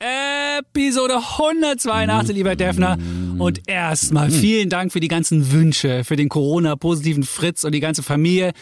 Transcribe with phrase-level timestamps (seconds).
[0.00, 2.98] Episode 182, lieber Defner.
[3.38, 8.02] Und erstmal vielen Dank für die ganzen Wünsche, für den Corona-positiven Fritz und die ganze
[8.02, 8.52] Familie,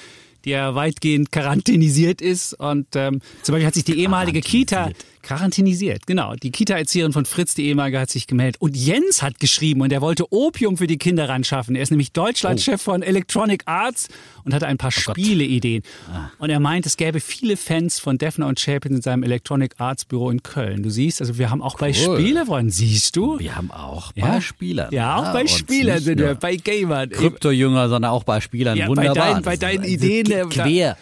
[0.44, 2.54] die ja weitgehend quarantänisiert ist.
[2.54, 4.90] Und ähm, zum Beispiel hat sich die ehemalige Kita
[5.26, 6.34] Quarantänisiert, genau.
[6.36, 8.60] Die Kita-Erzieherin von Fritz, die ehemalige, hat sich gemeldet.
[8.60, 11.74] Und Jens hat geschrieben und er wollte Opium für die Kinder ran schaffen.
[11.74, 12.92] Er ist nämlich Deutschlandchef oh.
[12.92, 14.08] von Electronic Arts
[14.44, 15.82] und hatte ein paar oh Spieleideen.
[16.12, 16.30] Ah.
[16.38, 20.04] Und er meint, es gäbe viele Fans von Defner und Chapin in seinem Electronic Arts
[20.04, 20.84] Büro in Köln.
[20.84, 21.80] Du siehst, also wir haben auch cool.
[21.80, 23.40] bei Spielern, siehst du?
[23.40, 24.40] Wir haben auch bei ja?
[24.40, 24.92] Spielern.
[24.92, 27.10] Ja, auch ja, bei Spielern sind wir, bei Gamern.
[27.10, 28.78] Krypto-Jünger, sondern auch bei Spielern.
[28.78, 29.14] Ja, Wunderbar.
[29.14, 30.48] Bei deinen, bei deinen Ideen.
[30.50, 30.96] Quer.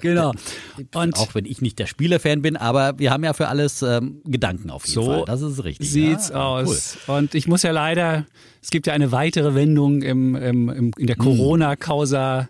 [0.00, 0.32] Genau.
[0.94, 4.22] Und auch wenn ich nicht der Spielerfan bin, aber wir haben ja für alles ähm,
[4.24, 5.24] Gedanken auf jeden so Fall.
[5.26, 5.90] Das ist richtig.
[5.90, 6.36] Sieht's ja?
[6.36, 6.98] aus.
[7.06, 7.16] Cool.
[7.16, 8.26] Und ich muss ja leider,
[8.62, 11.24] es gibt ja eine weitere Wendung im, im, im in der hm.
[11.24, 12.48] Corona-Causa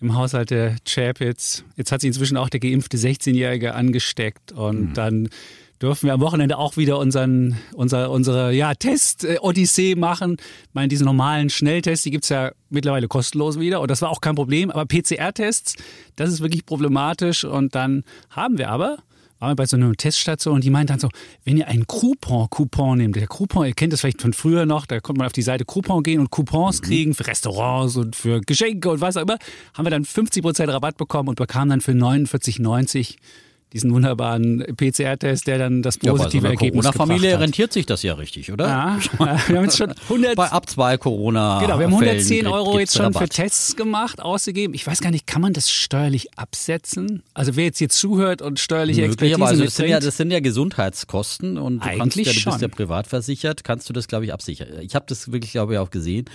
[0.00, 1.64] im Haushalt der Chapitz.
[1.76, 4.94] Jetzt hat sich inzwischen auch der geimpfte 16-Jährige angesteckt und mhm.
[4.94, 5.28] dann
[5.80, 10.36] dürfen wir am Wochenende auch wieder unseren, unser, unsere ja, Test-Odyssee machen.
[10.40, 14.20] Ich meine, diese normalen Schnelltests, die gibt's ja mittlerweile kostenlos wieder und das war auch
[14.20, 14.70] kein Problem.
[14.70, 15.74] Aber PCR-Tests,
[16.16, 18.98] das ist wirklich problematisch und dann haben wir aber
[19.38, 21.08] waren wir bei so einer Teststation und die meint dann so,
[21.44, 25.00] wenn ihr einen Coupon-Coupon nehmt, der Coupon, ihr kennt das vielleicht von früher noch, da
[25.00, 26.84] konnte man auf die Seite Coupon gehen und Coupons mhm.
[26.84, 29.38] kriegen für Restaurants und für Geschenke und was auch immer,
[29.74, 33.16] haben wir dann 50% Rabatt bekommen und bekamen dann für 49,90
[33.72, 37.86] diesen wunderbaren PCR-Test, der dann das positive ja, bei so Ergebnis gebracht Corona-Familie rentiert sich
[37.86, 38.66] das ja richtig, oder?
[38.66, 38.98] Ja,
[39.46, 41.60] wir haben jetzt schon 100 bei ab zwei Corona.
[41.60, 43.22] Genau, wir haben 110 Euro jetzt schon Rabatt.
[43.22, 44.74] für Tests gemacht, ausgegeben.
[44.74, 47.22] Ich weiß gar nicht, kann man das steuerlich absetzen?
[47.34, 51.58] Also wer jetzt hier zuhört und steuerliche Expertise das sind, ja, das sind ja Gesundheitskosten
[51.58, 52.52] und du Eigentlich kannst ja, du schon.
[52.52, 54.68] bist ja privat versichert, kannst du das glaube ich absichern.
[54.80, 56.26] Ich habe das wirklich glaube ich auch gesehen,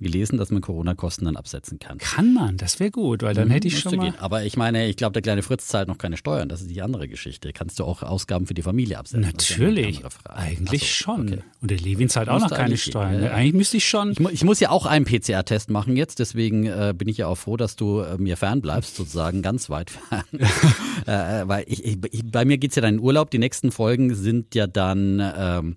[0.00, 1.98] gelesen, dass man Corona-Kosten dann absetzen kann.
[1.98, 4.10] Kann man, das wäre gut, weil dann mhm, hätte ich schon mal.
[4.10, 4.18] Gehen.
[4.18, 6.48] Aber ich meine, ich glaube, der kleine Fritz zahlt noch keine Steuern.
[6.48, 7.52] Das ist die andere Geschichte.
[7.52, 9.22] Kannst du auch Ausgaben für die Familie absetzen?
[9.22, 11.28] Natürlich, eigentlich so, schon.
[11.28, 11.42] Okay.
[11.60, 13.22] Und der Levin zahlt auch noch keine Steuern.
[13.22, 13.32] Ja.
[13.32, 14.12] Eigentlich müsste ich schon.
[14.12, 17.36] Ich, ich, muss ja auch einen PCR-Test machen jetzt, deswegen äh, bin ich ja auch
[17.36, 20.24] froh, dass du äh, mir fern bleibst, sozusagen ganz weit fern.
[21.06, 21.98] äh, weil ich, ich,
[22.30, 23.30] bei mir geht es ja dann in Urlaub.
[23.30, 25.76] Die nächsten Folgen sind ja dann ähm,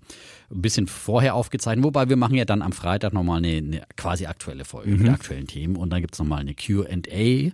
[0.51, 4.25] ein bisschen vorher aufgezeichnet, wobei wir machen ja dann am Freitag nochmal eine, eine quasi
[4.25, 5.03] aktuelle Folge mhm.
[5.03, 7.51] mit aktuellen Themen und dann gibt es nochmal eine QA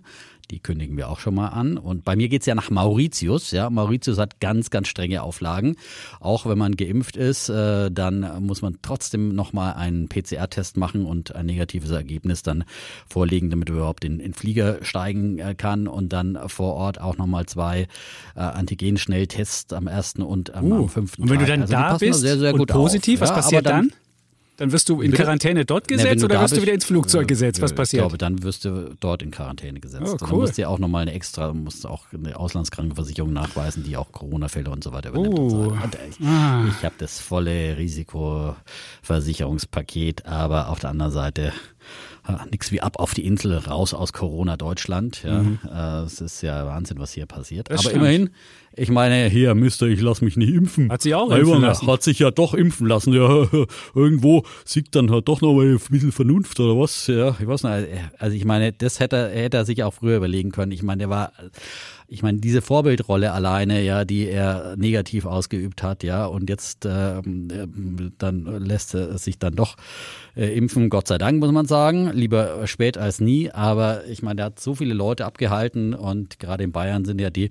[0.50, 1.78] die kündigen wir auch schon mal an.
[1.78, 3.50] Und bei mir geht es ja nach Mauritius.
[3.50, 5.76] Ja, Mauritius hat ganz, ganz strenge Auflagen.
[6.20, 11.34] Auch wenn man geimpft ist, äh, dann muss man trotzdem nochmal einen PCR-Test machen und
[11.34, 12.64] ein negatives Ergebnis dann
[13.08, 17.16] vorlegen, damit man überhaupt in den Flieger steigen äh, kann und dann vor Ort auch
[17.16, 17.86] nochmal zwei
[18.34, 21.46] äh, Antigen-Schnelltests am ersten und am, uh, fünften Und wenn Tag.
[21.46, 23.22] du dann also da bist sehr, sehr und positiv, auf.
[23.22, 23.88] was ja, passiert dann?
[23.88, 24.01] dann?
[24.58, 25.22] Dann wirst du in Bitte?
[25.22, 27.60] Quarantäne dort gesetzt Na, oder wirst du wieder ins Flugzeug gesetzt?
[27.62, 28.02] Was passiert?
[28.02, 30.02] Ich glaube, dann wirst du dort in Quarantäne gesetzt.
[30.06, 30.28] Oh, cool.
[30.28, 34.12] Dann musst du ja auch nochmal eine extra, musst auch eine Auslandskrankenversicherung nachweisen, die auch
[34.12, 35.38] Corona-Fälle und so weiter übernimmt.
[35.38, 35.56] Und so.
[35.56, 36.66] und ich ah.
[36.68, 41.54] ich habe das volle Risikoversicherungspaket, aber auf der anderen Seite
[42.50, 45.22] nichts wie ab auf die Insel, raus aus Corona Deutschland.
[45.24, 45.58] Ja, mhm.
[45.72, 47.70] Äh, es ist ja Wahnsinn, was hier passiert.
[47.70, 48.04] Das Aber stimmt.
[48.04, 48.30] immerhin,
[48.74, 50.90] ich meine, hier, Mister, ich lass mich nicht impfen.
[50.90, 51.86] Hat sich auch impfen lassen.
[51.86, 53.12] Hat sich ja doch impfen lassen.
[53.12, 53.46] Ja,
[53.94, 57.06] irgendwo siegt dann halt doch noch mal ein bisschen Vernunft oder was.
[57.06, 57.88] Ja, ich weiß nicht.
[58.18, 60.72] Also ich meine, das hätte, hätte er sich auch früher überlegen können.
[60.72, 61.32] Ich meine, der war
[62.12, 68.12] ich meine, diese Vorbildrolle alleine, ja, die er negativ ausgeübt hat, ja, und jetzt ähm,
[68.18, 69.76] dann lässt er sich dann doch
[70.36, 72.10] äh, impfen, Gott sei Dank, muss man sagen.
[72.12, 73.50] Lieber spät als nie.
[73.50, 77.30] Aber ich meine, er hat so viele Leute abgehalten und gerade in Bayern sind ja
[77.30, 77.50] die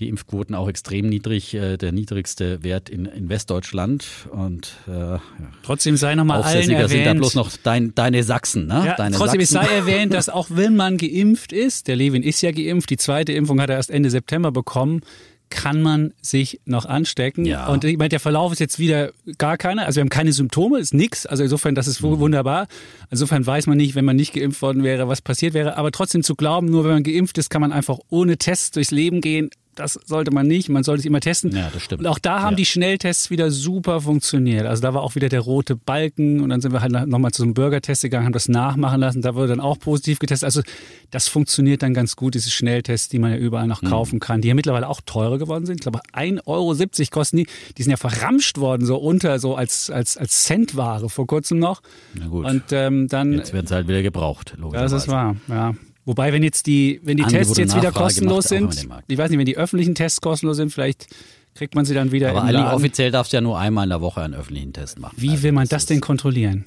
[0.00, 4.04] die Impfquoten auch extrem niedrig, äh, der niedrigste Wert in, in Westdeutschland.
[4.30, 5.22] Und äh, ja.
[5.62, 6.90] trotzdem sei nochmal allen erwähnt.
[6.90, 8.82] sind da bloß noch dein, deine Sachsen, ne?
[8.86, 9.68] Ja, deine trotzdem Sachsen.
[9.68, 13.32] sei erwähnt, dass auch wenn man geimpft ist, der Levin ist ja geimpft, die zweite
[13.32, 15.02] Impfung hat er erst Ende September bekommen,
[15.50, 17.44] kann man sich noch anstecken.
[17.44, 17.66] Ja.
[17.66, 19.84] Und ich meine, der Verlauf ist jetzt wieder gar keiner.
[19.84, 21.26] Also wir haben keine Symptome, ist nichts.
[21.26, 22.20] Also insofern, das ist mhm.
[22.20, 22.68] wunderbar.
[23.10, 25.76] Insofern weiß man nicht, wenn man nicht geimpft worden wäre, was passiert wäre.
[25.76, 28.92] Aber trotzdem zu glauben, nur wenn man geimpft ist, kann man einfach ohne Test durchs
[28.92, 29.50] Leben gehen,
[29.80, 30.68] das sollte man nicht.
[30.68, 31.54] Man sollte sich immer testen.
[31.54, 32.00] Ja, das stimmt.
[32.02, 32.56] Und auch da haben Ja.
[32.56, 34.66] die Schnelltests wieder super funktioniert.
[34.66, 37.38] Also da war auch wieder der rote Balken und dann sind wir halt nochmal zu
[37.38, 39.22] so einem Bürgertest gegangen, haben das nachmachen lassen.
[39.22, 40.44] Da wurde dann auch positiv getestet.
[40.46, 40.62] Also
[41.10, 44.48] das funktioniert dann ganz gut, diese Schnelltests, die man ja überall noch kaufen kann, die
[44.48, 45.76] ja mittlerweile auch teurer geworden sind.
[45.76, 46.76] Ich glaube, 1,70 Euro
[47.10, 47.46] kosten die.
[47.78, 51.82] Die sind ja verramscht worden, so unter, so als, als, als Centware vor kurzem noch.
[52.14, 52.44] Na gut.
[52.46, 54.94] Und ähm, dann Jetzt werden sie halt wieder gebraucht, logischerweise.
[54.94, 55.74] das ist wahr, ja.
[56.06, 59.38] Wobei, wenn jetzt die, wenn die Angebot Tests jetzt wieder kostenlos sind, ich weiß nicht,
[59.38, 61.06] wenn die öffentlichen Tests kostenlos sind, vielleicht
[61.54, 64.00] kriegt man sie dann wieder Aber Ali, offiziell darfst du ja nur einmal in der
[64.00, 65.14] Woche einen öffentlichen Test machen.
[65.18, 66.66] Wie Also will man das denn kontrollieren?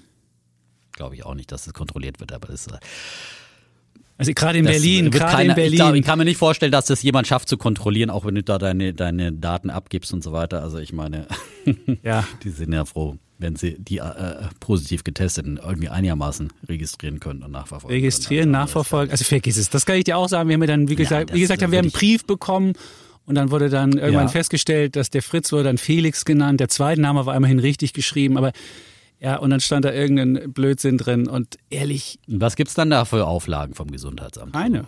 [0.91, 2.73] Glaube ich auch nicht, dass das kontrolliert wird, aber das, ist-
[4.17, 6.03] Also gerade in das Berlin, gerade in keiner- Ich, glaub, ich Berlin.
[6.03, 8.93] kann mir nicht vorstellen, dass das jemand schafft zu kontrollieren, auch wenn du da deine,
[8.93, 10.61] deine Daten abgibst und so weiter.
[10.61, 11.25] Also ich meine,
[12.03, 12.23] Ja.
[12.43, 17.51] die sind ja froh, wenn sie die äh, positiv getesteten irgendwie einigermaßen registrieren können und
[17.51, 18.55] nachverfolgen Registrieren, können.
[18.55, 19.11] Also, nachverfolgen.
[19.11, 19.69] Also vergiss es.
[19.69, 20.47] Das kann ich dir auch sagen.
[20.49, 22.73] Wir haben ja dann, wie gesagt, das wie gesagt, haben wir einen Brief bekommen
[23.25, 24.31] und dann wurde dann irgendwann Ja.
[24.31, 26.59] festgestellt, dass der Fritz wurde dann Felix genannt.
[26.59, 28.51] Der zweite Name war immerhin richtig geschrieben, aber
[29.19, 33.05] ja, und dann stand da irgendein Blödsinn drin und ehrlich, Und was gibt's dann da
[33.05, 34.53] für Auflagen vom Gesundheitsamt?
[34.53, 34.85] keine.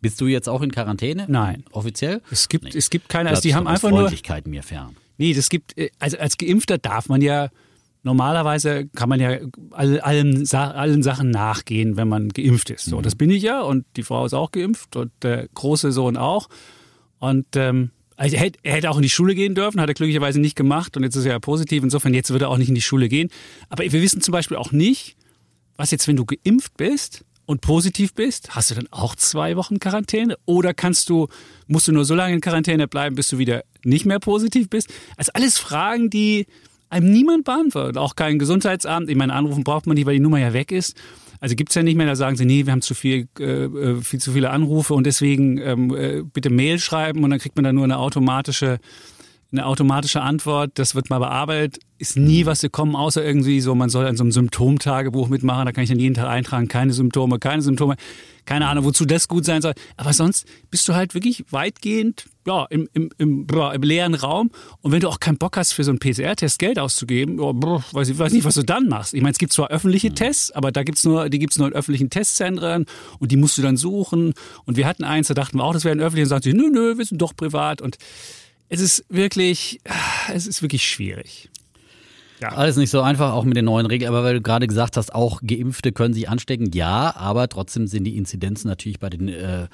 [0.00, 1.24] Bist du jetzt auch in Quarantäne?
[1.28, 1.64] Nein.
[1.72, 2.20] Offiziell?
[2.30, 2.70] Es gibt, Nee.
[2.74, 4.12] es gibt keine, also die haben einfach nur,
[4.44, 4.94] mir fern.
[5.16, 7.48] Nee, das gibt, äh, also als Geimpfter darf man ja,
[8.08, 9.38] normalerweise kann man ja
[9.72, 12.86] all, allen, allen Sachen nachgehen, wenn man geimpft ist.
[12.86, 16.16] So, das bin ich ja und die Frau ist auch geimpft und der große Sohn
[16.16, 16.48] auch.
[17.18, 19.94] Und ähm, also er, hätte, er hätte auch in die Schule gehen dürfen, hat er
[19.94, 21.84] glücklicherweise nicht gemacht und jetzt ist er ja positiv.
[21.84, 23.28] Insofern, jetzt wird er auch nicht in die Schule gehen.
[23.68, 25.16] Aber wir wissen zum Beispiel auch nicht,
[25.76, 29.80] was jetzt, wenn du geimpft bist und positiv bist, hast du dann auch zwei Wochen
[29.80, 30.38] Quarantäne?
[30.46, 31.28] Oder kannst du,
[31.66, 34.88] musst du nur so lange in Quarantäne bleiben, bis du wieder nicht mehr positiv bist?
[35.18, 36.46] Also alles Fragen, die
[36.90, 37.96] einem niemand beantwortet.
[37.96, 39.10] Auch kein Gesundheitsamt.
[39.10, 40.96] Ich meine, anrufen braucht man nicht, weil die Nummer ja weg ist.
[41.40, 44.00] Also gibt's ja nicht mehr, da sagen sie, nee, wir haben zu viel, äh, äh,
[44.00, 47.64] viel zu viele Anrufe und deswegen ähm, äh, bitte Mail schreiben und dann kriegt man
[47.64, 48.78] da nur eine automatische
[49.50, 53.88] eine automatische Antwort, das wird mal bearbeitet, ist nie was gekommen, außer irgendwie so, man
[53.88, 57.38] soll an so einem Symptomtagebuch mitmachen, da kann ich dann jeden Tag eintragen, keine Symptome,
[57.38, 57.96] keine Symptome,
[58.44, 59.72] keine Ahnung, wozu das gut sein soll.
[59.96, 64.50] Aber sonst bist du halt wirklich weitgehend ja, im, im, im, im leeren Raum.
[64.80, 68.08] Und wenn du auch keinen Bock hast, für so einen PCR-Test Geld auszugeben, boah, weiß
[68.08, 69.12] ich weiß nicht, was du dann machst.
[69.12, 71.74] Ich meine, es gibt zwar öffentliche Tests, aber da gibt's nur, die gibt's nur in
[71.74, 72.86] öffentlichen Testzentren
[73.18, 74.32] und die musst du dann suchen.
[74.64, 76.56] Und wir hatten eins, da dachten wir auch, das wäre ein öffentliches, und sagten sie,
[76.56, 77.82] nö, nö, wir sind doch privat.
[77.82, 77.98] Und
[78.68, 79.80] es ist wirklich,
[80.32, 81.48] es ist wirklich schwierig.
[82.40, 84.08] Alles nicht so einfach, auch mit den neuen Regeln.
[84.08, 86.70] Aber weil du gerade gesagt hast, auch Geimpfte können sich anstecken.
[86.72, 89.66] Ja, aber trotzdem sind die Inzidenzen natürlich bei den äh,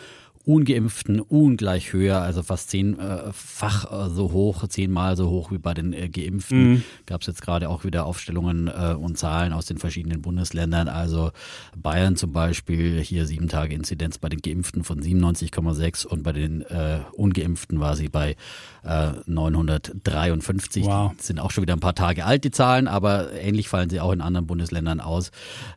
[0.47, 5.95] Ungeimpften ungleich höher, also fast zehnfach äh, so hoch, zehnmal so hoch wie bei den
[5.95, 6.73] äh, Geimpften.
[6.73, 6.85] Mhm.
[7.07, 10.89] Gab es jetzt gerade auch wieder Aufstellungen äh, und Zahlen aus den verschiedenen Bundesländern.
[10.89, 11.31] Also
[11.77, 16.61] Bayern zum Beispiel, hier sieben Tage Inzidenz bei den Geimpften von 97,6 und bei den
[16.63, 18.37] äh, Ungeimpften war sie bei
[18.85, 20.85] äh, 953.
[20.85, 21.13] Wow.
[21.19, 24.13] Sind auch schon wieder ein paar Tage alt, die Zahlen, aber ähnlich fallen sie auch
[24.13, 25.31] in anderen Bundesländern aus.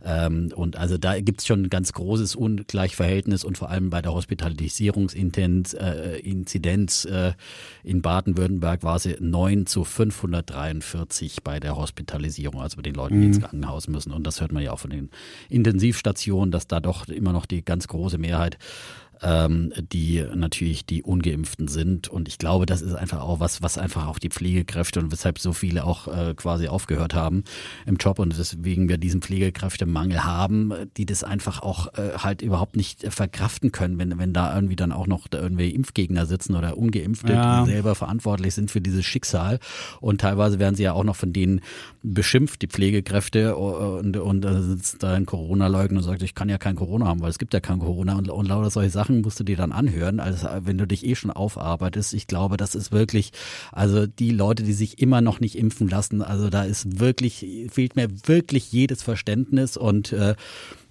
[0.03, 4.01] Ähm, und also da gibt es schon ein ganz großes Ungleichverhältnis und vor allem bei
[4.01, 4.11] der
[4.57, 7.33] Hospitalisierungsinzidenz äh, äh,
[7.83, 13.27] in Baden-Württemberg war sie 9 zu 543 bei der Hospitalisierung, also bei den Leuten, die
[13.27, 14.11] ins Krankenhaus müssen.
[14.11, 15.09] Und das hört man ja auch von den
[15.49, 18.57] Intensivstationen, dass da doch immer noch die ganz große Mehrheit
[19.21, 22.07] ähm, die natürlich die Ungeimpften sind.
[22.07, 25.39] Und ich glaube, das ist einfach auch was, was einfach auch die Pflegekräfte und weshalb
[25.39, 27.43] so viele auch äh, quasi aufgehört haben
[27.85, 32.75] im Job und weswegen wir diesen Pflegekräftemangel haben, die das einfach auch äh, halt überhaupt
[32.75, 36.77] nicht verkraften können, wenn, wenn da irgendwie dann auch noch da irgendwie Impfgegner sitzen oder
[36.77, 37.63] Ungeimpfte, Ja.
[37.63, 39.59] die selber verantwortlich sind für dieses Schicksal.
[40.01, 41.61] Und teilweise werden sie ja auch noch von denen
[42.13, 46.57] beschimpft, die Pflegekräfte, und, und da sitzt da ein Corona-Leugner und sagt, ich kann ja
[46.57, 49.39] kein Corona haben, weil es gibt ja kein Corona und, und lauter solche Sachen musst
[49.39, 52.13] du dir dann anhören, also wenn du dich eh schon aufarbeitest.
[52.13, 53.31] Ich glaube, das ist wirklich,
[53.71, 57.95] also die Leute, die sich immer noch nicht impfen lassen, also da ist wirklich, fehlt
[57.95, 60.35] mir wirklich jedes Verständnis und äh,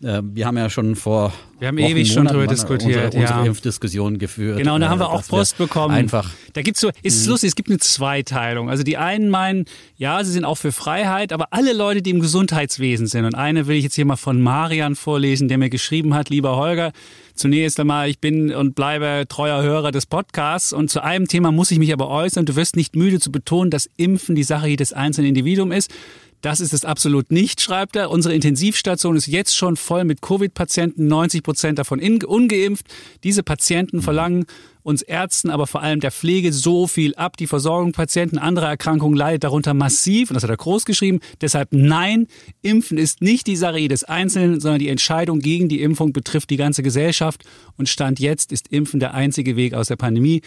[0.02, 3.22] äh, wir haben ja schon vor Wir haben Wochen, ewig schon Monaten drüber diskutiert, unsere,
[3.22, 3.46] unsere ja.
[3.46, 4.58] Impfdiskussion geführt.
[4.58, 5.94] Genau, und da haben wir äh, auch dass Post bekommen.
[5.94, 8.68] Einfach Da gibt's so, ist lustig, es gibt eine Zweiteilung.
[8.68, 9.64] Also die einen meinen,
[9.96, 13.66] ja, sie sind auch für Freiheit, aber alle Leute, die im Gesundheitswesen sind, und eine
[13.66, 16.92] will ich jetzt hier mal von Marian vorlesen, der mir geschrieben hat, lieber Holger,
[17.34, 21.70] zunächst einmal, ich bin und bleibe treuer Hörer des Podcasts und zu einem Thema muss
[21.70, 22.46] ich mich aber äußern.
[22.46, 25.90] Du wirst nicht müde zu betonen, dass Impfen die Sache jedes einzelnen Individuums ist.
[26.40, 28.10] Das ist es absolut nicht, schreibt er.
[28.10, 32.86] Unsere Intensivstation ist jetzt schon voll mit Covid-Patienten, 90 Prozent davon ungeimpft.
[33.24, 34.46] Diese Patienten verlangen
[34.82, 37.36] uns Ärzten, aber vor allem der Pflege so viel ab.
[37.36, 41.18] Die Versorgung Patienten anderer Erkrankungen leidet darunter massiv und das hat er groß geschrieben.
[41.40, 42.28] Deshalb nein,
[42.62, 46.56] Impfen ist nicht die Sache jedes Einzelnen, sondern die Entscheidung gegen die Impfung betrifft die
[46.56, 47.42] ganze Gesellschaft
[47.76, 50.42] und Stand jetzt ist Impfen der einzige Weg aus der Pandemie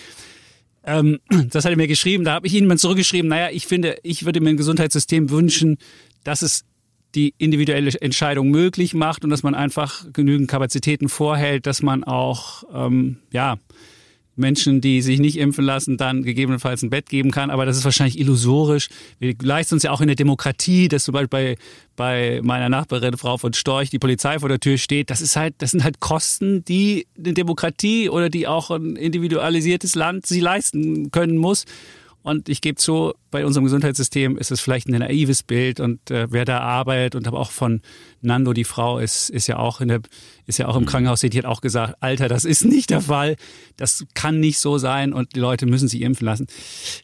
[0.84, 1.20] Ähm,
[1.50, 2.24] das hat er mir geschrieben.
[2.24, 5.78] Da habe ich ihm mal zurückgeschrieben, naja, ich finde, ich würde mir ein Gesundheitssystem wünschen,
[6.24, 6.66] dass es
[7.16, 12.64] die individuelle Entscheidung möglich macht und dass man einfach genügend Kapazitäten vorhält, dass man auch
[12.74, 13.58] ähm, ja
[14.40, 17.50] Menschen, die sich nicht impfen lassen, dann gegebenenfalls ein Bett geben kann.
[17.50, 18.90] Aber das ist wahrscheinlich illusorisch.
[19.20, 21.56] Wir leisten uns ja auch in der Demokratie, dass zum Beispiel bei,
[21.96, 25.10] bei meiner Nachbarin Frau von Storch die Polizei vor der Tür steht.
[25.10, 29.96] Das ist halt, das sind halt Kosten, die eine Demokratie oder die auch ein individualisiertes
[29.96, 31.66] Land sie leisten können muss.
[32.30, 36.28] Und ich gebe zu, bei unserem Gesundheitssystem ist es vielleicht ein naives Bild und äh,
[36.30, 37.82] wer da arbeitet und aber auch von
[38.22, 40.02] Nando, die Frau, ist, ist ja auch in der,
[40.46, 40.88] ist ja auch im mhm.
[40.88, 43.36] Krankenhaus, die hat auch gesagt, Alter, das ist nicht der Fall.
[43.78, 46.46] Das kann nicht so sein und die Leute müssen sich impfen lassen.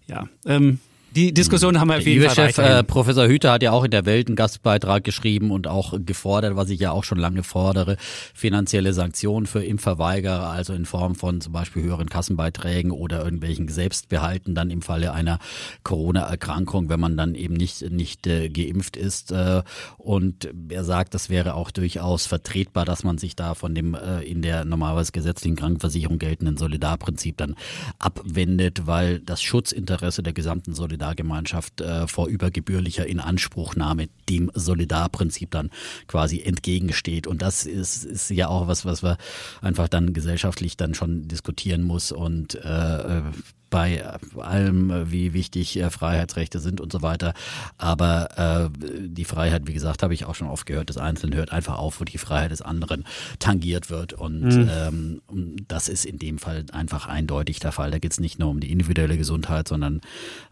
[0.05, 0.77] Ja, ähm,
[1.15, 2.51] die Diskussion haben wir auf jeden der Fall.
[2.51, 5.93] Chef, äh, Professor Hüter hat ja auch in der Welt einen Gastbeitrag geschrieben und auch
[5.97, 7.95] gefordert, was ich ja auch schon lange fordere,
[8.33, 14.55] finanzielle Sanktionen für Impfverweigerer, also in Form von zum Beispiel höheren Kassenbeiträgen oder irgendwelchen Selbstbehalten
[14.55, 15.39] dann im Falle einer
[15.83, 19.31] Corona-Erkrankung, wenn man dann eben nicht, nicht äh, geimpft ist.
[19.31, 19.63] Äh,
[19.97, 24.21] und er sagt, das wäre auch durchaus vertretbar, dass man sich da von dem äh,
[24.23, 27.55] in der normalerweise gesetzlichen Krankenversicherung geltenden Solidarprinzip dann
[27.99, 35.69] abwendet, weil das Schutzinteresse der gesamten Solidargemeinschaft Solidargemeinschaft äh, vor übergebührlicher Inanspruchnahme dem Solidarprinzip dann
[36.07, 37.27] quasi entgegensteht.
[37.27, 39.17] Und das ist, ist ja auch was, was wir
[39.61, 43.21] einfach dann gesellschaftlich dann schon diskutieren muss und äh,
[43.75, 44.01] bei
[44.37, 47.33] allem, wie wichtig äh, Freiheitsrechte sind und so weiter.
[47.77, 51.51] Aber äh, die Freiheit, wie gesagt, habe ich auch schon oft gehört, des Einzelnen hört
[51.51, 53.03] einfach auf, wo die Freiheit des anderen
[53.37, 54.13] tangiert wird.
[54.13, 54.69] Und mhm.
[54.71, 55.21] ähm,
[55.67, 57.91] das ist in dem Fall einfach eindeutig der Fall.
[57.91, 59.99] Da geht es nicht nur um die individuelle Gesundheit, sondern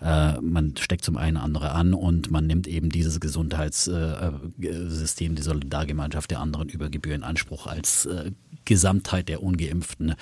[0.02, 6.30] äh, man steckt zum einen andere an und man nimmt eben dieses Gesundheitssystem, die Solidargemeinschaft
[6.30, 8.32] der anderen über Gebühr in Anspruch als äh,
[8.66, 10.16] Gesamtheit der Ungeimpften.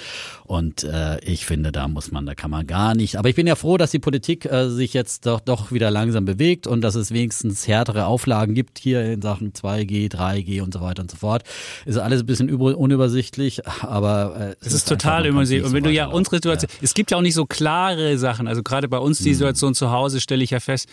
[0.46, 3.18] Und äh, ich finde, da muss man, da kann man gar nicht.
[3.18, 6.26] Aber ich bin ja froh, dass die Politik äh, sich jetzt doch, doch wieder langsam
[6.26, 10.82] bewegt und dass es wenigstens härtere Auflagen gibt hier in Sachen 2G, 3G und so
[10.82, 11.44] weiter und so fort.
[11.86, 15.66] Ist alles ein bisschen unübersichtlich, aber äh, es, es ist, ist total übersichtlich.
[15.66, 16.78] Und wenn du ja unsere Situation, ja.
[16.82, 18.48] es gibt ja auch nicht so klare Sachen.
[18.48, 19.36] Also gerade bei uns die hm.
[19.36, 20.88] Situation zu Hause stelle ich ja fest,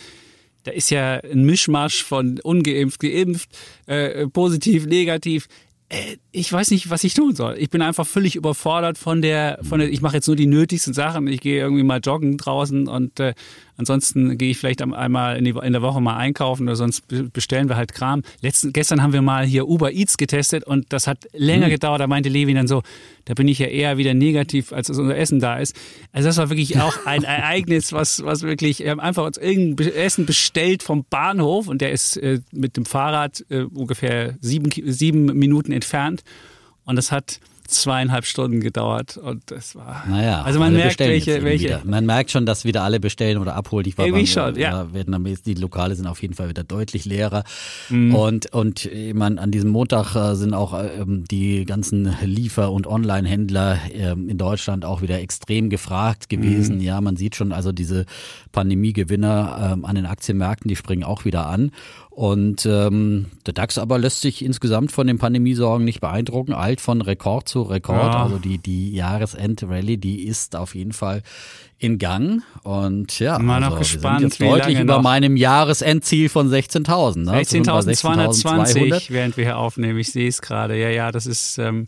[0.63, 3.49] da ist ja ein Mischmasch von ungeimpft, geimpft,
[3.85, 5.47] äh, positiv, negativ.
[5.89, 7.55] Äh, ich weiß nicht, was ich tun soll.
[7.57, 10.93] Ich bin einfach völlig überfordert von der, von der, ich mache jetzt nur die nötigsten
[10.93, 11.27] Sachen.
[11.27, 13.33] Ich gehe irgendwie mal joggen draußen und äh,
[13.79, 17.69] ansonsten gehe ich vielleicht einmal in, die, in, der Woche mal einkaufen oder sonst bestellen
[17.69, 18.23] wir halt Kram.
[18.41, 21.71] Letzten, gestern haben wir mal hier Uber Eats getestet und das hat länger mhm.
[21.71, 22.01] gedauert.
[22.01, 22.83] Da meinte Levi dann so,
[23.23, 25.75] da bin ich ja eher wieder negativ, als unser Essen da ist.
[26.11, 29.93] Also das war wirklich auch ein Ereignis, was, was wirklich, wir haben einfach uns irgendein
[29.93, 35.25] Essen bestellt vom Bahnhof und der ist äh, mit dem Fahrrad äh, ungefähr sieben, sieben
[35.25, 36.23] Minuten entfernt.
[36.83, 40.03] Und das hat zweieinhalb Stunden gedauert und das war.
[40.09, 41.81] Naja, also man merkt, welche, welche.
[41.83, 43.87] Man merkt schon, dass wieder alle bestellen oder abholen.
[43.87, 44.93] Ich war Irgendwie schon, ja.
[44.93, 47.43] Vietnamese, die Lokale sind auf jeden Fall wieder deutlich leerer.
[47.89, 48.15] Mhm.
[48.15, 52.87] Und, und ich meine, an diesem Montag äh, sind auch ähm, die ganzen Liefer- und
[52.87, 56.77] Online-Händler ähm, in Deutschland auch wieder extrem gefragt gewesen.
[56.77, 56.81] Mhm.
[56.81, 58.05] Ja, man sieht schon, also diese
[58.51, 61.71] Pandemiegewinner ähm, an den Aktienmärkten, die springen auch wieder an.
[62.19, 66.51] Und ähm, der DAX aber lässt sich insgesamt von den Pandemiesorgen nicht beeindrucken.
[66.51, 68.13] Alt von Rekord zu Rekord.
[68.13, 68.23] Ja.
[68.23, 71.23] Also die, die Jahresend-Rallye, die ist auf jeden Fall
[71.77, 72.43] in Gang.
[72.63, 75.01] Und ja, Mal also, noch gespannt, wir sind jetzt deutlich über noch?
[75.01, 77.19] meinem Jahresendziel von 16.000.
[77.19, 77.31] Ne?
[77.41, 79.97] 16.220, während wir hier aufnehmen.
[79.97, 80.77] Ich sehe es gerade.
[80.77, 81.57] Ja, ja, das ist...
[81.57, 81.87] Ähm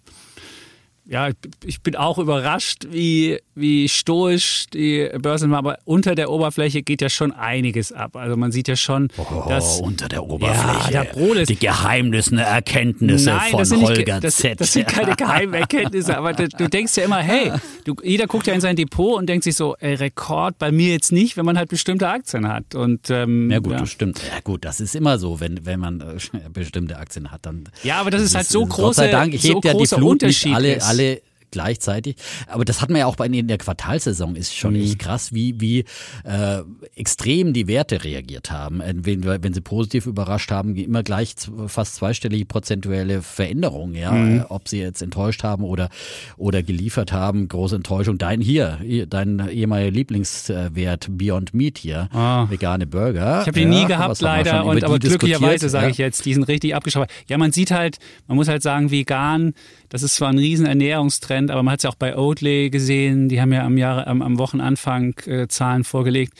[1.11, 1.29] ja,
[1.65, 7.01] ich bin auch überrascht, wie, wie stoisch die Börsen waren, aber unter der Oberfläche geht
[7.01, 8.15] ja schon einiges ab.
[8.15, 13.31] Also man sieht ja schon, oh, dass unter der Oberfläche ja, der die geheimnissen Erkenntnisse
[13.31, 14.61] Nein, von Holger nicht, das, Z.
[14.61, 17.51] Das sind keine geheimen Erkenntnisse, aber du, du denkst ja immer, hey,
[17.83, 20.93] du, jeder guckt ja in sein Depot und denkt sich so, ey, Rekord bei mir
[20.93, 22.73] jetzt nicht, wenn man halt bestimmte Aktien hat.
[22.73, 23.79] Und ähm, ja gut, ja.
[23.79, 24.21] das stimmt.
[24.33, 27.65] Ja gut, das ist immer so, wenn wenn man äh, bestimmte Aktien hat, dann.
[27.83, 28.81] Ja, aber das ist halt so groß.
[28.81, 32.15] Gott sei Dank, ich so ja die Flut nicht alle alle alle gleichzeitig.
[32.47, 34.81] Aber das hat man ja auch bei in der Quartalsaison ist schon mhm.
[34.81, 35.79] echt krass, wie, wie
[36.23, 36.61] äh,
[36.95, 38.81] extrem die Werte reagiert haben.
[38.81, 41.35] Äh, wenn, wenn sie positiv überrascht haben, immer gleich
[41.67, 44.11] fast zweistellige prozentuelle Veränderungen, ja.
[44.11, 44.39] Mhm.
[44.39, 45.89] Äh, ob sie jetzt enttäuscht haben oder,
[46.37, 48.17] oder geliefert haben, große Enttäuschung.
[48.17, 52.49] Dein hier, dein ehemaliger Lieblingswert Beyond Meat hier, ah.
[52.49, 53.41] vegane Burger.
[53.41, 56.43] Ich habe die ja, nie gehabt leider, und aber glücklicherweise sage ich jetzt, die sind
[56.43, 57.11] richtig abgeschafft.
[57.27, 59.53] Ja, man sieht halt, man muss halt sagen, vegan
[59.91, 63.27] das ist zwar ein riesen Ernährungstrend, aber man hat es ja auch bei Oatly gesehen.
[63.27, 66.33] Die haben ja am, Jahre, am, am Wochenanfang äh, Zahlen vorgelegt.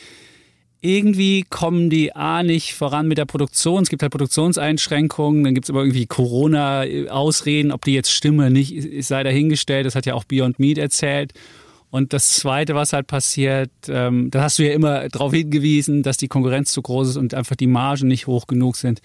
[0.80, 3.82] Irgendwie kommen die A nicht voran mit der Produktion.
[3.82, 9.04] Es gibt halt Produktionseinschränkungen, dann gibt es aber irgendwie Corona-Ausreden, ob die jetzt stimmen nicht,
[9.04, 9.84] sei dahingestellt.
[9.84, 11.34] Das hat ja auch Beyond Meat erzählt.
[11.90, 16.16] Und das Zweite, was halt passiert, ähm, da hast du ja immer darauf hingewiesen, dass
[16.16, 19.02] die Konkurrenz zu groß ist und einfach die Margen nicht hoch genug sind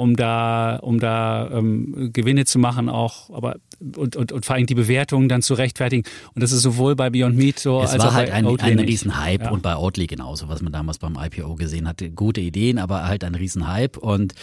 [0.00, 3.56] um da, um da ähm, Gewinne zu machen auch, aber
[3.96, 6.02] und, und, und vor allem die Bewertungen dann zu rechtfertigen.
[6.34, 8.46] Und das ist sowohl bei Beyond Meat so es als war auch halt bei ein,
[8.46, 8.88] Oatly ein nicht.
[8.88, 9.50] Riesenhype Ja.
[9.50, 12.10] und bei Oatly genauso, was man damals beim IPO gesehen hatte.
[12.10, 13.98] Gute Ideen, aber halt ein Riesenhype.
[14.00, 14.34] Und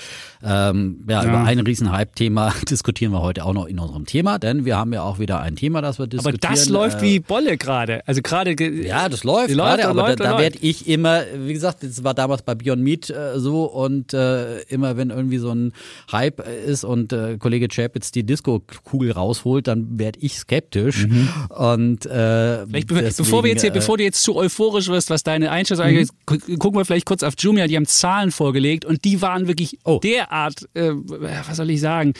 [0.44, 1.30] ähm, ja, Ja.
[1.30, 5.04] über ein Riesenhype-Thema diskutieren wir heute auch noch in unserem Thema, denn wir haben ja
[5.04, 6.54] auch wieder ein Thema, das wir Aber diskutieren.
[6.54, 8.08] das läuft äh, wie Bolle gerade.
[8.08, 11.22] Also gerade ge- Ja, das läuft, läuft, gerade, aber läuft, da, da werde ich immer,
[11.38, 15.38] wie gesagt, das war damals bei Beyond Meat äh, so und äh, immer wenn irgendwie
[15.38, 15.74] so ein
[16.12, 21.08] Hype ist und äh, Kollege Chapitz die Disco-Kugel rausholt, dann werde ich skeptisch
[21.50, 24.88] und äh, Vielleicht, be deswegen, bevor wir jetzt hier, äh, bevor du jetzt zu euphorisch
[24.88, 25.90] wirst, was deine Einschätzung Mhm.
[25.92, 27.68] angeht, gu- gucken wir vielleicht kurz auf Jumia.
[27.68, 30.00] Die haben Zahlen vorgelegt und die waren wirklich Oh.
[30.04, 32.14] derart, äh, was soll ich sagen?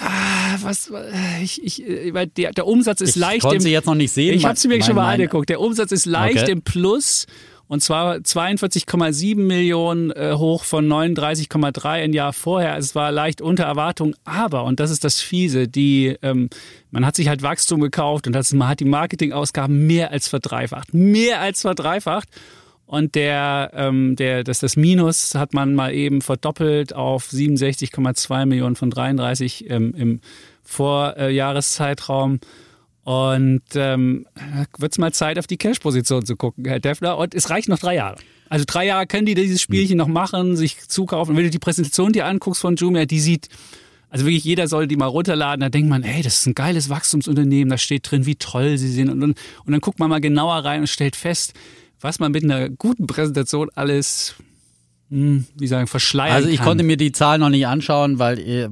[0.00, 3.62] Ah, was, äh, ich, ich, äh, weil der, der Umsatz ist ich leicht konnte im,
[3.62, 4.32] sie jetzt noch nicht sehen.
[4.34, 5.48] Ich habe sie mir Mein- schon mal mein- angeguckt.
[5.48, 6.52] Der Umsatz ist leicht Okay.
[6.52, 7.26] im Plus
[7.68, 12.76] und zwar 42,7 Millionen äh, hoch von 39,3 ein Jahr vorher.
[12.78, 16.48] Es war leicht unter Erwartung, aber, und das ist das Fiese, die, ähm,
[16.90, 20.94] man hat sich halt Wachstum gekauft und das, man hat die Marketingausgaben mehr als verdreifacht.
[20.94, 22.28] Mehr als verdreifacht.
[22.86, 28.76] Und der, ähm, der, das, das Minus hat man mal eben verdoppelt auf 67,2 Millionen
[28.76, 30.20] von 33 ähm, im
[30.62, 32.40] Vorjahreszeitraum.
[33.08, 34.26] Und ähm,
[34.76, 37.16] wird es mal Zeit, auf die Cash-Position zu gucken, Herr Deffler.
[37.16, 38.18] Und es reicht noch drei Jahre.
[38.50, 41.30] Also drei Jahre können die dieses Spielchen noch machen, sich zukaufen.
[41.32, 43.48] Und wenn du die Präsentation dir anguckst von Jumia, die sieht,
[44.10, 45.60] also wirklich jeder soll die mal runterladen.
[45.60, 47.70] Da denkt man, hey, das ist ein geiles Wachstumsunternehmen.
[47.70, 49.08] Da steht drin, wie toll sie sind.
[49.08, 51.54] Und, und, und dann guckt man mal genauer rein und stellt fest,
[52.02, 54.47] was man mit einer guten Präsentation alles, hm,
[55.10, 56.66] wie sagen, verschleiern Also ich kann.
[56.66, 58.68] konnte mir die Zahlen noch nicht anschauen, weil äh,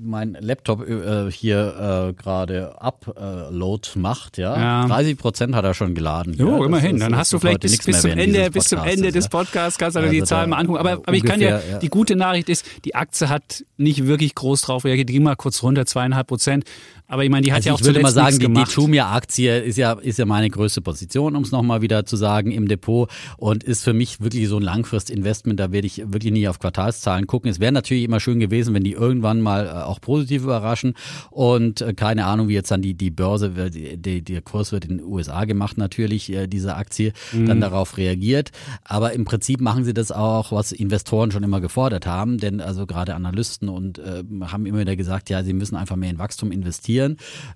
[0.00, 4.38] mein Laptop äh, hier äh, gerade Upload macht.
[4.38, 4.86] Ja, Ja.
[4.86, 6.34] 30 Prozent hat er schon geladen.
[6.34, 6.96] Jo, ja, immerhin.
[6.96, 9.28] ist- Dann hast du vielleicht bis, bis zum Ende, bis zum Ende des.
[9.28, 10.78] Podcasts kannst du dir Also die Zahlen mal angucken.
[10.78, 11.78] Aber, aber ich kann ja, ungefähr, ja.
[11.78, 15.08] die gute Nachricht ist, die Aktie hat nicht wirklich groß drauf reagiert.
[15.08, 16.64] Die ging mal kurz runter, zweieinhalb Prozent.
[17.10, 18.72] Aber ich meine, die hat Also ja auch ich würde mal sagen, die, die gemacht.
[18.72, 22.68] Jumia-Aktie ist ja, ist ja meine größte Position, um es nochmal wieder zu sagen, im
[22.68, 25.58] Depot und ist für mich wirklich so ein Langfrist-Investment.
[25.58, 27.50] Da werde ich wirklich nicht auf Quartalszahlen gucken.
[27.50, 30.94] Es wäre natürlich immer schön gewesen, wenn die irgendwann mal äh, auch positiv überraschen
[31.32, 34.84] und äh, keine Ahnung, wie jetzt dann die, die Börse, wird- die, der Kurs wird
[34.84, 38.50] in den USA gemacht natürlich, äh, diese Aktie, dann darauf reagiert.
[38.84, 42.86] Aber im Prinzip machen sie das auch, was Investoren schon immer gefordert haben, denn also
[42.86, 46.52] gerade Analysten und äh, haben immer wieder gesagt, ja, sie müssen einfach mehr in Wachstum
[46.52, 46.99] investieren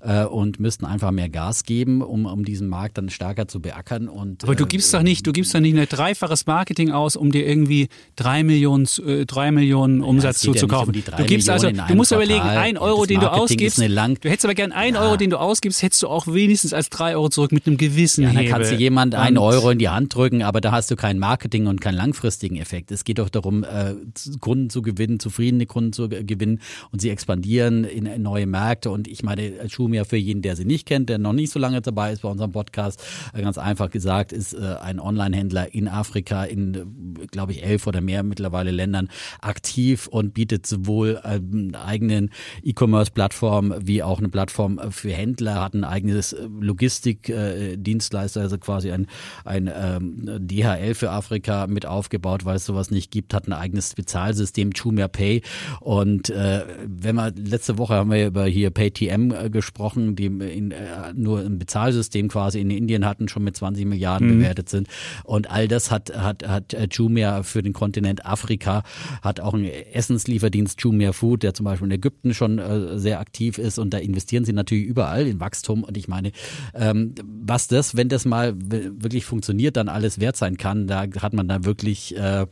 [0.00, 4.08] äh, und müssten einfach mehr Gas geben, um, um diesen Markt dann stärker zu beackern.
[4.08, 7.16] Und, Aber du äh, gibst doch nicht, du gibst doch nicht ein dreifaches Marketing aus,
[7.16, 10.88] um dir irgendwie drei Millionen, äh, drei Millionen Umsatz ja zuzukaufen.
[10.88, 12.58] um die drei du gibst also, Millionen in du musst überlegen, Quartal.
[12.58, 13.84] ein Euro, den du ausgibst, du
[14.28, 15.02] hättest aber gern einen Ja.
[15.02, 18.22] Euro, den du ausgibst, hättest du auch wenigstens als drei Euro zurück mit einem gewissen
[18.22, 18.52] Ja, dann Hebel.
[18.52, 21.66] kannst du jemand einen Euro in die Hand drücken, aber da hast du kein Marketing
[21.66, 22.90] und keinen langfristigen Effekt.
[22.90, 23.94] Es geht doch darum, äh,
[24.40, 28.90] Kunden zu gewinnen, zufriedene Kunden zu ge- gewinnen und sie expandieren in neue Märkte.
[28.90, 31.80] Und ich meine, Jumia für jeden, der sie nicht kennt, der noch nicht so lange
[31.80, 36.44] dabei ist bei unserem Podcast, äh, ganz einfach gesagt, ist äh, ein Online-Händler in Afrika,
[36.44, 39.08] in, äh, glaube ich, elf oder mehr mittlerweile Ländern
[39.40, 42.30] aktiv und bietet sowohl ähm, einen eigenen
[42.62, 49.06] E-Commerce-Plattform wie auch eine Plattform für Händler, hat ein eigenes Logistikdienstleister, also quasi ein,
[49.44, 53.94] ein ähm, DHL für Afrika mit aufgebaut, weil es sowas nicht gibt, hat ein eigenes
[53.94, 55.42] Bezahlsystem, Jumia Pay.
[55.80, 61.12] Und wenn wir letzte Woche haben wir über hier PayTM äh, gesprochen, die in, äh,
[61.14, 64.88] nur ein Bezahlsystem quasi in Indien hatten, schon mit 20 Milliarden bewertet sind.
[65.24, 68.82] Und all das hat, hat, hat äh, Jumia für den Kontinent Afrika,
[69.22, 73.58] hat auch einen Essenslieferdienst Jumia Food, der zum Beispiel in Ägypten schon äh, sehr aktiv
[73.58, 73.78] ist.
[73.78, 75.84] Und da investieren sie natürlich überall in Wachstum.
[75.84, 76.32] Und ich meine,
[76.74, 81.32] ähm, was das, wenn das mal wirklich funktioniert, dann alles wert sein kann, da hat
[81.32, 82.46] man da wirklich äh,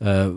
[0.00, 0.28] äh,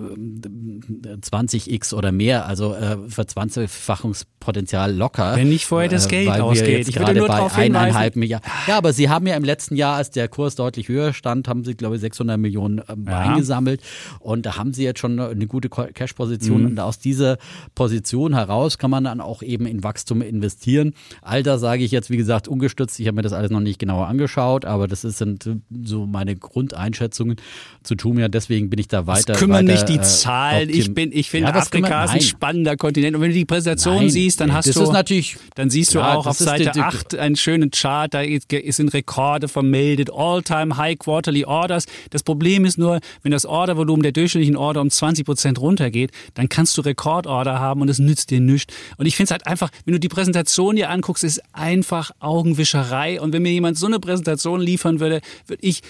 [1.22, 5.36] 20x oder mehr, also äh, Verzwanzigfachungspotenzial locker.
[5.36, 6.88] Wenn nicht vorher das Äh, Geld weil ausgeht.
[6.88, 8.24] Ich würde gerade nur darauf hinweisen-.
[8.24, 11.64] Ja, aber sie haben ja im letzten Jahr, als der Kurs deutlich höher stand, haben
[11.64, 13.20] sie, glaube ich, 600 Millionen ähm, Ja.
[13.20, 13.82] eingesammelt.
[14.20, 16.62] Und da haben sie jetzt schon eine gute Cash-Position.
[16.62, 16.68] Mhm.
[16.68, 17.38] Und aus dieser
[17.76, 20.94] Position heraus kann man dann auch eben in Wachstum investieren.
[21.22, 23.00] All das sage ich jetzt, wie gesagt, ungestützt.
[23.00, 25.50] Ich habe mir das alles noch nicht genauer angeschaut, aber das ist, sind
[25.84, 27.38] so meine Grundeinschätzungen
[27.84, 28.28] zu Jumia.
[28.28, 29.34] Deswegen bin ich da weiter.
[29.34, 30.70] Das kümmern nicht die äh, Zahlen.
[30.70, 33.16] Ich bin, ich finde, Ja, Afrika ist ein spannender Kontinent.
[33.16, 34.84] Und wenn du die Präsentation Nein, siehst, dann hast das du.
[34.84, 38.14] ist natürlich, dann siehst du Ja, auch auf Seite die- die- 8 einen schönen Chart,
[38.14, 41.86] da ist- sind Rekorde vermeldet, All-Time High Quarterly Orders.
[42.12, 46.48] Das Problem ist nur, wenn das Ordervolumen der durchschnittlichen Order um 20 Prozent runtergeht, dann
[46.48, 48.74] kannst du Rekordorder haben und es nützt dir nichts.
[48.98, 53.20] Und ich finde es halt einfach, wenn du die Präsentation dir anguckst, ist einfach Augenwischerei.
[53.20, 55.82] Und wenn mir jemand so eine Präsentation liefern würde, würde ich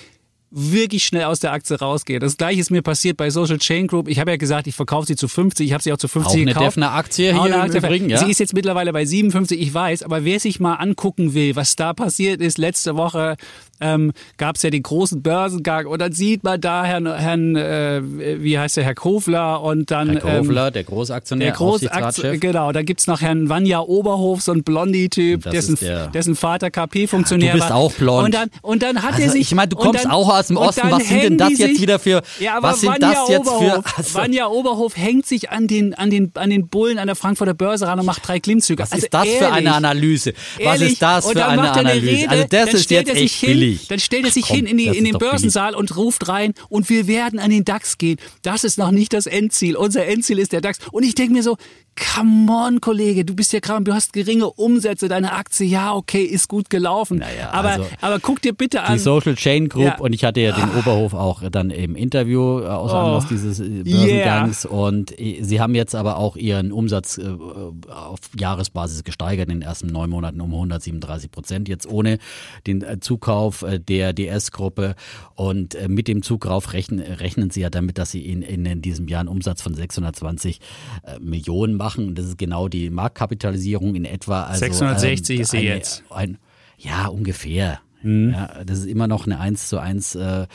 [0.50, 2.20] wirklich schnell aus der Aktie rausgehen.
[2.20, 4.08] Das gleiche ist mir passiert bei Social Chain Group.
[4.08, 6.30] Ich habe ja gesagt, ich verkaufe sie zu 50, ich habe sie auch zu 50
[6.30, 6.68] Auch eine gekauft.
[6.68, 7.80] Defner-Aktie Auch hier eine Aktie.
[7.80, 8.18] Übrigen, ja?
[8.18, 11.76] Sie ist jetzt mittlerweile bei 57, ich weiß, aber wer sich mal angucken will, was
[11.76, 13.36] da passiert ist, letzte Woche
[13.80, 18.02] ähm, gab es ja den großen Börsengang und dann sieht man da Herrn, Herrn äh,
[18.42, 22.40] wie heißt der, Herr Kofler und dann Herr Kofler, der Großaktionär, ähm, der Aufsichtsratschef.
[22.40, 25.78] genau, da gibt's noch Herrn Vanja Oberhof, so ein Blondie-Typ, dessen,
[26.14, 28.26] dessen Vater KP-Funktionär Ja, du bist auch blond.
[28.26, 29.42] Und dann, und dann hat er Also, sich...
[29.42, 30.90] ich meine, du kommst dann- auch aus dem Osten.
[30.92, 33.30] Was sind denn das die jetzt sich- wieder für- Ja, aber was sind Vanja das
[33.30, 36.98] jetzt für- Oberhof, also- Vanja Oberhof hängt sich an den, an, den, an den Bullen
[37.00, 38.82] an der Frankfurter Börse ran und macht drei Klimmzüge.
[38.84, 40.34] Was also ist das für ehrlich, eine Analyse?
[40.58, 40.94] Was Ehrlich?
[40.94, 42.08] ist das für eine er Analyse?
[42.08, 43.88] Rede, also das ist jetzt er sich echt hin, billig.
[43.88, 45.32] Dann stellt er sich Ach komm, hin in, die, in den doch billig.
[45.32, 48.18] Börsensaal und ruft rein und wir werden an den DAX gehen.
[48.42, 49.76] Das ist noch nicht das Endziel.
[49.76, 50.80] Unser Endziel ist der DAX.
[50.92, 51.58] Und ich denke mir so,
[51.98, 56.24] come on, Kollege, du bist ja gerade, du hast geringe Umsätze, deine Aktie, ja, okay,
[56.24, 57.18] ist gut gelaufen.
[57.20, 59.00] Naja, aber, also aber guck dir bitte Die an.
[59.00, 59.96] Social Chain Group Ja.
[59.98, 60.02] Ah.
[60.02, 63.28] und ich hatte ja den Oberhof auch dann im Interview äh, aus Anlass Oh.
[63.30, 69.50] dieses äh, Börsengangs und äh, sie haben jetzt aber auch ihren Umsatz auf Jahresbasis gesteigert
[69.50, 72.20] in den ersten neun Monaten um 137 Prozent, jetzt ohne
[72.68, 74.96] den Zukauf der DS-Gruppe
[75.36, 79.22] und mit dem Zukauf rechnen, rechnen sie ja damit, dass sie in, in diesem Jahr
[79.22, 80.60] einen Umsatz von 620
[81.04, 84.44] äh, Millionen machen und das ist genau die Marktkapitalisierung in etwa.
[84.44, 86.04] Also, 660 ähm, ist sie eine- jetzt.
[86.10, 86.38] Ein,
[86.78, 87.80] ja, ungefähr.
[88.08, 88.32] Mhm.
[88.32, 90.46] Ja, das ist immer noch eine 1 zu 1 äh, äh,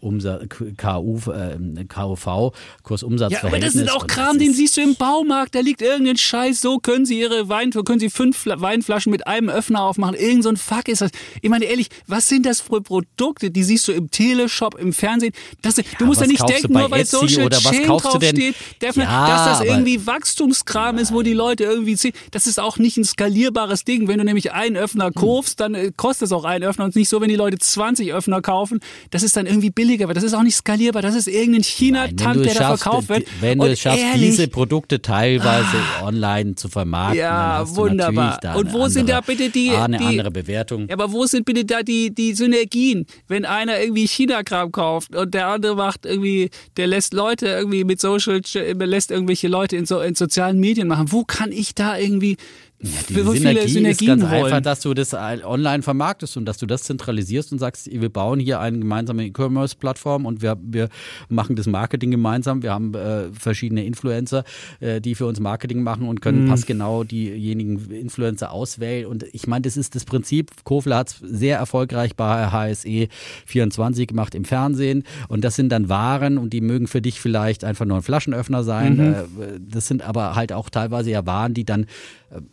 [0.00, 0.44] Umsatz,
[0.76, 3.74] KU, äh, KUV, Ja, aber Kursumsatzverhältnis.
[3.74, 5.54] das ist auch Kram, den siehst du im Baumarkt.
[5.54, 6.60] Da liegt irgendein Scheiß.
[6.60, 10.14] So können sie ihre Wein, können sie fünf Fla- Weinflaschen mit einem Öffner aufmachen.
[10.14, 11.10] Irgend so ein Fuck ist das.
[11.42, 13.50] Ich meine ehrlich, was sind das für Produkte?
[13.50, 15.32] Die siehst du im Teleshop, im Fernsehen.
[15.62, 19.04] Das, du musst ja nicht denken, nur weil Etsy Social oder was Chain draufsteht, Daphne,
[19.04, 22.12] Ja, dass das irgendwie Wachstumskram ist, wo die Leute irgendwie ziehen.
[22.30, 24.08] Das ist auch nicht ein skalierbares Ding.
[24.08, 27.08] Wenn du nämlich einen Öffner kaufst, dann äh, kostet es auch einen Öffner und nicht
[27.08, 28.80] so, wenn die Leute 20 Öffner kaufen.
[29.10, 31.02] Das ist dann irgendwie billiger, aber das ist auch nicht skalierbar.
[31.02, 33.26] Das ist irgendein China-Tank, du der da verkauft wird.
[33.40, 37.26] Wenn du Und es schaffst, ehrlich, diese Produkte teilweise online zu vermarkten, dann
[37.58, 38.38] Ja, du wunderbar.
[38.40, 40.86] da Und wo sind da andere- bitte die- A, eine die- andere Bewertung.
[40.88, 43.06] Ja, aber wo sind bitte da die, die Synergien?
[43.28, 48.00] Wenn einer irgendwie China-Kram kauft und der andere macht irgendwie, der lässt Leute irgendwie mit
[48.00, 48.40] Social,
[48.78, 51.10] lässt irgendwelche Leute in, so, in sozialen Medien machen.
[51.12, 52.36] Wo kann ich da irgendwie
[52.80, 54.44] Die für so Synergie viele Synergien ist ganz holen?
[54.44, 58.38] einfach, dass du das online vermarktest und dass du das zentralisierst und sagst, wir bauen
[58.38, 60.88] hier eine gemeinsame E-Commerce-Plattform und wir, wir
[61.28, 62.62] machen das Marketing gemeinsam.
[62.62, 64.44] Wir haben äh, verschiedene Influencer,
[64.78, 66.48] äh, die für uns Marketing machen und können Mhm.
[66.50, 69.06] passgenau diejenigen Influencer auswählen.
[69.06, 70.52] Und ich meine, das ist das Prinzip.
[70.62, 73.08] Kofler hat es sehr erfolgreich bei HSE
[73.46, 77.64] 24 gemacht im Fernsehen und das sind dann Waren und die mögen für dich vielleicht
[77.64, 78.96] einfach nur ein Flaschenöffner sein.
[78.96, 79.42] Mhm.
[79.42, 81.86] Äh, das sind aber halt auch teilweise ja Waren, die dann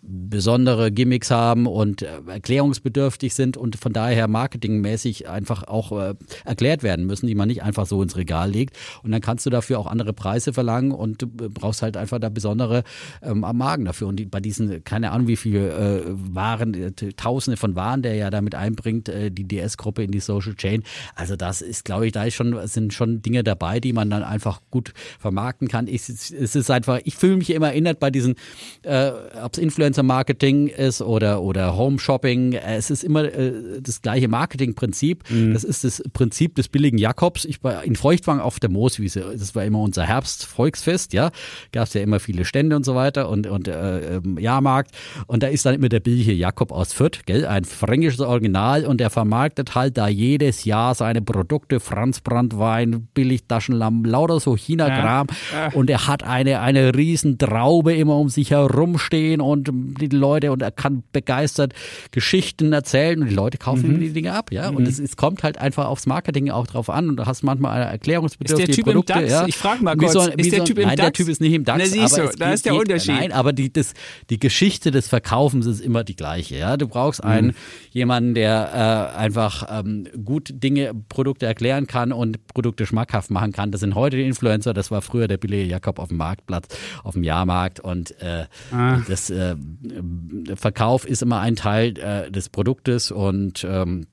[0.01, 6.13] besondere Gimmicks haben und äh, erklärungsbedürftig sind und von daher marketingmäßig einfach auch äh,
[6.45, 8.77] erklärt werden müssen, die man nicht einfach so ins Regal legt.
[9.03, 12.29] Und dann kannst du dafür auch andere Preise verlangen und du brauchst halt einfach da
[12.29, 12.83] besondere
[13.21, 14.07] ähm, am Magen dafür.
[14.07, 18.29] Und bei diesen, keine Ahnung, wie viele äh, Waren, äh, Tausende von Waren, der ja
[18.29, 20.83] damit einbringt, äh, die DS-Gruppe in die Social Chain.
[21.15, 24.23] Also das ist, glaube ich, da ist schon, sind schon Dinge dabei, die man dann
[24.23, 25.87] einfach gut vermarkten kann.
[25.87, 28.35] Ich, es ist einfach, ich fühle mich immer erinnert bei diesen,
[28.83, 29.11] äh,
[29.43, 32.53] ob es Influencer-Marketing ist oder, oder Home-Shopping.
[32.53, 35.23] Es ist immer äh, das gleiche Marketingprinzip.
[35.53, 37.45] Das ist das Prinzip des billigen Jakobs.
[37.45, 39.33] Ich war in Feuchtwang auf der Mooswiese.
[39.37, 41.31] Das war immer unser Herbst-Volksfest, ja.
[41.71, 44.91] Gab es ja immer viele Stände und so weiter und, und äh, ähm, Jahrmarkt.
[45.27, 47.45] Und da ist dann immer der billige Jakob aus Fürth, gell?
[47.45, 54.39] Ein fränkisches Original und der vermarktet halt da jedes Jahr seine Produkte, Franzbrandwein, Billigtaschenlampen, lauter
[54.39, 55.27] so China-Kram.
[55.53, 55.71] Ja.
[55.73, 60.61] Und er hat eine, eine riesen Traube immer um sich herumstehen und die Leute und
[60.61, 61.73] er kann begeistert
[62.11, 63.95] Geschichten erzählen und die Leute kaufen Mhm.
[63.95, 64.69] ihm die Dinge ab, ja.
[64.69, 67.81] Und es, es kommt halt einfach aufs Marketing auch drauf an und du hast manchmal
[67.81, 69.13] eine erklärungsbedürftige Ist der Typ Produkte.
[69.13, 69.31] im DAX?
[69.31, 69.47] Ja.
[69.47, 71.17] Ich frag mal kurz, so- ist der so- Typ im nein, der DAX?
[71.17, 71.79] Typ ist nicht im DAX.
[71.79, 73.15] Na, siehst aber du, da geht- ist der Unterschied.
[73.15, 73.93] Nein, aber die, das,
[74.29, 76.77] die Geschichte des Verkaufens ist immer die gleiche, ja.
[76.77, 77.29] Du brauchst Mhm.
[77.29, 77.55] einen,
[77.91, 83.71] jemanden, der äh, einfach ähm, gut Dinge, Produkte erklären kann und Produkte schmackhaft machen kann.
[83.71, 86.67] Das sind heute die Influencer, das war früher der billige Jakob auf dem Marktplatz,
[87.03, 89.01] auf dem Jahrmarkt und äh, Ah.
[89.07, 94.07] das äh, der Verkauf ist immer ein Teil äh, des Produktes und ähm,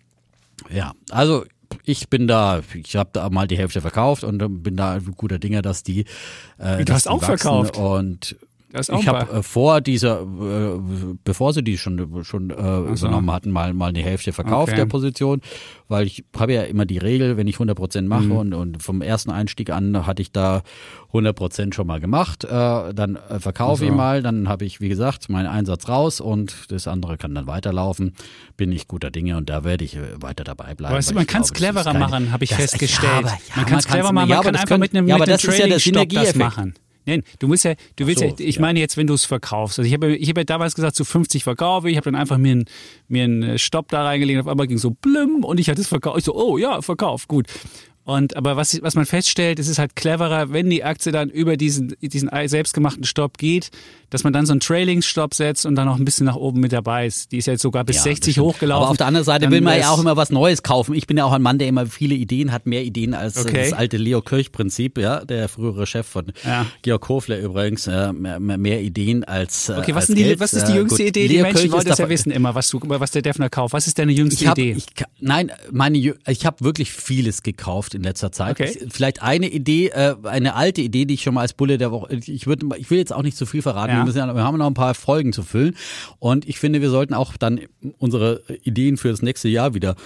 [0.71, 1.45] ja, also
[1.85, 5.39] ich bin da, ich habe da mal die Hälfte verkauft und äh, bin da guter
[5.39, 6.05] Dinge, dass die
[6.59, 7.77] äh, Du hast auch verkauft?
[7.77, 8.37] und
[8.75, 10.79] Ich habe äh, vor dieser, äh,
[11.25, 12.55] bevor sie die schon, schon äh,
[12.97, 13.07] so.
[13.07, 14.77] übernommen hatten, mal, mal eine Hälfte verkauft Okay.
[14.77, 15.41] der Position,
[15.89, 18.33] weil ich habe ja immer die Regel, wenn ich 100% mache Mhm.
[18.33, 20.63] und, und vom ersten Einstieg an hatte ich da
[21.13, 22.49] 100% schon mal gemacht, äh,
[22.95, 23.97] dann äh, verkaufe ich So.
[23.97, 28.15] mal, dann habe ich, wie gesagt, meinen Einsatz raus und das andere kann dann weiterlaufen,
[28.57, 30.95] bin ich guter Dinge und da werde ich äh, weiter dabei bleiben.
[30.95, 33.13] Weißt du, man ich kann es cleverer keine- machen, habe ich festgestellt.
[33.13, 35.15] Ja, aber, ja, man kann es kann's- clever machen, man kann einfach mit einem, ja,
[35.17, 36.37] mit aber einem das ist ja der Synergieeffekt.
[36.39, 36.75] machen.
[37.05, 38.61] Nein, du musst ja, du willst so, ja, ich ja.
[38.61, 39.79] meine jetzt, wenn du es verkaufst.
[39.79, 42.39] Also ich habe, ich habe ja damals gesagt, zu 50 verkaufe ich, habe dann einfach
[42.39, 42.65] mir einen,
[43.09, 46.19] mir einen Stopp da reingelegt, auf einmal ging so blüm und ich hatte es verkauft.
[46.19, 47.47] Ich so, oh ja, verkauft, gut.
[48.05, 51.57] Und aber was, was man feststellt, es ist halt cleverer, wenn die Aktie dann über
[51.57, 53.71] diesen, diesen selbstgemachten Stopp geht,
[54.11, 56.73] dass man dann so einen Trailing-Stopp setzt und dann noch ein bisschen nach oben mit
[56.73, 57.31] dabei ist.
[57.33, 58.47] Die ist jetzt sogar bis Ja, 60 das stimmt.
[58.47, 58.83] hochgelaufen.
[58.83, 60.95] Aber auf der anderen Seite Dann will man ja auch immer was Neues kaufen.
[60.95, 63.41] Ich bin ja auch ein Mann, der immer viele Ideen hat, mehr Ideen als äh,
[63.41, 63.71] Okay.
[63.71, 66.67] das alte Leo Kirch-Prinzip, ja, der frühere Chef von Ja.
[66.83, 70.53] Georg Kofler übrigens, äh, mehr, mehr- Ideen als äh, Okay, was, als sind die, was
[70.55, 71.29] ist die Äh, jüngste gut, Idee?
[71.29, 73.73] Die Leo Menschen Kirch wollen das ja wissen immer, was, du, was der Defner kauft.
[73.75, 74.73] Was ist deine jüngste hab, Idee?
[74.77, 74.87] Ich,
[75.21, 78.53] nein, meine, ich habe wirklich vieles gekauft in letzter Zeit.
[78.61, 78.71] Okay.
[78.85, 81.91] Ich, vielleicht eine Idee, äh, eine alte Idee, die ich schon mal als Bulle der
[81.91, 83.99] Woche, ich, würd, ich will jetzt auch nicht zu viel verraten, Ja.
[83.99, 85.77] wir, müssen ja, wir haben noch ein paar Folgen zu füllen
[86.19, 87.61] und ich finde, wir sollten auch dann
[87.99, 89.97] unsere Ideen für das nächste Jahr wieder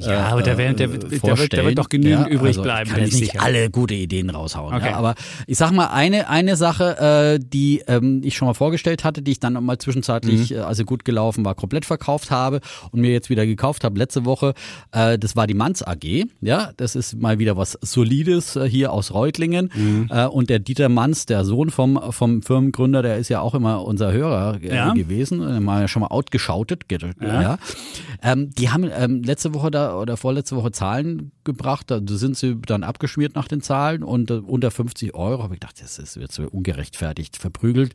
[0.00, 1.48] äh, Ja, aber da werden- da äh, wird- da wird- vorstellen.
[1.62, 3.44] da wird doch genügend übrig also bleiben, Ich kann jetzt ich nicht sicher.
[3.44, 4.90] alle gute Ideen raushauen, Okay.
[4.90, 5.14] ja, aber
[5.46, 9.32] ich sag mal, eine, eine Sache, äh, die ähm, ich schon mal vorgestellt hatte, die
[9.32, 10.56] ich dann mal zwischenzeitlich, Mhm.
[10.56, 14.24] äh, also gut gelaufen war, komplett verkauft habe und mir jetzt wieder gekauft habe letzte
[14.24, 14.54] Woche,
[14.92, 16.24] äh, das war die Manns AG.
[16.40, 19.70] Ja, das ist mal wieder was Solides äh, hier aus Reutlingen.
[19.74, 20.08] Mhm.
[20.10, 23.84] Äh, und der Dieter Manns, der Sohn vom, vom Firmengründer, der ist ja auch immer
[23.84, 24.92] unser Hörer äh, Ja.
[24.92, 26.88] gewesen, mal schon mal outgeschautet.
[26.88, 27.42] ge- Ja.
[27.42, 27.58] Ja.
[28.22, 32.56] Ähm, die haben ähm, letzte Woche da oder vorletzte Woche Zahlen gebracht, da sind sie
[32.66, 36.16] dann abgeschmiert nach den Zahlen und äh, unter 50 Euro habe ich gedacht, das ist
[36.16, 37.94] jetzt so ungerechtfertigt verprügelt.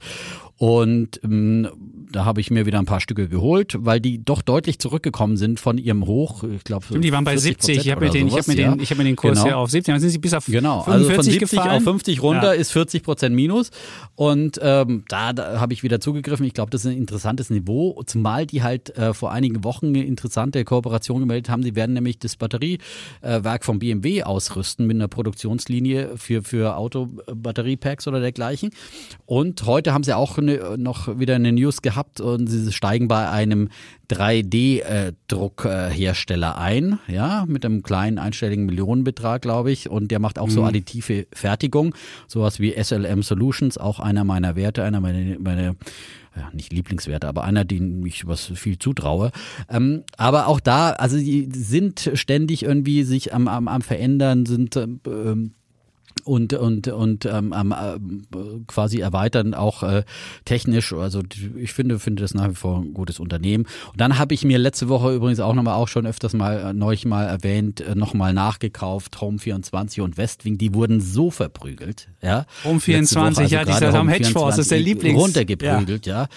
[0.58, 1.67] Und ähm,
[2.12, 5.60] da habe ich mir wieder ein paar Stücke geholt, weil die doch deutlich zurückgekommen sind
[5.60, 6.43] von ihrem Hoch.
[6.43, 7.78] Ich glaube, die waren bei 70.
[7.78, 9.47] Ich habe mir, den, ich hab mir, den, ich hab mir den Kurs Genau.
[9.50, 9.93] ja auf 70.
[9.93, 11.78] Dann sind sie bis auf Genau, 45 also von 70 gefallen.
[11.78, 12.60] auf 50 runter Ja.
[12.60, 13.71] ist 40 Prozent Minus.
[14.15, 16.45] Und ähm, da, da habe ich wieder zugegriffen.
[16.45, 20.04] Ich glaube, das ist ein interessantes Niveau, zumal die halt äh, vor einigen Wochen eine
[20.04, 21.63] interessante Kooperation gemeldet haben.
[21.63, 28.19] Sie werden nämlich das Batteriewerk vom BMW ausrüsten mit einer Produktionslinie für, für Autobatteriepacks oder
[28.19, 28.71] dergleichen.
[29.26, 33.30] Und heute haben sie auch eine, noch wieder eine News gehabt und sie steigen bei
[33.30, 33.70] einem
[34.10, 39.90] 3D-Druckhersteller ein, ja, mit einem kleinen einstelligen Millionenbetrag, glaube ich.
[39.90, 41.94] Und der macht auch so additive Fertigung,
[42.28, 45.76] sowas wie SLM Solutions, auch einer meiner Werte, einer meiner, meine,
[46.36, 49.32] ja, nicht Lieblingswerte, aber einer, den ich was viel zutraue.
[49.70, 54.76] Ähm, aber auch da, also die sind ständig irgendwie sich am, am, am Verändern, sind
[54.76, 55.54] ähm,
[56.24, 58.24] und und und ähm, ähm,
[58.68, 60.04] quasi erweitern auch äh,
[60.46, 60.94] technisch.
[60.94, 61.22] Also
[61.56, 63.66] ich finde finde das nach wie vor ein gutes Unternehmen.
[63.92, 66.74] Und dann habe ich mir letzte Woche übrigens auch nochmal auch schon öfters mal äh,
[66.74, 70.58] neulich mal erwähnt äh, nochmal nachgekauft Home 24 und Westwing.
[70.58, 72.46] Die wurden so verprügelt ja.
[72.64, 76.28] Home Letzte Woche, 24, ja, dieser Home Hedgefonds, ist der 24 Lieblings- runtergeprügelt ja.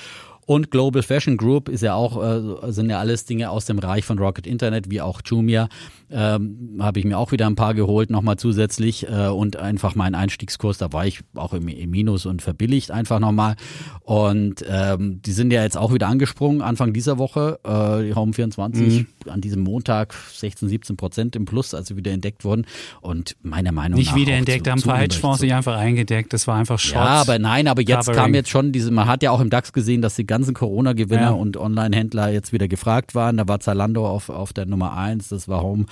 [0.46, 4.04] Und Global Fashion Group ist ja auch, äh, sind ja alles Dinge aus dem Bereich
[4.04, 5.68] von Rocket Internet, wie auch Jumia.
[6.11, 9.09] Ähm, Habe ich mir auch wieder ein paar geholt, nochmal zusätzlich.
[9.09, 13.20] Äh, und einfach mein Einstiegskurs, da war ich auch im, im Minus und verbilligt einfach
[13.20, 13.57] nochmal.
[14.00, 17.59] Und ähm, die sind ja jetzt auch wieder angesprungen, Anfang dieser Woche.
[17.64, 22.44] Äh, die Home 24 an diesem Montag 16, 17 Prozent im Plus, also wieder entdeckt
[22.44, 22.66] wurden.
[23.00, 24.16] Und meiner Meinung Nicht nach.
[24.16, 26.33] wiederentdeckt, auch haben ein zu, paar Hedgefonds sich einfach eingedeckt.
[26.33, 26.94] Das war einfach Shots.
[26.94, 28.16] ja, aber nein, aber jetzt Covering.
[28.16, 31.20] kam jetzt schon diese, man hat ja auch im DAX gesehen, dass die ganzen Corona-Gewinner
[31.23, 31.31] Ja.
[31.31, 33.37] und Online-Händler jetzt wieder gefragt waren.
[33.37, 35.87] Da war Zalando auf, auf der Nummer eins, das war Home,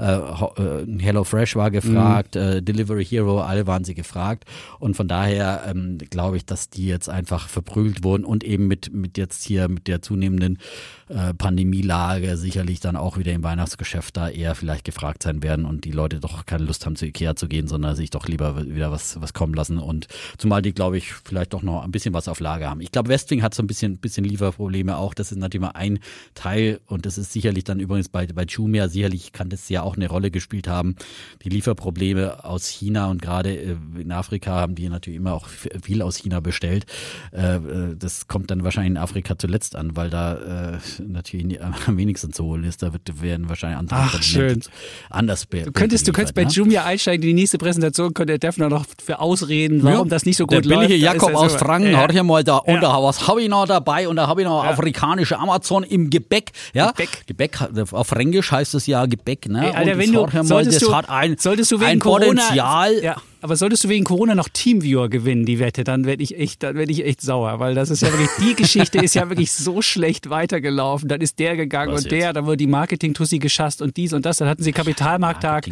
[0.00, 4.44] äh, äh, HelloFresh war gefragt, äh, Delivery Hero, alle waren sie gefragt.
[4.80, 8.92] Und von daher ähm, glaube ich, dass die jetzt einfach verprügelt wurden und eben mit,
[8.92, 10.58] mit jetzt hier mit der zunehmenden
[11.08, 15.84] äh, Pandemielage sicherlich dann auch wieder im Weihnachtsgeschäft da eher vielleicht gefragt sein werden und
[15.84, 18.90] die Leute doch keine Lust haben zu Ikea zu gehen, sondern sich doch lieber wieder
[18.90, 22.28] was, was kommen lassen und zumal die, glaube ich, vielleicht doch noch ein bisschen was
[22.28, 22.80] auf Lager haben.
[22.80, 25.14] Ich glaube, Westwing hat so ein bisschen, bisschen Lieferprobleme auch.
[25.14, 25.98] Das ist natürlich mal ein
[26.34, 29.96] Teil und das ist sicherlich dann übrigens bei, bei Jumia sicherlich kann das ja auch
[29.96, 30.96] eine Rolle gespielt haben.
[31.42, 36.02] Die Lieferprobleme aus China und gerade äh, in Afrika haben die natürlich immer auch viel
[36.02, 36.86] aus China bestellt.
[37.32, 41.96] Äh, äh, Das kommt dann wahrscheinlich in Afrika zuletzt an, weil da natürlich nie- am
[41.96, 42.82] wenigsten zu holen ist.
[42.82, 44.68] Da wird, werden wahrscheinlich andere Ach, Kontinente
[45.10, 46.50] anders be Du könntest, du könntest bei ne?
[46.50, 50.44] Jumia einsteigen, die nächste Präsentation könnte der Defner noch für ausreden, warum das nicht so
[50.44, 50.88] gut der läuft.
[50.88, 52.08] billige Da ist Jakob aus so- Franken, Ja.
[52.10, 52.80] hör mal da, und Ja.
[52.80, 54.08] da, was habe ich noch dabei?
[54.08, 56.90] Und da habe ich noch afrikanische Amazon im Gebäck, ja?
[56.92, 57.26] Gebäck.
[57.26, 57.58] Gebäck,
[57.92, 59.68] auf Fränkisch heißt es ja Gebäck, ne?
[59.70, 61.90] Ey, Alter, und wenn du- ja mal, solltest das du- hat ein, solltest du wegen
[61.90, 63.16] ein Corona- Potenzial, Ja.
[63.44, 66.76] Aber solltest du wegen Corona noch Teamviewer gewinnen, die Wette, dann werde ich echt, dann
[66.76, 69.82] werde ich echt sauer, weil das ist ja wirklich, die Geschichte ist ja wirklich so
[69.82, 71.10] schlecht weitergelaufen.
[71.10, 74.24] Dann ist der gegangen Was und der, dann wurde die Marketing-Tussi geschasst und dies und
[74.24, 74.38] das.
[74.38, 75.66] Dann hatten sie Kapitalmarkttag,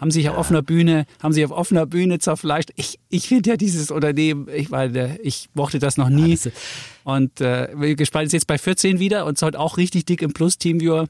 [0.00, 2.70] haben sich auf offener Bühne, haben sich auf offener Bühne zerfleischt.
[2.74, 6.32] Ich, ich finde ja dieses Unternehmen, ich meine, ich mochte das noch nie.
[6.32, 6.50] das-
[7.04, 10.22] und äh, bin gespannt, ist jetzt bei 14 wieder und ist heute auch richtig dick
[10.22, 11.06] im Plus Teamviewer.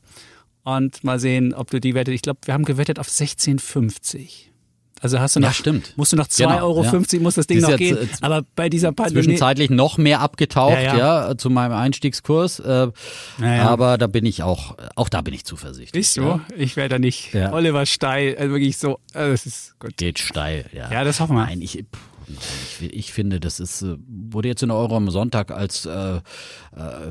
[0.62, 4.51] Und mal sehen, ob du die Wette, ich glaube, wir haben gewettet auf 16,50.
[5.02, 5.92] Also hast du noch, Ja, stimmt.
[5.96, 7.20] musst du noch 2,50 Genau, Euro, ja.
[7.20, 7.98] muss das Ding Ist noch gehen.
[8.20, 11.36] Aber bei dieser Pandemie, Zwischenzeitlich noch mehr abgetaucht, Ja, ja, ja.
[11.36, 12.60] zu meinem Einstiegskurs.
[12.60, 12.88] Äh.
[13.42, 16.14] Aber da bin ich auch, auch da bin ich zuversichtlich.
[16.14, 16.22] du?
[16.22, 16.40] Ja.
[16.56, 17.34] Ich wäre da nicht.
[17.34, 19.96] Oliver Steil, also wirklich so, also das ist gut.
[19.96, 20.90] Geht steil, ja.
[20.90, 21.46] Ja, das hoffen wir.
[21.46, 21.78] Nein, ich,
[22.80, 26.20] ich, ich finde, das ist, äh, wurde jetzt in Euro am Sonntag als äh, äh,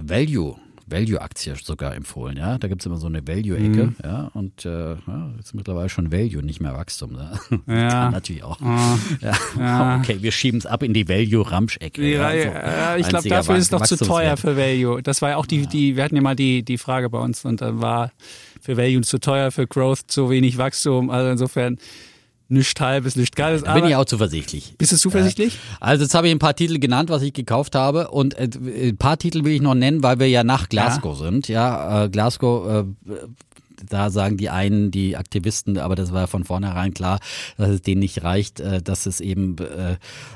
[0.02, 0.56] Value.
[0.92, 2.58] Value-Aktie sogar empfohlen, ja.
[2.58, 3.96] Da gibt's immer so eine Value-Ecke, Mhm.
[4.04, 4.30] ja.
[4.34, 7.14] Und äh, ja, jetzt mittlerweile schon Value, nicht mehr Wachstum.
[7.14, 7.40] Ne?
[7.68, 7.90] Ja.
[7.90, 8.60] Kann natürlich auch.
[8.62, 8.98] Ah.
[9.22, 9.34] Ja.
[9.58, 9.98] Ja.
[10.00, 12.02] Okay, wir schieben es ab in die Value-Ramsch-Ecke.
[12.08, 15.02] Ja, ja, so ja, ich glaube, dafür ist es noch zu teuer für Value.
[15.02, 17.46] Das war ja auch die, die wir hatten ja mal die, die Frage bei uns
[17.46, 18.12] und dann war
[18.62, 21.10] für Value zu teuer, für Growth zu wenig Wachstum.
[21.10, 21.78] Also insofern
[22.52, 23.64] nichts halbes, nichts geiles.
[23.64, 24.76] Da bin ich auch zuversichtlich.
[24.78, 25.58] Bist du zuversichtlich?
[25.80, 28.50] Also jetzt habe ich ein paar Titel genannt, was ich gekauft habe und äh,
[28.90, 31.48] ein paar Titel will ich noch nennen, weil wir ja nach Glasgow sind.
[31.48, 33.14] Ja, äh, Glasgow, äh,
[33.90, 37.20] da sagen die einen, die Aktivisten, aber das war ja von vornherein klar,
[37.58, 39.94] dass es denen nicht reicht, äh, dass es eben äh,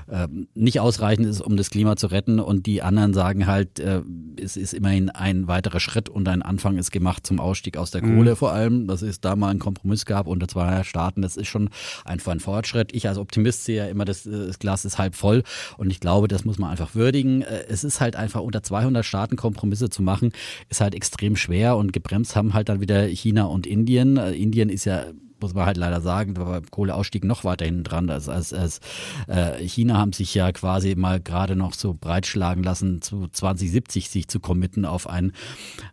[0.07, 2.39] äh, nicht ausreichend ist, um das Klima zu retten.
[2.39, 4.01] Und die anderen sagen halt, äh,
[4.41, 8.01] es ist immerhin ein weiterer Schritt und ein Anfang ist gemacht zum Ausstieg aus der
[8.01, 11.47] Kohle vor allem, dass es da mal einen Kompromiss gab unter zwei Staaten, das ist
[11.47, 11.69] schon
[12.03, 12.93] einfach ein Fortschritt.
[12.93, 15.43] Ich als Optimist sehe ja immer, das, das Glas ist halb voll.
[15.77, 17.41] Und ich glaube, das muss man einfach würdigen.
[17.41, 20.31] Es ist halt einfach unter 200 Staaten Kompromisse zu machen,
[20.69, 21.77] ist halt extrem schwer.
[21.77, 24.17] Und gebremst haben halt dann wieder China und Indien.
[24.17, 25.05] Äh, Indien ist ja
[25.41, 28.79] muss man halt leider sagen, beim Kohleausstieg noch weiter hinten dran als, als, als
[29.27, 34.27] äh, China haben sich ja quasi mal gerade noch so breitschlagen lassen, zu 2070 sich
[34.27, 35.33] zu committen auf ein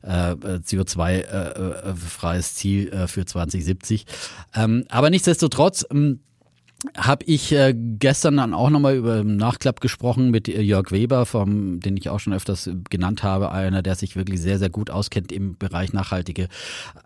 [0.03, 4.07] äh, CO2-freies Ziel äh, für 2070.
[4.55, 6.21] Ähm, aber nichtsdestotrotz, ähm,
[6.97, 11.81] habe ich äh, gestern dann auch nochmal über Nachklapp gesprochen mit äh, Jörg Weber, vom,
[11.81, 15.31] den ich auch schon öfters genannt habe, einer, der sich wirklich sehr, sehr gut auskennt
[15.31, 16.49] im Bereich nachhaltige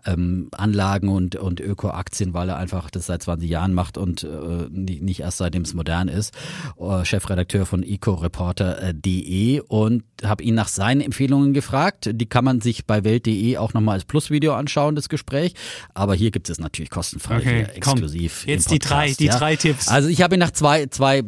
[0.05, 4.67] ähm, Anlagen und, und Öko-Aktien, weil er einfach das seit 20 Jahren macht und äh,
[4.71, 6.33] nicht, nicht erst seitdem es modern ist.
[6.79, 12.09] Äh, Chefredakteur von ecoreporter.de und habe ihn nach seinen Empfehlungen gefragt.
[12.13, 15.53] Die kann man sich bei Welt.de auch nochmal als Plusvideo anschauen, das Gespräch.
[15.93, 17.93] Aber hier gibt es natürlich kostenfrei, Okay, komm.
[17.93, 18.43] exklusiv.
[18.45, 19.37] im Jetzt die drei- die ja.
[19.37, 19.87] drei Tipps.
[19.87, 21.23] Also ich habe ihn nach zwei, zwei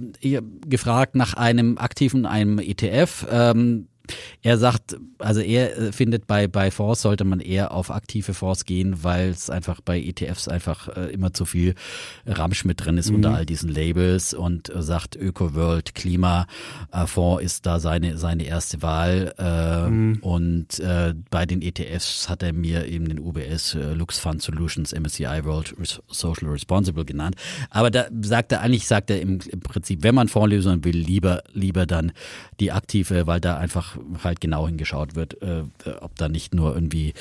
[0.67, 3.27] gefragt nach einem aktiven, einem ETF.
[3.31, 3.87] Ähm,
[4.41, 8.65] er sagt, also er äh, findet bei, bei Fonds sollte man eher auf aktive Fonds
[8.65, 11.75] gehen, weil es einfach bei ETFs einfach äh, immer zu viel
[12.25, 17.79] Ramsch mit drin ist unter all diesen Labels und äh, sagt Öko-World Klimafonds ist da
[17.79, 19.33] seine, seine erste Wahl.
[19.37, 24.41] Äh, und äh, bei den ETFs hat er mir eben den UBS äh, Lux Fund
[24.41, 27.35] Solutions MSCI World Res Social Responsible genannt.
[27.69, 31.43] Aber da sagt er eigentlich, sagt er im, im Prinzip, wenn man Fondslösungen will, lieber,
[31.53, 32.11] lieber dann
[32.59, 35.63] die aktive, weil da einfach halt genau hingeschaut wird, äh,
[36.01, 37.13] ob da nicht nur irgendwie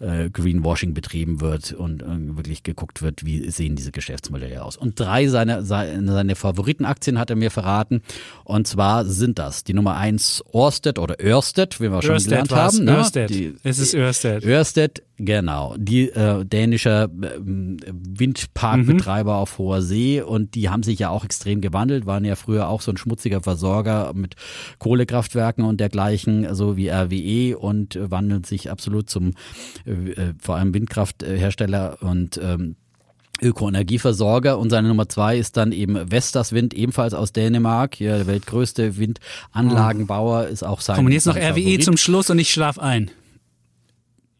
[0.00, 4.76] äh, Greenwashing betrieben wird und äh, wirklich geguckt wird, wie sehen diese Geschäftsmodelle aus.
[4.76, 8.02] Und drei seiner seine, seine Favoritenaktien hat er mir verraten.
[8.44, 12.52] Und zwar sind das die Nummer eins Orsted oder Örsted, wie wir schon Ørsted gelernt
[12.52, 12.84] haben.
[12.84, 12.96] Ne?
[12.96, 13.30] Ørsted.
[13.30, 14.44] Die, Es ist Ørsted.
[14.44, 15.74] Örsted, genau.
[15.78, 21.60] Die äh, dänischer ähm, Windparkbetreiber auf hoher See und die haben sich ja auch extrem
[21.60, 24.34] gewandelt, waren ja früher auch so ein schmutziger Versorger mit
[24.78, 29.32] Kohlekraftwerken und dergleichen, so wie RWE und äh, wandeln sich absolut zum
[29.86, 32.76] äh, äh, vor allem Windkrafthersteller und ähm,
[33.40, 38.26] Ökoenergieversorger und seine Nummer zwei ist dann eben Vestas Wind, ebenfalls aus Dänemark, hier der
[38.26, 41.84] weltgrößte Windanlagenbauer, ist auch sein jetzt noch RWE Favorit.
[41.84, 43.10] zum Schluss und ich schlaf ein.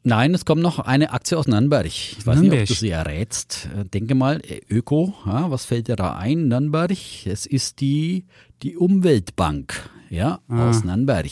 [0.05, 1.87] Nein, es kommt noch eine Aktie aus Nürnberg.
[1.87, 2.63] Ich weiß nicht, Nürnberg.
[2.63, 3.69] ob du sie errätst.
[3.79, 6.91] Äh, Denke mal, äh, Öko, was fällt dir da ein, Nürnberg?
[7.25, 8.25] Es ist die,
[8.63, 11.27] die Umweltbank, ja, aus Nürnberg.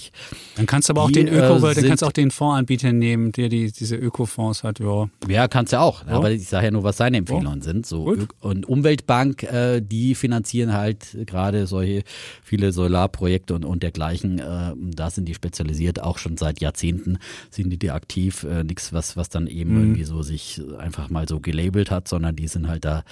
[0.57, 2.31] Dann kannst du aber auch Die, den äh, Öko, dann sind- kannst du auch den
[2.31, 4.81] Fondsanbieter nehmen, der die, diese Ökofonds hat.
[4.81, 5.09] Ja.
[5.29, 6.07] Ja, kannst ja auch.
[6.07, 7.85] Aber ich sage ja nur, was seine Empfehlungen sind.
[7.87, 8.29] So Gut.
[8.41, 12.03] Und Umweltbank, äh, die finanzieren halt gerade solche
[12.43, 14.39] viele Solarprojekte und, und dergleichen.
[14.39, 17.19] Äh, da sind die spezialisiert, auch schon seit Jahrzehnten
[17.51, 18.45] sind die, die aktiv.
[18.45, 22.37] Äh, Nichts, was, was dann eben irgendwie so sich einfach mal so gelabelt hat, sondern
[22.37, 23.03] die sind halt da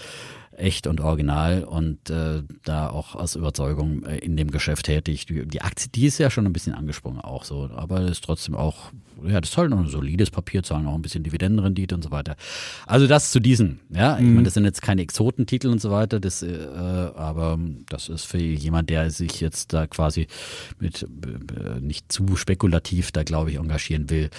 [0.58, 5.26] echt und original und äh, da auch aus Überzeugung äh, in dem Geschäft tätig.
[5.26, 8.54] Die, die Aktie, die ist ja schon ein bisschen angesprungen auch so, aber ist trotzdem
[8.54, 8.92] auch
[9.26, 12.12] ja, das ist halt noch ein solides Papier, zahlen auch ein bisschen Dividendenrendite und so
[12.12, 12.36] weiter.
[12.86, 14.16] Also das zu diesen, ja.
[14.16, 14.34] Ich Mhm.
[14.34, 16.56] meine, das sind jetzt keine Exotentitel und so weiter, das, äh,
[17.16, 20.28] aber das ist für jemand, der sich jetzt da quasi
[20.78, 24.30] mit äh, nicht zu spekulativ da, glaube ich, engagieren will.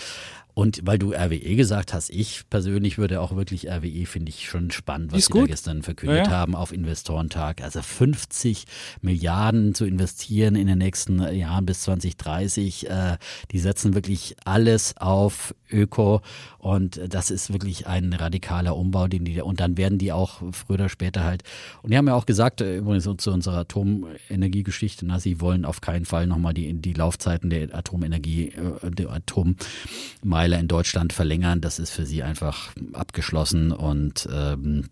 [0.60, 4.72] Und weil du RWE gesagt hast, ich persönlich würde auch wirklich RWE, finde ich schon
[4.72, 6.32] spannend, was sie da gestern verkündet Ja, ja.
[6.32, 7.62] haben auf Investorentag.
[7.62, 8.66] Also 50
[9.02, 12.90] Milliarden zu investieren in den nächsten Jahren bis 2030.
[12.90, 13.18] Äh,
[13.52, 16.20] die setzen wirklich alles auf Öko
[16.60, 20.76] und das ist wirklich ein radikaler Umbau, den die und dann werden die auch früher
[20.76, 21.44] oder später halt.
[21.82, 25.82] Und die haben ja auch gesagt, äh, übrigens zu unserer Atomenergiegeschichte, na, sie wollen auf
[25.82, 31.62] keinen Fall nochmal die, die Laufzeiten der Atomenergie, äh, der Atommeiler in Deutschland verlängern.
[31.62, 34.86] Das ist für sie einfach abgeschlossen und ähm,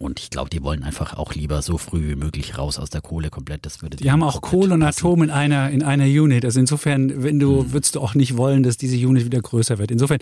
[0.00, 3.02] und ich glaube, die wollen einfach auch lieber so früh wie möglich raus aus der
[3.02, 3.66] Kohle komplett.
[3.66, 6.42] Das würde Die haben auch Kohle und Atom in einer, in einer Unit.
[6.46, 7.72] Also insofern, wenn du, Hm.
[7.74, 9.90] würdest du auch nicht wollen, dass diese Unit wieder größer wird.
[9.90, 10.18] Insofern,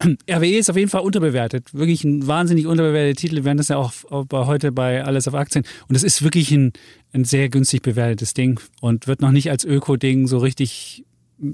[0.30, 1.74] RWE ist auf jeden Fall unterbewertet.
[1.74, 3.34] Wirklich ein wahnsinnig unterbewerteter Titel.
[3.36, 3.92] Wir werden das ja auch
[4.24, 5.66] bei, heute bei Alles auf Aktien.
[5.88, 6.72] Und es ist wirklich ein,
[7.12, 11.04] ein sehr günstig bewertetes Ding und wird noch nicht als Öko-Ding so richtig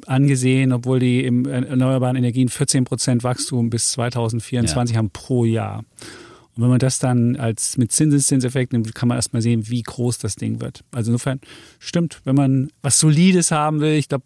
[0.07, 5.85] angesehen, obwohl die im erneuerbaren Energien 14 Prozent Wachstum bis 2024 haben pro Jahr.
[6.57, 10.19] Und wenn man das dann als mit Zinseszinseffekt nimmt, kann man erstmal sehen, wie groß
[10.19, 10.83] das Ding wird.
[10.93, 11.41] Also insofern
[11.79, 14.25] stimmt, wenn man was Solides haben will, ich glaube,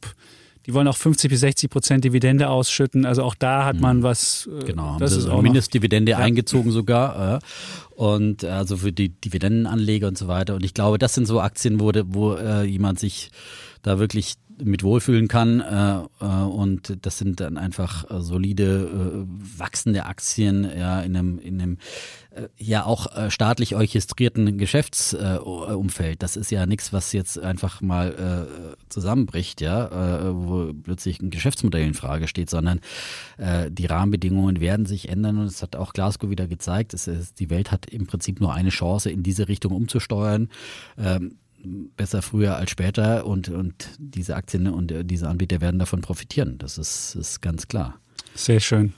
[0.66, 3.06] die wollen auch 50 bis 60 Prozent Dividende ausschütten.
[3.06, 4.46] Also auch da hat man was.
[4.60, 7.36] äh, Genau, das sie ist auch eine noch- Mindestdividende eingezogen sogar.
[7.36, 7.38] Äh,
[7.94, 10.54] und also für die Dividendenanleger und so weiter.
[10.54, 13.30] Und ich glaube, das sind so Aktien, wo, wo äh, jemand sich
[13.82, 15.60] da wirklich mit wohlfühlen kann.
[15.60, 21.38] Äh, äh, und das sind dann einfach äh, solide, äh, wachsende Aktien ja, in einem,
[21.38, 21.78] in einem
[22.30, 26.22] äh, ja auch äh, staatlich orchestrierten Geschäftsumfeld.
[26.22, 31.30] Das ist ja nichts, was jetzt einfach mal äh, zusammenbricht, ja, äh, wo plötzlich ein
[31.30, 32.80] Geschäftsmodell in Frage steht, sondern
[33.36, 36.94] äh, die Rahmenbedingungen werden sich ändern und es hat auch Glasgow wieder gezeigt.
[36.94, 40.48] Es ist, die Welt hat im Prinzip nur eine Chance, in diese Richtung umzusteuern.
[41.96, 46.56] Besser früher als später und, und diese Aktien und äh, diese Anbieter werden davon profitieren.
[46.58, 47.98] Das ist, ist ganz klar.
[48.34, 48.92] Sehr schön.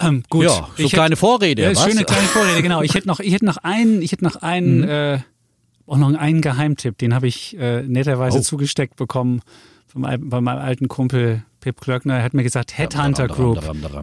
[0.00, 0.44] Ähm, gut.
[0.44, 1.62] Ja, so Ich kleine Vorrede.
[1.62, 1.82] Ja, was?
[1.84, 2.82] schöne kleine Vorrede, genau.
[2.82, 4.88] Ich hätte noch, ich hätte noch einen, ich hätte noch einen, Mhm.
[4.88, 5.18] äh,
[5.86, 8.42] auch noch einen Geheimtipp, den habe ich äh, netterweise Oh.
[8.42, 9.40] zugesteckt bekommen
[9.86, 12.18] von meinem, alten Kumpel Pip Klöckner.
[12.18, 13.60] Er hat mir gesagt, Headhunter Group.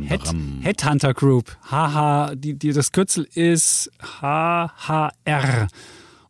[0.08, 0.22] Head.
[0.62, 1.56] Headhunter Group.
[1.70, 5.68] Haha, die, die, das Kürzel ist HHR.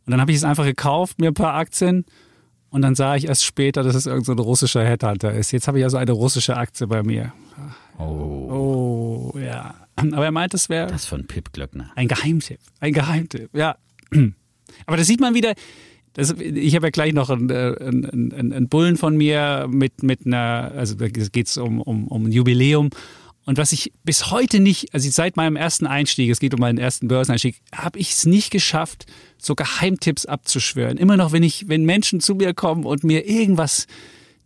[0.06, 2.06] Und dann habe ich es einfach gekauft, mir ein paar Aktien.
[2.70, 5.52] Und dann sah ich erst später, dass es irgendein so ein russischer Headhunter ist.
[5.52, 7.32] Jetzt habe ich also eine russische Aktie bei mir.
[7.98, 9.74] Oh, Oh, ja.
[9.96, 11.92] Aber er meint, es wäre das von Pip Glöckner.
[11.96, 12.60] ein Geheimtipp.
[12.80, 13.78] Ein Geheimtipp, ja.
[14.86, 15.54] Aber das sieht man wieder.
[16.14, 20.26] Das, ich habe ja gleich noch einen, äh, einen, einen Bullen von mir mit, mit
[20.26, 22.90] einer, also da geht es um, um, um ein Jubiläum.
[23.46, 26.80] Und was ich bis heute nicht, also seit meinem ersten Einstieg, es geht um meinen
[26.80, 29.06] ersten Börseneinstieg, habe ich es nicht geschafft,
[29.38, 30.98] so Geheimtipps abzuschwören.
[30.98, 33.86] Immer noch, wenn ich, wenn Menschen zu mir kommen und mir irgendwas,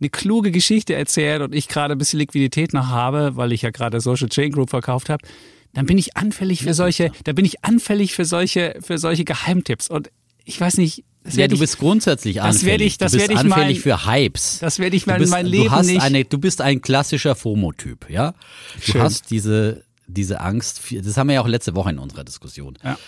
[0.00, 3.70] eine kluge Geschichte erzählen und ich gerade ein bisschen Liquidität noch habe, weil ich ja
[3.70, 5.26] gerade Social Chain Group verkauft habe,
[5.74, 9.88] dann bin ich anfällig für solche, da bin ich anfällig für solche, für solche Geheimtipps.
[9.88, 10.10] Und
[10.50, 12.66] ich weiß nicht, das Ja, du ich, bist grundsätzlich das anfällig.
[12.66, 14.58] werde ich- das du bist werde ich anfällig mein- für Hypes.
[14.60, 16.00] das werde ich du mein, bist, mein du Leben hast nicht.
[16.02, 18.32] Eine, du bist ein klassischer FOMO-Typ, ja?
[18.86, 19.02] Du Schön.
[19.02, 22.98] hast diese, diese Angst, das haben wir ja auch letzte Woche in unserer Diskussion Ja.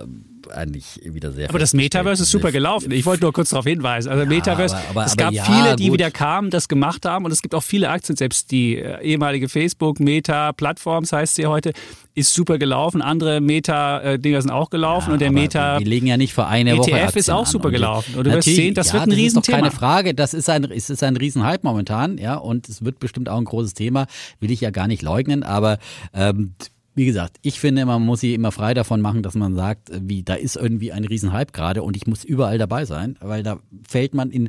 [0.00, 0.06] äh,
[0.54, 1.72] eigentlich wieder sehr aber das.
[1.74, 2.90] Metaverse ist super gelaufen.
[2.92, 4.10] Ich wollte nur kurz darauf hinweisen.
[4.10, 5.94] Also Metaverse, aber- aber- es aber gab ja, viele, die gut.
[5.98, 9.48] wieder kamen, das gemacht haben und es gibt auch viele Aktien, selbst die äh, ehemalige
[9.48, 11.72] Facebook, Meta, Plattforms heißt sie heute,
[12.14, 13.02] ist super gelaufen.
[13.02, 16.90] Andere Meta-Dinger sind auch gelaufen und der Meta Wir legen ja nicht vor eine Woche
[16.92, 17.46] ETF ist auch an.
[17.46, 18.14] super wir- gelaufen.
[18.16, 19.58] Und du wirst sehen, das ja, wird ein das ist doch Riesenthema.
[19.58, 20.14] keine Frage.
[20.14, 23.44] Das ist ein, es ist ein Riesenhype momentan, ja, und es wird bestimmt auch ein
[23.44, 24.06] großes Thema.
[24.40, 25.78] Will ich ja gar nicht leugnen, aber
[26.14, 26.54] ähm,
[26.96, 30.22] wie gesagt, ich finde, man muss sich immer frei davon machen, dass man sagt, wie
[30.22, 34.14] da ist irgendwie ein Riesenhype gerade und ich muss überall dabei sein, weil da fällt
[34.14, 34.48] man in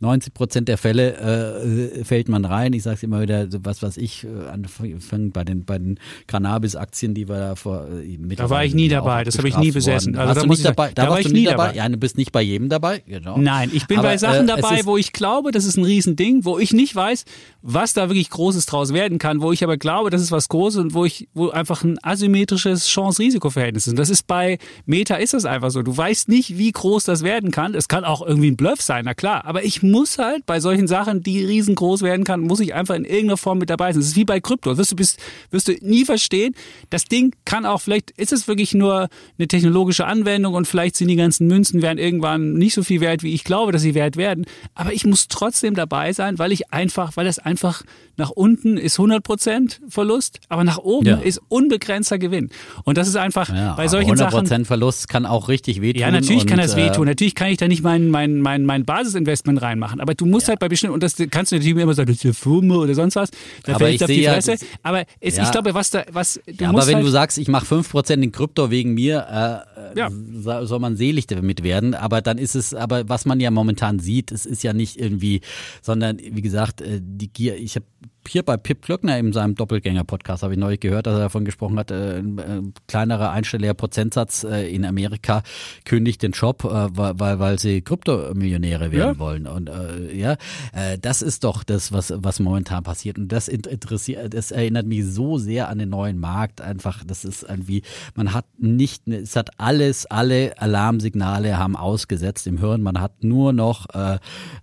[0.00, 2.72] 90 Prozent der Fälle äh, fällt man rein.
[2.72, 7.14] Ich sage es immer wieder, was was ich äh, anfangen bei den bei den Cannabis-Aktien,
[7.14, 7.86] die wir da vor.
[7.88, 10.16] Äh, Da war ich nie dabei, das habe ich nie besessen.
[10.16, 10.88] Also Also da muss ich sagen, dabei?
[10.92, 11.66] Da, da war warst ich nie dabei.
[11.68, 11.76] dabei.
[11.76, 13.38] Ja, du bist nicht bei jedem dabei, genau.
[13.38, 16.44] Nein, ich bin Aber, bei Sachen äh, dabei, wo ich glaube, das ist ein Riesending,
[16.44, 17.24] wo ich nicht weiß,
[17.62, 20.80] was da wirklich Großes draus werden kann, wo ich aber glaube, das ist was Großes
[20.80, 23.92] und wo ich, wo einfach ein asymmetrisches Chance-Risiko-Verhältnis ist.
[23.92, 25.82] Und das ist bei Meta ist das einfach so.
[25.82, 27.74] Du weißt nicht, wie groß das werden kann.
[27.74, 29.44] Es kann auch irgendwie ein Bluff sein, na klar.
[29.44, 33.04] Aber ich muss halt bei solchen Sachen, die riesengroß werden kann, muss ich einfach in
[33.04, 34.00] irgendeiner Form mit dabei sein.
[34.00, 34.76] Das ist wie bei Krypto.
[34.76, 35.20] Wirst du, bist,
[35.52, 36.52] wirst du nie verstehen.
[36.90, 41.06] Das Ding kann auch, vielleicht ist es wirklich nur eine technologische Anwendung und vielleicht sind
[41.06, 44.16] die ganzen Münzen werden irgendwann nicht so viel wert, wie ich glaube, dass sie wert
[44.16, 44.46] werden.
[44.74, 47.84] Aber ich muss trotzdem dabei sein, weil ich einfach, weil das einfach
[48.16, 51.16] nach unten ist 100% Verlust, aber nach oben ja.
[51.18, 52.50] ist unbegrenzter Gewinn.
[52.82, 54.46] Und das ist einfach ja, bei solchen 100% Sachen.
[54.46, 56.00] 100% Verlust kann auch richtig wehtun.
[56.00, 57.06] Ja, natürlich kann das wehtun.
[57.06, 60.00] Äh, natürlich kann ich da nicht mein, mein, mein, mein Basisinvestment reinmachen.
[60.00, 60.50] Aber du musst ja.
[60.50, 62.94] halt bei bestimmten, und das kannst du natürlich immer sagen, das ist eine Firma oder
[62.94, 63.30] sonst was.
[63.64, 64.56] Da aber ich auf die Fresse.
[64.82, 67.66] aber es, ich glaube, was da, was, du Aber wenn halt du sagst, ich mache
[67.66, 69.64] 5% in Krypto wegen mir,
[69.94, 70.10] äh, ja.
[70.40, 71.94] soll man selig damit werden.
[71.94, 75.40] Aber dann ist es, aber was man ja momentan sieht, es ist ja nicht irgendwie,
[75.82, 77.86] sondern wie gesagt, äh, die Gier, ich habe
[78.28, 81.78] hier bei Pip Klöckner in seinem Doppelgänger-Podcast habe ich neulich gehört, dass er davon gesprochen
[81.78, 85.42] hat, äh, ein äh, kleinerer einstelliger Prozentsatz äh, in Amerika
[85.84, 89.18] kündigt den Job, äh, weil, weil sie Kryptomillionäre werden ja.
[89.18, 89.46] wollen.
[89.46, 90.36] Und äh, ja,
[90.72, 93.18] äh, das ist doch das, was, was momentan passiert.
[93.18, 96.60] Und das interessiert, das erinnert mich so sehr an den neuen Markt.
[96.60, 97.82] Einfach, das ist irgendwie,
[98.14, 102.82] man hat nicht, es hat alles, alle Alarmsignale haben ausgesetzt im Hirn.
[102.82, 103.86] Man hat nur noch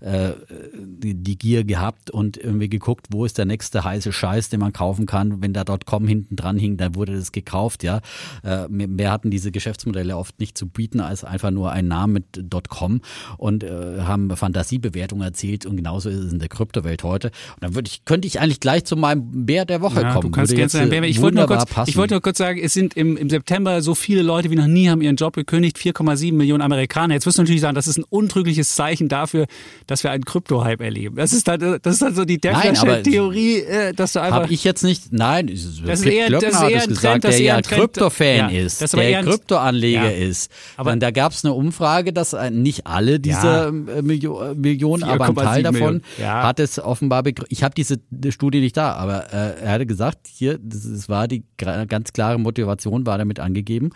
[0.01, 4.73] die, die Gier gehabt und irgendwie geguckt, wo ist der nächste heiße Scheiß, den man
[4.73, 5.41] kaufen kann.
[5.41, 8.01] Wenn da .com hinten dran hing, dann wurde das gekauft, ja.
[8.43, 12.49] Äh, mehr hatten diese Geschäftsmodelle oft nicht zu bieten als einfach nur ein Name mit
[12.69, 13.01] .com
[13.37, 17.27] und äh, haben Fantasiebewertungen erzielt und genauso ist es in der Kryptowelt heute.
[17.27, 20.31] Und dann würde ich, könnte ich eigentlich gleich zu meinem Bär der Woche ja, kommen.
[20.31, 21.03] Du kannst gerne zu Bär.
[21.03, 23.95] Ich wollte nur kurz, ich wollte nur kurz sagen, es sind im, im September so
[23.95, 27.13] viele Leute wie noch nie haben ihren Job gekündigt, 4,7 Millionen Amerikaner.
[27.13, 29.47] Jetzt wirst du natürlich sagen, das ist ein untrügliches Zeichen dafür,
[29.87, 31.15] dass wir einen Krypto-Hype erleben.
[31.15, 34.43] Das ist halt, das ist halt so die Deckflasche-Theorie Theorie, äh, dass du einfach.
[34.43, 37.61] Hab ich jetzt nicht, nein, das ist eher, das ist eher ein gesagt, der ja
[37.61, 40.27] Krypto-Fan ja, ist, der Krypto-Anleger ja.
[40.27, 40.51] ist.
[40.77, 43.97] Aber da gab es eine Umfrage, dass nicht alle dieser ja.
[43.97, 48.77] Äh, Millionen, Millionen aber ein Teil davon hat es offenbar Ich habe diese Studie nicht
[48.77, 53.39] da, aber äh, er hatte gesagt, hier, das, war die ganz klare Motivation, war damit
[53.39, 53.89] angegeben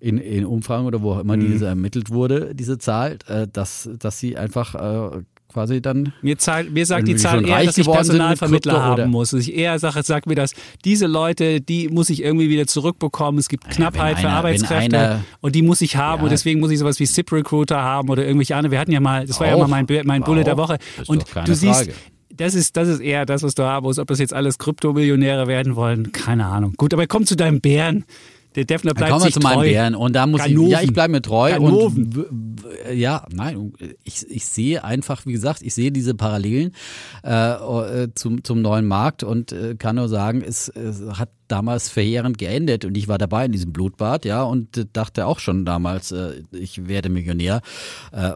[0.00, 1.52] in, in Umfragen oder wo auch immer mhm.
[1.52, 5.22] diese ermittelt wurde, diese Zahl, äh, dass, dass sie einfach äh,
[5.52, 6.12] quasi dann.
[6.22, 9.32] Mir, zahl, mir sagt die Zahl eher, dass ich Personalvermittler haben muss.
[9.32, 10.52] Ich eher sage, sagt mir das,
[10.84, 13.38] diese Leute, die muss ich irgendwie wieder zurückbekommen.
[13.38, 16.30] Es gibt Knappheit ja, einer, für Arbeitskräfte einer, und die muss ich haben ja, und
[16.30, 18.72] deswegen muss ich sowas wie SIP Recruiter haben oder irgendwelche anderen.
[18.72, 20.78] Wir hatten ja mal, das war auch, ja mal mein, mein Bullet der Woche.
[21.06, 21.90] Und du siehst,
[22.34, 23.98] das ist, das ist eher das, was du haben musst.
[23.98, 26.74] Ob das jetzt alles Kryptomillionäre werden wollen, keine Ahnung.
[26.76, 28.04] Gut, aber komm zu deinem Bären.
[28.54, 29.68] Der Defner bleibt Dann kommen wir zu meinen treu.
[29.68, 30.66] Bären und da muss Ganoven.
[30.66, 32.26] ich, ja, ich bleibe mir treu Ganoven.
[32.28, 33.72] und ja, nein,
[34.04, 36.74] ich, ich sehe einfach, wie gesagt, ich sehe diese Parallelen
[37.24, 41.90] äh, äh, zum, zum neuen Markt und äh, kann nur sagen, es, es hat damals
[41.90, 46.10] verheerend geendet und ich war dabei in diesem Blutbad, ja, und dachte auch schon damals,
[46.10, 47.60] äh, ich werde Millionär.
[48.10, 48.32] Äh,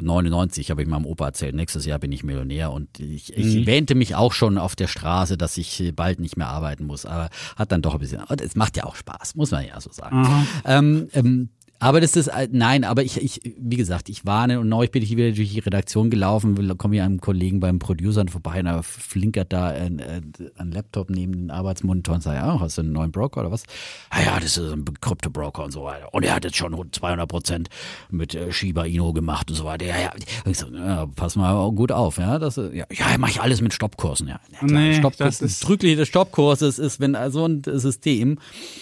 [0.00, 3.66] 99 habe ich meinem Opa erzählt, nächstes Jahr bin ich Millionär und ich, ich mhm.
[3.66, 7.28] wähnte mich auch schon auf der Straße, dass ich bald nicht mehr arbeiten muss, aber
[7.56, 10.46] hat dann doch ein bisschen, es macht ja auch Spaß, muss man ja so sagen.
[10.64, 11.50] Ähm, ähm,
[11.80, 15.02] aber das ist, äh, nein, aber ich, ich, wie gesagt, ich warne und neulich bin
[15.02, 18.82] ich wieder durch die Redaktion gelaufen, komme hier einem Kollegen beim Producern vorbei und er
[18.82, 20.20] flinkert da ein, äh,
[20.56, 23.62] ein Laptop neben den Arbeitsmonitor und sagt, ja, hast du einen neuen Broker oder was?
[24.10, 26.12] Ah ja, das ist ein Krypto-Broker und so weiter.
[26.12, 27.68] Und er hat jetzt schon 200 Prozent
[28.10, 29.86] mit äh, Shiba Inu gemacht und so weiter.
[29.86, 30.12] Ja, ja.
[30.44, 33.60] Und ich so, ja, pass mal gut auf, ja, das, ja, ja mach ich alles
[33.60, 34.40] mit Stoppkursen, ja.
[34.50, 38.38] ja klar, nee, Stoppkurs, das ist Trügliche des Stoppkurses ist, wenn so ein System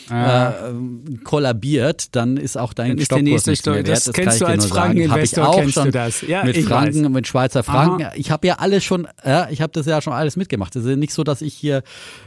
[0.08, 0.50] ah.
[0.50, 3.82] äh, kollabiert, dann ist auch dein dann ist der nächste Steuer.
[3.82, 6.20] Das, das kennst du als Frankeninvestor, kennst du das.
[6.22, 7.10] Ja, mit Franken, weiß.
[7.10, 8.04] mit Schweizer Franken.
[8.04, 8.12] Aha.
[8.16, 10.74] Ich habe ja alles schon, ja, ich habe das ja schon alles mitgemacht.
[10.76, 11.82] Es ist nicht so, dass ich hier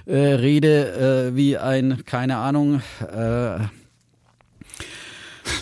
[0.06, 3.60] äh, rede äh, wie ein, keine Ahnung, äh,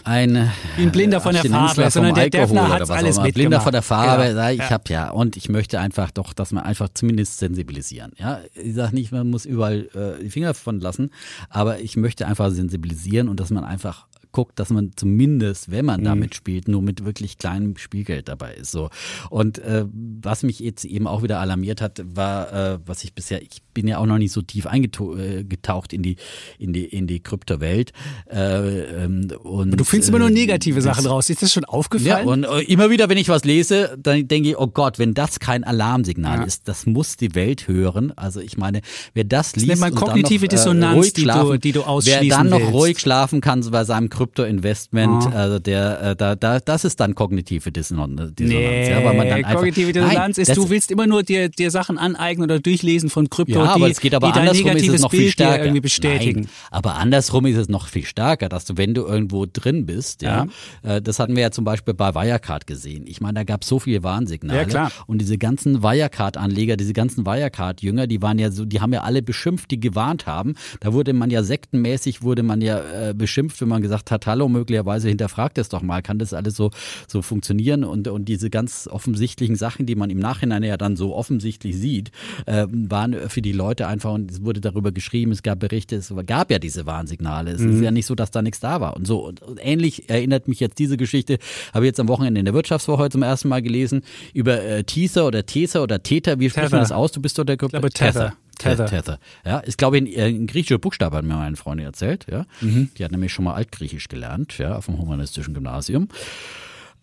[0.04, 3.34] ein, ein Blinder von der Farbe, sondern der Defner hat alles mitgemacht.
[3.34, 4.50] Blinder von der Farbe, genau.
[4.50, 4.70] ich ja.
[4.70, 8.12] habe ja und ich möchte einfach doch, dass man einfach zumindest sensibilisieren.
[8.18, 11.12] Ja, ich sage nicht, man muss überall äh, die Finger von lassen,
[11.50, 14.08] aber ich möchte einfach sensibilisieren und dass man einfach
[14.38, 16.06] guckt, dass man zumindest, wenn man mhm.
[16.06, 18.70] damit spielt, nur mit wirklich kleinem Spielgeld dabei ist.
[18.70, 18.92] So.
[19.32, 19.86] Und äh,
[20.22, 23.88] was mich jetzt eben auch wieder alarmiert hat, war, äh, was ich bisher, ich bin
[23.88, 26.18] ja auch noch nicht so tief eingetaucht äh, in die,
[26.60, 27.94] in die, in die Kryptowelt.
[28.30, 31.32] Äh, ähm, und, du findest immer nur äh, negative Sachen raus.
[31.32, 32.28] Ist das schon aufgefallen?
[32.28, 35.16] Ja, und äh, immer wieder, wenn ich was lese, dann denke ich, oh Gott, wenn
[35.16, 36.44] das kein Alarmsignal ja.
[36.44, 38.14] ist, das muss die Welt hören.
[38.16, 38.82] Also ich meine,
[39.16, 42.22] wer das, das liest, nennt man kognitive noch, Dissonanz, die, schlafen, du, die du ausschließen
[42.22, 42.74] Wer dann noch willst.
[42.74, 45.36] ruhig schlafen kann bei seinem Krypto Krypto-Investment, Oh.
[45.36, 48.40] also der, äh, da, da, das ist dann kognitive Dissonan- Dissonanz.
[48.40, 51.50] Nee, ja, weil man dann einfach, kognitive Dissonanz Nein, ist, du willst immer nur dir,
[51.50, 54.50] dir Sachen aneignen oder durchlesen von Krypto, ja, die, aber es geht aber die dein
[54.50, 55.64] andersrum ist es noch Bild viel stärker.
[55.64, 56.42] irgendwie bestätigen.
[56.42, 60.22] Nein, aber andersrum ist es noch viel stärker, dass du, wenn du irgendwo drin bist,
[60.22, 60.48] ja,
[60.84, 63.06] Äh, das hatten wir ja zum Beispiel bei Wirecard gesehen.
[63.08, 64.60] Ich meine, da gab es so viele Warnsignale.
[64.60, 64.92] Ja, klar.
[65.08, 69.22] Und diese ganzen Wirecard-Anleger, diese ganzen Wirecard-Jünger, die waren ja so, die haben ja alle
[69.22, 70.56] beschimpft, die gewarnt haben.
[70.80, 74.50] Da wurde man ja sektenmäßig, wurde man ja äh, beschimpft, wenn man gesagt hat, hallo,
[74.50, 76.72] möglicherweise hinterfragt es doch mal, kann das alles so,
[77.08, 77.84] so funktionieren?
[77.84, 82.12] Und, und diese ganz offensichtlichen Sachen, die man im Nachhinein ja dann so offensichtlich sieht,
[82.46, 86.14] äh, waren für die Leute einfach, und es wurde darüber geschrieben, es gab Berichte, es
[86.26, 87.52] gab ja diese Warnsignale.
[87.52, 88.96] Es ist ja nicht so, dass da nichts da war.
[88.96, 91.38] Und so, und, und ähnlich erinnert mich jetzt diese Geschichte,
[91.74, 94.02] habe ich jetzt am Wochenende in der Wirtschaftswoche zum ersten Mal gelesen,
[94.34, 97.12] über äh, Teaser oder Tether oder Tether, wie spricht man das aus?
[97.12, 98.34] Du bist doch der Krypto- glaube, Tether.
[98.58, 98.86] Tether.
[98.88, 99.20] Tether.
[99.46, 102.26] Ja, ist glaube ich ein, äh, ein griechischer Buchstabe, hat mir meine Freundin erzählt.
[102.30, 102.90] Ja, Mhm.
[102.98, 106.08] die hat nämlich schon mal Altgriechisch gelernt, ja, auf dem humanistischen Gymnasium.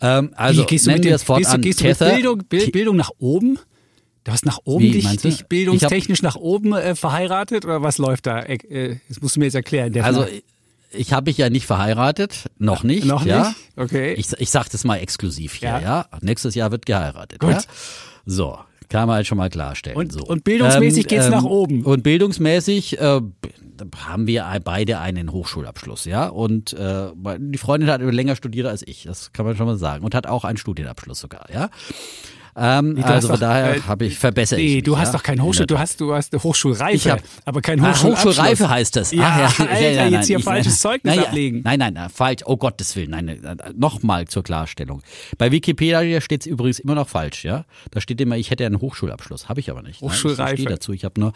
[0.00, 2.14] Ähm, also Wie, gehst du mit, dem, das fortan gehst du, gehst Tether.
[2.14, 3.58] Bildung, Bild, Bildung nach oben?
[4.24, 8.26] Du hast nach oben Wie, dich, dich bildungstechnisch nach oben äh, verheiratet oder was läuft
[8.26, 8.40] da?
[8.40, 9.94] Äh, das musst du mir jetzt erklären.
[10.00, 10.26] Also
[10.90, 13.04] ich habe mich ja nicht verheiratet, noch nicht.
[13.04, 13.48] Noch ja.
[13.48, 13.56] nicht?
[13.76, 14.14] Okay.
[14.14, 15.80] Ich, ich sage das mal exklusiv hier, Ja.
[15.80, 16.06] ja.
[16.22, 17.40] Nächstes Jahr wird geheiratet.
[17.40, 17.50] Gut.
[17.50, 17.60] Ja?
[18.24, 19.96] So, kann man halt schon mal klarstellen.
[19.96, 20.24] Und- so.
[20.24, 21.82] und bildungsmäßig geht's nach oben.
[21.84, 23.20] Und bildungsmäßig äh,
[23.96, 26.28] haben wir beide einen Hochschulabschluss, ja.
[26.28, 27.08] Und äh,
[27.38, 30.04] die Freundin hat länger studiert als ich, das kann man schon mal sagen.
[30.04, 31.70] Und hat auch einen Studienabschluss sogar, ja.
[32.56, 34.58] Ähm, also von daher äh, habe ich verbessert.
[34.58, 36.42] nee, ich mich, du hast ja, doch kein in Hochschul, du hast, du hast eine
[36.42, 38.36] Hochschulreife, Ich hab- aber kein Ah, Hochschulabschluss.
[38.38, 39.10] Hochschulreife heißt das.
[39.12, 41.62] Ja, ah, ja, Alter, ja, ja, jetzt hier ich- falsches Zeugnis nein, ablegen.
[41.64, 42.42] Nein, nein, nein, falsch.
[42.44, 43.10] Oh Gottes Willen.
[43.10, 43.40] Nein,
[43.76, 45.02] nochmal zur Klarstellung.
[45.38, 47.64] Bei Wikipedia steht es übrigens immer noch falsch, ja.
[47.90, 49.48] Da steht immer, ich hätte einen Hochschulabschluss.
[49.48, 50.00] Habe ich aber nicht.
[50.02, 50.54] Nein, Hochschulreife.
[50.54, 50.92] Ich stehe dazu.
[50.92, 51.32] Ich habe nur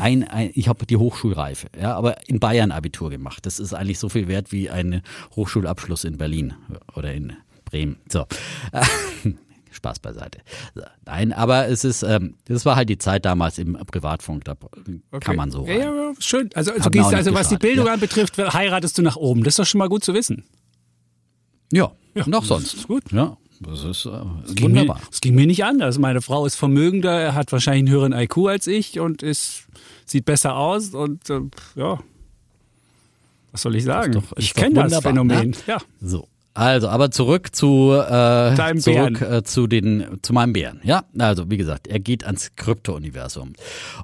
[0.00, 3.46] ein, ein, ich habe die Hochschulreife, ja, aber in Bayern Abitur gemacht.
[3.46, 5.02] Das ist eigentlich so viel wert wie ein
[5.34, 6.54] Hochschulabschluss in Berlin
[6.94, 7.32] oder in
[7.64, 7.96] Bremen.
[8.10, 8.26] So.
[9.78, 10.40] Spaß beiseite.
[11.06, 14.54] Nein, aber es ist, ähm, das war halt die Zeit damals im Privatfunk, da
[15.20, 15.80] kann man so Ja, rein.
[15.80, 16.50] ja, ja, schön.
[16.54, 17.94] Also, also, gehst, also was die Bildung ja.
[17.94, 19.42] anbetrifft, heiratest du nach oben.
[19.44, 20.44] Das ist doch schon mal gut zu wissen.
[21.72, 22.74] Ja, Ja, noch das sonst.
[22.74, 23.04] ist gut.
[23.12, 25.00] Ja, das ist äh, mir, wunderbar.
[25.10, 25.98] es ging mir nicht anders.
[25.98, 29.64] Meine Frau ist vermögender, hat wahrscheinlich einen höheren IQ als ich und ist,
[30.06, 31.40] sieht besser aus und äh,
[31.76, 31.98] ja.
[33.52, 34.12] Was soll ich sagen?
[34.12, 35.50] doch- ich kenne das wunderbar, Phänomen.
[35.50, 35.56] ne?
[35.66, 35.78] Ja.
[36.00, 36.28] So.
[36.58, 40.80] Also, aber zurück zu äh, zurück äh, zu den zu meinem Bären.
[40.82, 43.52] Ja, also wie gesagt, er geht ans Krypto-Universum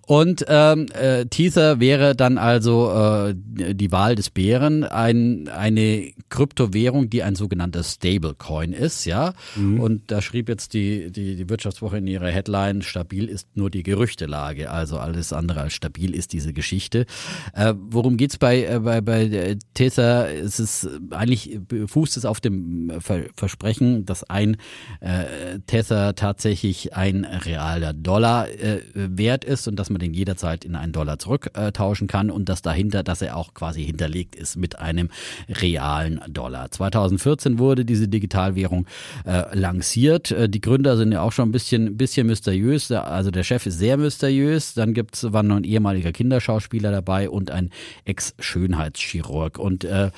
[0.07, 7.11] und ähm, äh, Tether wäre dann also äh, die Wahl des Bären, ein eine Kryptowährung,
[7.11, 9.32] die ein sogenannter Stablecoin ist, ja.
[9.57, 13.82] Und da schrieb jetzt die die die Wirtschaftswoche in ihrer Headline: Stabil ist nur die
[13.82, 17.07] Gerüchtelage, also alles andere als stabil ist diese Geschichte.
[17.52, 20.32] Äh, worum geht's bei äh, bei bei äh, Tether?
[20.32, 24.57] Es ist eigentlich fußt es auf dem Ver Versprechen, dass ein
[25.01, 30.76] äh, Tether tatsächlich ein realer Dollar äh, wert ist und dass man den jederzeit in
[30.76, 35.11] einen Dollar zurücktauschen kann und dass dahinter, dass er auch quasi hinterlegt ist mit einem
[35.49, 36.70] realen Dollar.
[36.70, 38.86] 2014 wurde diese Digitalwährung
[39.26, 40.30] äh, lanciert.
[40.30, 42.90] Äh, die Gründer sind ja auch schon ein bisschen, bisschen mysteriös.
[42.90, 44.74] Also der Chef ist sehr mysteriös.
[44.74, 47.70] Dann gibt's war noch ein ehemaliger Kinderschauspieler dabei und ein
[48.05, 49.59] Ex-Schönheitschirurg.
[49.59, 50.11] Und äh,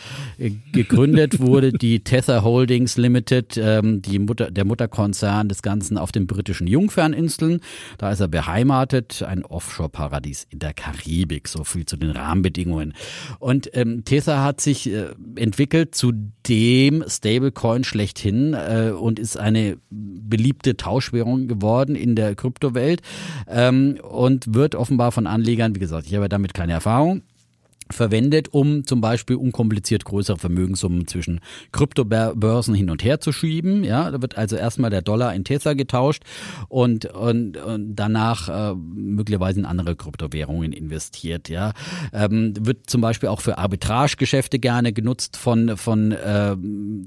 [0.72, 6.26] gegründet wurde die Tether Holdings Limited, ähm, die Mutter, der Mutterkonzern des Ganzen auf den
[6.26, 7.60] britischen Jungferninseln.
[7.98, 11.46] Da ist er beheimatet, ein Offshore-Paradies in der Karibik.
[11.46, 12.94] So viel zu den Rahmenbedingungen.
[13.38, 16.12] Und ähm, Tether hat sich äh, entwickelt zu
[16.48, 23.02] dem Stablecoin schlechthin äh, und ist eine beliebte Tauschwährung geworden in der Kryptowelt
[23.46, 27.24] ähm, und wird offenbar von Anlegern, wie gesagt, ich habe damit keine Erfahrung,
[27.90, 31.40] verwendet, um zum Beispiel unkompliziert größere Vermögenssummen zwischen
[31.72, 33.84] Kryptobörsen hin und her zu schieben.
[33.84, 36.22] Ja, da wird also erstmal der Dollar in Tether getauscht
[36.68, 41.48] und, und, und danach äh, möglicherweise in andere Kryptowährungen investiert.
[41.48, 41.72] Ja,
[42.12, 46.56] ähm, wird zum Beispiel auch für Arbitragegeschäfte gerne genutzt von von äh,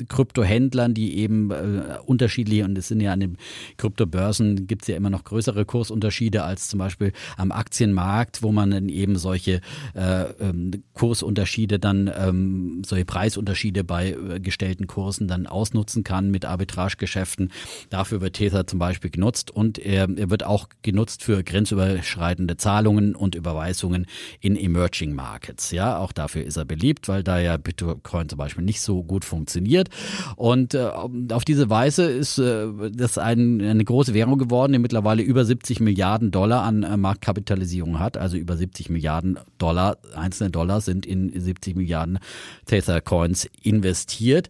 [0.07, 3.37] Kryptohändlern, die eben äh, unterschiedliche und es sind ja an den
[3.77, 8.71] Kryptobörsen gibt es ja immer noch größere Kursunterschiede als zum Beispiel am Aktienmarkt, wo man
[8.71, 9.61] dann eben solche
[9.95, 16.45] äh, ähm, Kursunterschiede dann, ähm, solche Preisunterschiede bei äh, gestellten Kursen dann ausnutzen kann mit
[16.45, 17.51] Arbitragegeschäften.
[17.89, 23.15] Dafür wird Tether zum Beispiel genutzt und er, er wird auch genutzt für grenzüberschreitende Zahlungen
[23.15, 24.05] und Überweisungen
[24.39, 25.71] in Emerging Markets.
[25.71, 29.25] Ja, auch dafür ist er beliebt, weil da ja Bitcoin zum Beispiel nicht so gut
[29.25, 29.89] funktioniert.
[30.35, 30.89] Und äh,
[31.31, 35.79] auf diese Weise ist äh, das ein, eine große Währung geworden, die mittlerweile über 70
[35.79, 41.05] Milliarden Dollar an äh, Marktkapitalisierung hat, also über 70 Milliarden Dollar, einzelne Dollar Dollar sind
[41.05, 42.19] in 70 Milliarden
[42.65, 44.49] Tether Coins investiert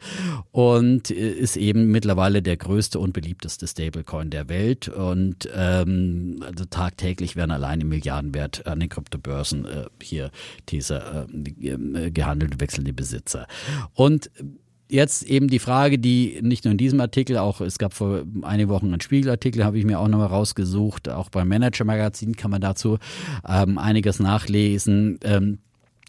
[0.52, 7.36] und ist eben mittlerweile der größte und beliebteste Stablecoin der Welt und ähm, also tagtäglich
[7.36, 10.32] werden allein im Milliardenwert an den Kryptobörsen äh, hier
[10.66, 13.46] Tether äh, gehandelt, wechseln die Besitzer.
[13.94, 14.32] Und
[14.90, 18.70] jetzt eben die Frage, die nicht nur in diesem Artikel, auch es gab vor einigen
[18.70, 21.08] Wochen einen Spiegelartikel, habe ich mir auch nochmal rausgesucht.
[21.10, 22.98] Auch beim Manager Magazin kann man dazu
[23.48, 25.20] ähm, einiges nachlesen.
[25.24, 25.60] Ähm,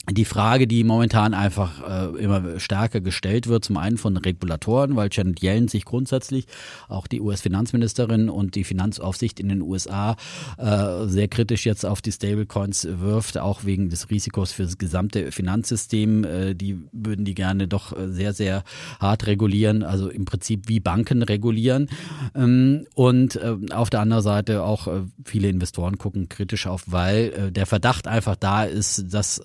[0.08, 5.08] die Frage, die momentan einfach äh, immer stärker gestellt wird, zum einen von Regulatoren, weil
[5.12, 6.46] Janet Yellen sich grundsätzlich,
[6.88, 10.16] auch die US-Finanzministerin und die Finanzaufsicht in den USA
[10.56, 15.30] äh, sehr kritisch jetzt auf die Stablecoins wirft, auch wegen des Risikos für das gesamte
[15.32, 16.24] Finanzsystem.
[16.24, 18.64] Äh, die würden die gerne doch sehr, sehr
[18.98, 21.88] hart regulieren, also im Prinzip wie Banken regulieren.
[22.34, 27.32] Ähm, und äh, auf der anderen Seite auch äh, viele Investoren gucken kritisch auf, weil
[27.32, 29.40] äh, der Verdacht einfach da ist, dass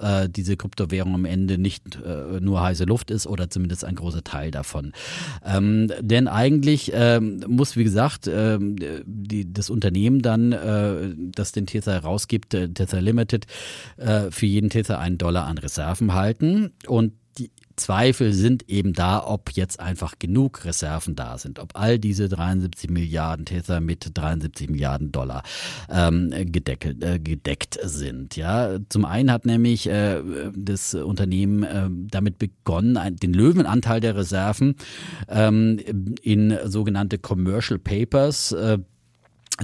[0.46, 4.52] diese Kryptowährung am Ende nicht äh, nur heiße Luft ist oder zumindest ein großer Teil
[4.52, 4.93] davon.
[5.43, 8.76] Ähm, denn eigentlich ähm, muss, wie gesagt, ähm,
[9.06, 13.48] die, das Unternehmen dann, äh, das den Tether herausgibt, äh, Tether Limited,
[13.98, 17.14] äh, für jeden Tether einen Dollar an Reserven halten und
[17.76, 22.89] Zweifel sind eben da, ob jetzt einfach genug Reserven da sind, ob all diese 73
[22.89, 25.43] Milliarden Tether mit 73 Milliarden Dollar
[25.89, 28.36] ähm, gedeckelt, äh, gedeckt sind.
[28.36, 30.21] Ja, zum einen hat nämlich äh,
[30.55, 34.76] das Unternehmen äh, damit begonnen, den Löwenanteil der Reserven
[35.28, 35.80] ähm,
[36.21, 38.80] in sogenannte Commercial Papers äh,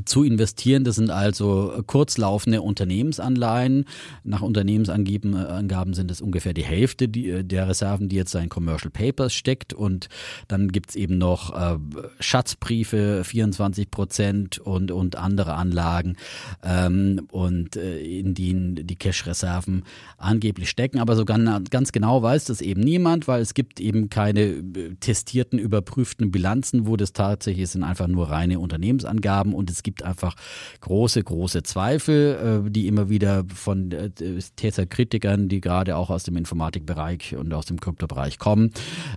[0.05, 0.83] zu investieren.
[0.83, 3.85] Das sind also kurzlaufende Unternehmensanleihen.
[4.23, 9.73] Nach Unternehmensangaben sind es ungefähr die Hälfte der Reserven, die jetzt in Commercial Papers steckt.
[9.73, 10.07] Und
[10.47, 11.77] dann gibt's eben noch äh,
[12.19, 16.15] Schatzbriefe, 24 Prozent und, und andere Anlagen,
[16.63, 19.83] ähm, und äh, in denen die Cash-Reserven
[20.17, 20.99] angeblich stecken.
[20.99, 24.95] Aber so ganz, ganz genau weiß das eben niemand, weil es gibt eben keine äh,
[24.99, 30.03] testierten, überprüften Bilanzen, wo das tatsächlich sind einfach nur reine Unternehmensangaben und es es gibt
[30.03, 30.35] einfach
[30.81, 34.11] große, große Zweifel, äh, die immer wieder von äh,
[34.55, 38.71] Tether-Kritikern, die gerade auch aus dem Informatikbereich und aus dem Kryptobereich kommen.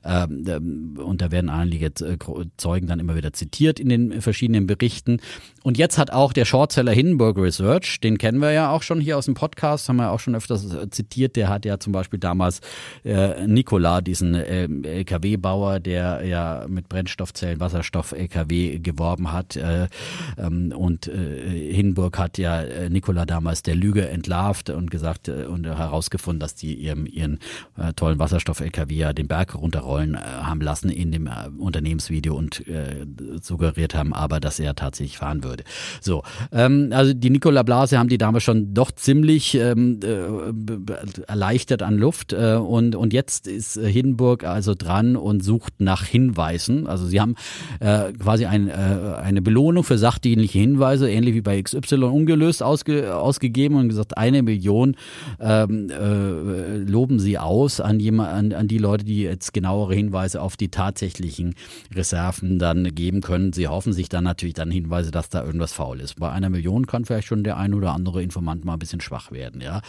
[0.04, 2.16] Ähm, ähm, und da werden einige äh,
[2.56, 5.20] Zeugen dann immer wieder zitiert in den verschiedenen Berichten.
[5.64, 9.18] Und jetzt hat auch der Shortseller Hindenburg Research, den kennen wir ja auch schon hier
[9.18, 12.60] aus dem Podcast, haben wir auch schon öfters zitiert, der hat ja zum Beispiel damals
[13.04, 19.88] äh, Nikola, diesen äh, LKW-Bauer, der ja mit Brennstoffzellen, Wasserstoff-LKW geworben hat, äh,
[20.54, 25.44] ähm, und äh, Hindenburg hat ja äh, Nikola damals der Lüge entlarvt und gesagt äh,
[25.44, 27.38] und herausgefunden, dass die ihren, ihren
[27.76, 32.66] äh, tollen Wasserstoff-LKW ja den Berg runterrollen äh, haben lassen in dem äh, Unternehmensvideo und
[32.68, 33.06] äh,
[33.40, 35.64] suggeriert haben, aber dass er tatsächlich fahren würde.
[36.00, 41.82] So, ähm, also die Nikola Blase haben die damals schon doch ziemlich ähm, äh, erleichtert
[41.82, 46.86] an Luft äh, und, und jetzt ist Hindenburg also dran und sucht nach Hinweisen.
[46.86, 47.34] Also sie haben
[47.80, 52.62] äh, quasi ein, äh, eine Belohnung für sachdienliche ähnliche Hinweise, ähnlich wie bei XY ungelöst
[52.62, 54.96] ausge, ausgegeben und gesagt, eine Million
[55.40, 60.42] ähm, äh, loben sie aus an, jemand, an, an die Leute, die jetzt genauere Hinweise
[60.42, 61.54] auf die tatsächlichen
[61.94, 63.52] Reserven dann geben können.
[63.52, 66.20] Sie hoffen sich dann natürlich dann Hinweise, dass da irgendwas faul ist.
[66.20, 69.32] Bei einer Million kann vielleicht schon der ein oder andere Informant mal ein bisschen schwach
[69.32, 69.80] werden, ja.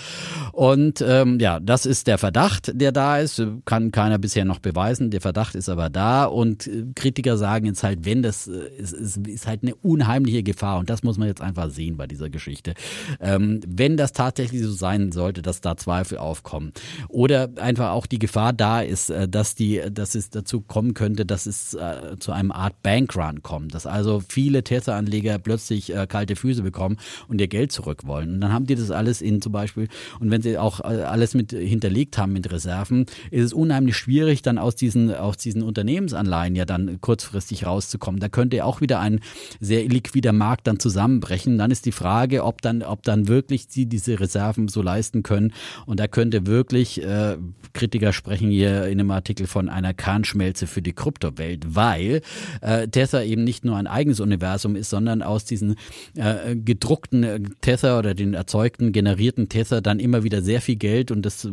[0.54, 3.42] Und ähm, ja, das ist der Verdacht, der da ist.
[3.66, 5.12] Kann keiner bisher noch beweisen.
[5.12, 8.94] Der Verdacht ist aber da und äh, Kritiker sagen jetzt halt, wenn das äh, ist,
[8.94, 12.30] ist, ist halt eine unheimliche Gefahr und das muss man jetzt einfach sehen bei dieser
[12.30, 12.74] Geschichte.
[13.20, 16.72] Ähm, wenn das tatsächlich so sein sollte, dass da Zweifel aufkommen
[17.10, 21.26] oder einfach auch die Gefahr da ist, äh, dass die, dass es dazu kommen könnte,
[21.26, 26.36] dass es äh, zu einem Art Bankrun kommt, dass also viele Tesla-Anleger plötzlich äh, kalte
[26.36, 28.36] Füße bekommen und ihr Geld zurück wollen.
[28.36, 29.90] Und dann haben die das alles in zum Beispiel
[30.20, 34.42] und wenn sie auch äh, alles mit hinterlegt haben mit Reserven, ist es unheimlich schwierig,
[34.42, 38.20] dann aus diesen, aus diesen Unternehmensanleihen ja dann kurzfristig rauszukommen.
[38.20, 39.20] Da könnte auch wieder ein
[39.60, 41.58] sehr liquider Markt dann zusammenbrechen.
[41.58, 45.54] Dann ist die Frage, ob dann, ob dann wirklich sie diese Reserven so leisten können.
[45.86, 47.38] Und da könnte wirklich, äh,
[47.74, 52.22] Kritiker sprechen hier in einem Artikel von einer Kernschmelze für die Kryptowelt, weil
[52.62, 55.76] äh, Tether eben nicht nur ein eigenes Universum ist, sondern aus diesen
[56.16, 61.12] äh, gedruckten äh, Tether oder den erzeugten, generierten Tether dann immer wieder sehr viel Geld
[61.12, 61.48] und das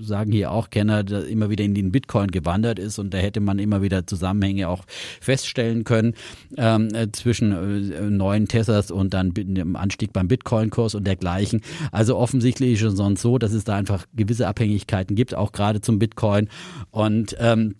[0.00, 3.58] sagen hier auch Kenner, immer wieder in den Bitcoin gewandert ist und da hätte man
[3.58, 4.84] immer wieder Zusammenhänge auch
[5.20, 6.14] feststellen können
[6.56, 11.60] ähm, äh, zwischen äh, neuen Tethers und dann dem Anstieg beim Bitcoin-Kurs und dergleichen.
[11.90, 15.80] Also offensichtlich ist es sonst so, dass es da einfach gewisse Abhängigkeiten gibt, auch gerade
[15.80, 16.48] zum Bitcoin.
[16.90, 17.74] Und ähm,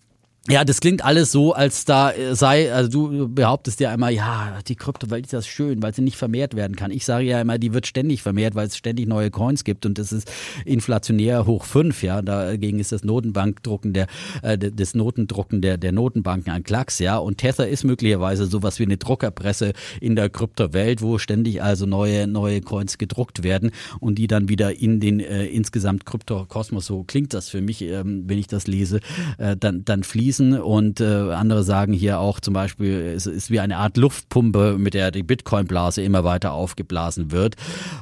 [0.49, 4.59] Ja, das klingt alles so, als da äh, sei, also du behauptest ja immer, ja,
[4.67, 6.91] die Kryptowelt ist das schön, weil sie nicht vermehrt werden kann.
[6.91, 9.97] Ich sage ja immer, die wird ständig vermehrt, weil es ständig neue Coins gibt und
[9.97, 10.29] das ist
[10.65, 12.21] inflationär hoch fünf, ja.
[12.21, 14.07] Dagegen ist das Notenbankdrucken der,
[14.41, 17.15] äh, das Notendrucken der, der Notenbanken ein Klacks, ja.
[17.15, 19.71] Und Tether ist möglicherweise sowas wie eine Druckerpresse
[20.01, 23.71] in der Kryptowelt, wo ständig also neue, neue Coins gedruckt werden
[24.01, 28.25] und die dann wieder in den äh, insgesamt Kryptokosmos, so klingt das für mich, ähm,
[28.27, 28.99] wenn ich das lese,
[29.37, 33.51] äh, dann, dann fließen fließen und äh, andere sagen hier auch zum Beispiel, es ist
[33.51, 37.55] wie eine Art Luftpumpe, mit der die Bitcoin-Blase immer weiter aufgeblasen wird.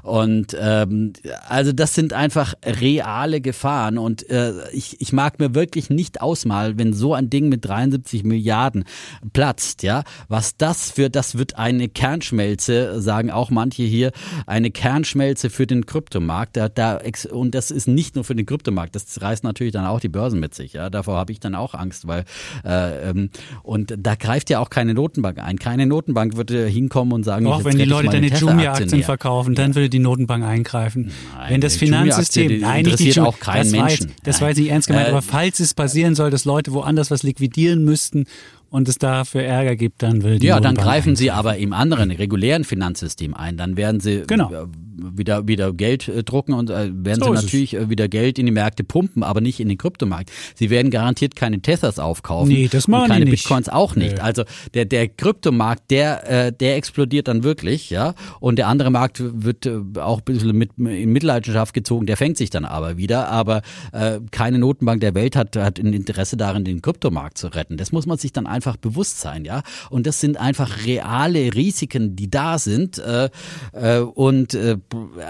[0.04, 1.14] Und ähm,
[1.48, 6.80] also das sind einfach reale Gefahren und äh, ich, ich mag mir wirklich nicht ausmalen,
[6.80, 8.86] wenn so ein Ding mit 73 Milliarden
[9.34, 14.12] platzt, ja, was das für, das wird eine Kernschmelze, sagen auch manche hier,
[14.46, 16.56] eine Kernschmelze für den Kryptomarkt.
[16.58, 17.00] Da, da,
[17.32, 20.40] und das ist nicht nur für den Kryptomarkt, das reißt natürlich dann auch die Börsen
[20.40, 20.74] mit sich.
[20.74, 22.21] Ja, davor habe ich dann auch Angst, weil
[22.66, 23.30] äh, ähm,
[23.64, 25.58] und da greift ja auch keine Notenbank ein.
[25.60, 29.90] Keine Notenbank würde hinkommen und sagen, auch wenn die Leute deine Jumia-Aktien verkaufen, dann würde
[29.90, 31.12] die Notenbank eingreifen.
[31.38, 33.82] Nein, wenn das Finanzsystem, nein, nicht die auch keinen das Menschen.
[33.82, 36.46] War jetzt, das war jetzt nicht ernst gemeint, Äh, aber falls es passieren soll, dass
[36.46, 38.26] Leute woanders was liquidieren müssten
[38.70, 41.50] und es dafür Ärger gibt, dann will die Ja, dann Notenbank greifen sie eingreifen.
[41.50, 43.58] aber im anderen regulären Finanzsystem ein.
[43.58, 44.52] Dann werden sie Genau.
[44.52, 44.66] äh,
[44.98, 48.46] wieder, wieder Geld äh, drucken und äh, werden So sie natürlich äh, wieder Geld in
[48.46, 50.32] die Märkte pumpen, aber nicht in den Kryptomarkt.
[50.56, 52.54] Sie werden garantiert keine Tethers aufkaufen.
[52.54, 53.44] Nee, das und machen die keine nicht.
[53.44, 54.16] Bitcoins auch nicht.
[54.16, 54.22] Nee.
[54.22, 58.14] Also der, der Kryptomarkt, der, äh, der explodiert dann wirklich, ja.
[58.40, 62.38] Und der andere Markt wird äh, auch ein bisschen mit in Mitleidenschaft gezogen, der fängt
[62.38, 63.30] sich dann aber wieder.
[63.30, 63.62] Aber
[63.92, 67.78] äh, keine Notenbank der Welt hat, hat ein Interesse darin, den Kryptomarkt zu retten.
[67.78, 69.64] Das muss man sich dann einfach bewusst sein, ja.
[69.90, 72.98] Und das sind einfach reale Risiken, die da sind.
[73.00, 73.30] Äh,
[73.74, 74.78] äh, und äh,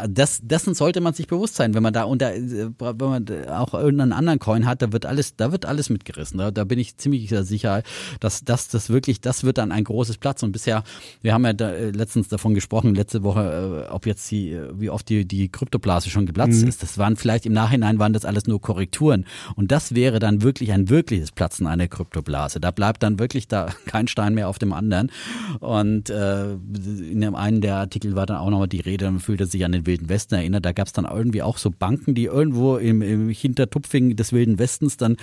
[0.10, 4.14] das, dessen sollte man sich bewusst sein, wenn man da unter, wenn man auch irgendeinen
[4.14, 6.38] anderen Coin hat, da wird alles, da wird alles mitgerissen.
[6.38, 7.84] Da, da bin ich ziemlich sicher,
[8.20, 10.44] dass das, das wirklich, das wird dann ein großes Platz.
[10.44, 10.84] Und bisher,
[11.22, 14.70] wir haben ja da, äh, letztens davon gesprochen, letzte Woche, äh, ob jetzt die, äh,
[14.74, 16.84] wie oft die, die Kryptoblase schon geplatzt ist.
[16.84, 19.26] Das waren vielleicht im Nachhinein waren das alles nur Korrekturen.
[19.56, 22.60] Und das wäre dann wirklich ein wirkliches Platzen einer Kryptoblase.
[22.60, 25.12] Da bleibt dann wirklich da kein Stein mehr auf dem anderen.
[25.60, 29.52] Und äh, in dem einen der Artikel war dann auch nochmal die Rede, dann fühlte
[29.52, 30.66] sich an den Wilden Westen erinnert.
[30.66, 34.60] Da gab es dann irgendwie auch so Banken, die irgendwo im, im Hintertupfing des Wilden
[34.60, 35.18] Westens dann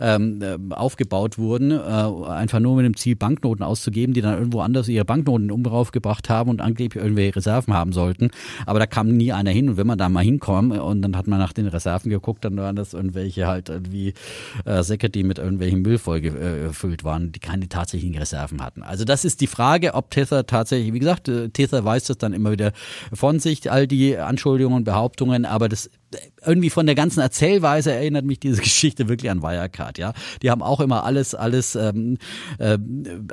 [0.00, 4.60] ähm, äh, aufgebaut wurden, äh, einfach nur mit dem Ziel, Banknoten auszugeben, die dann irgendwo
[4.60, 8.30] anders ihre Banknoten in Umlauf gebracht haben und angeblich irgendwelche Reserven haben sollten.
[8.66, 9.70] Aber da kam nie einer hin.
[9.70, 12.56] Und wenn man da mal hinkommt und dann hat man nach den Reserven geguckt, dann
[12.56, 14.14] waren das irgendwelche halt irgendwie
[14.64, 18.82] äh, Säcke, die mit irgendwelchen Müll voll gefüllt waren, die keine tatsächlichen Reserven hatten.
[18.82, 22.32] Also das ist die Frage, ob Tether tatsächlich, wie gesagt, äh, Tether weist das dann
[22.32, 22.72] immer wieder
[23.12, 25.90] von sich, all die Anschuldigungen und Behauptungen, aber das
[26.44, 30.12] irgendwie von der ganzen Erzählweise erinnert mich diese Geschichte wirklich an Wirecard, ja.
[30.42, 32.18] Die haben auch immer alles, alles ähm,
[32.58, 32.78] äh,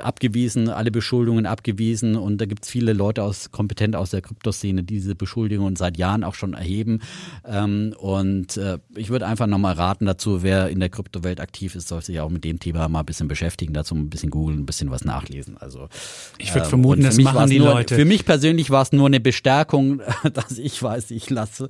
[0.00, 4.82] abgewiesen, alle Beschuldigungen abgewiesen und da gibt es viele Leute aus kompetent aus der Kryptoszene,
[4.82, 7.00] die diese Beschuldigungen seit Jahren auch schon erheben.
[7.46, 11.88] Ähm, und äh, ich würde einfach nochmal raten dazu, wer in der Kryptowelt aktiv ist,
[11.88, 14.66] soll sich auch mit dem Thema mal ein bisschen beschäftigen, dazu ein bisschen googeln, ein
[14.66, 15.56] bisschen was nachlesen.
[15.58, 15.88] Also
[16.38, 17.94] Ich würde ähm, vermuten, das machen die nur, Leute.
[17.94, 20.00] Für mich persönlich war es nur eine Bestärkung,
[20.32, 21.68] dass ich weiß, ich lasse,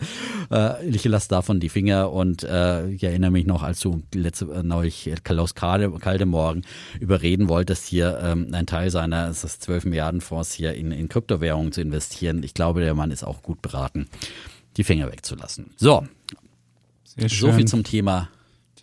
[0.51, 4.47] äh, ich lasse davon die Finger und äh, ich erinnere mich noch, als du letzte
[4.47, 6.65] äh, neulich Klaus Kalde, Kaldemorgen
[7.01, 11.09] überreden wolltest, hier ähm, ein Teil seiner es ist 12 Milliarden Fonds hier in, in
[11.09, 12.43] Kryptowährungen zu investieren.
[12.43, 14.07] Ich glaube, der Mann ist auch gut beraten,
[14.77, 15.71] die Finger wegzulassen.
[15.77, 16.05] So,
[17.29, 18.29] so viel zum Thema.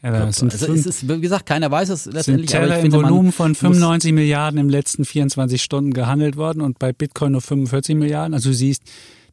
[0.03, 2.69] Ja, das sind also es ist, wie gesagt, keiner weiß es sind letztendlich, aber ich
[2.69, 6.61] Teller im finde, man Volumen von muss- 95 Milliarden im letzten 24 Stunden gehandelt worden
[6.61, 8.33] und bei Bitcoin nur 45 Milliarden.
[8.33, 8.81] Also du siehst,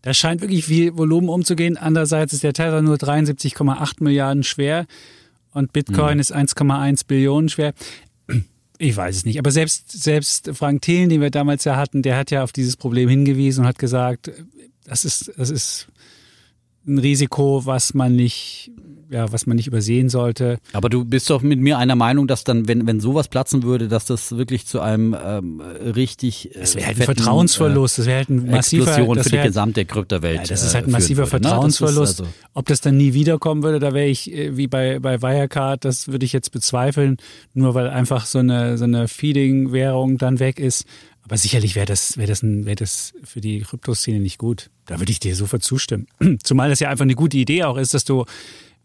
[0.03, 1.77] da scheint wirklich viel Volumen umzugehen.
[1.77, 4.87] Andererseits ist der Tether nur 73,8 Milliarden schwer
[5.53, 6.21] und Bitcoin Mhm.
[6.21, 7.73] ist 1,1 Billionen schwer.
[8.81, 9.39] Ich weiß es nicht.
[9.41, 12.77] Aber selbst, selbst Frank Thelen, den wir damals ja hatten, der hat ja auf dieses
[12.77, 14.31] Problem hingewiesen und hat gesagt,
[14.85, 15.89] das ist, das ist
[16.87, 18.71] ein Risiko, was man nicht,
[19.11, 20.59] ja, was man nicht übersehen sollte.
[20.73, 23.89] Aber du bist doch mit mir einer Meinung, dass dann, wenn, wenn sowas platzen würde,
[23.89, 28.07] dass das wirklich zu einem ähm, richtig äh, Das wäre halt ein fetten, Vertrauensverlust, das
[28.07, 30.37] wäre halt ein äh, massiver, Explosion das für die wäre, gesamte Kryptowelt.
[30.37, 31.49] ja, das ist halt äh, ein massiver würde, ne?
[31.49, 32.21] Vertrauensverlust.
[32.21, 35.85] also- Ob das dann nie wiederkommen würde, da wäre ich äh, wie bei, bei Wirecard,
[35.85, 37.17] das würde ich jetzt bezweifeln,
[37.55, 40.85] nur weil einfach so eine, so eine Feeding-Währung dann weg ist.
[41.23, 44.71] Aber sicherlich wäre das, wäre das, wäre das für die Kryptoszene nicht gut.
[44.87, 46.07] Da würde ich dir sofort zustimmen.
[46.43, 48.25] Zumal das ja einfach eine gute Idee auch ist, dass du,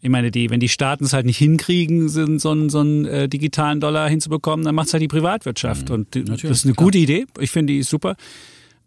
[0.04, 3.06] ich meine, die, wenn die Staaten es halt nicht hinkriegen, so, so einen, so einen
[3.06, 5.90] äh, digitalen Dollar hinzubekommen, dann macht es halt die Privatwirtschaft.
[5.90, 7.24] Und die- das ist eine gute Idee.
[7.40, 8.14] Ich finde die ist super.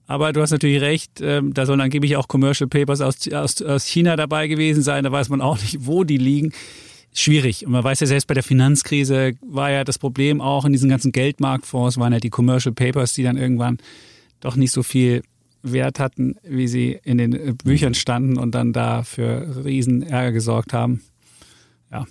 [0.05, 3.85] Aber du hast natürlich recht, ähm, da sollen angeblich auch Commercial Papers aus, aus, aus
[3.87, 5.03] China dabei gewesen sein.
[5.03, 6.53] Da weiß man auch nicht, wo die liegen.
[7.13, 7.65] schwierig.
[7.65, 10.87] Und man weiß ja selbst bei der Finanzkrise war ja das Problem auch in diesen
[10.87, 13.79] ganzen Geldmarktfonds waren ja die Commercial Papers, die dann irgendwann
[14.39, 15.23] doch nicht so viel
[15.71, 20.31] Wert hatten, wie sie in den äh, Büchern standen und dann da für riesen Ärger
[20.31, 21.01] gesorgt haben.
[21.91, 22.05] Ja.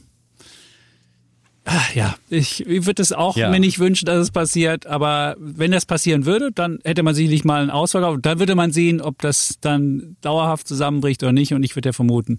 [1.95, 3.51] Ja, ich, ich würde es auch Ja.
[3.51, 7.45] mir nicht wünschen, dass es passiert, aber wenn das passieren würde, dann hätte man sicherlich
[7.45, 8.19] mal einen Ausverkauf.
[8.23, 11.53] Dann würde man sehen, ob das dann dauerhaft zusammenbricht oder nicht.
[11.55, 12.39] Und ich würde ja vermuten,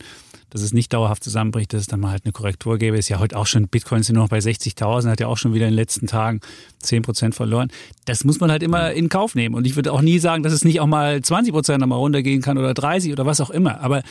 [0.50, 2.98] dass es nicht dauerhaft zusammenbricht, dass es dann mal halt eine Korrektur gäbe.
[2.98, 5.54] Ist ja heute auch schon, Bitcoin sind nur noch bei 60.000, hat ja auch schon
[5.54, 6.40] wieder in den letzten Tagen
[6.86, 7.70] 10% verloren.
[8.06, 9.56] Das muss man halt immer in Kauf nehmen.
[9.56, 12.58] Und ich würde auch nie sagen, dass es nicht auch mal 20% nochmal runtergehen kann
[12.58, 13.82] oder 30 oder was auch immer.
[13.82, 14.04] Aber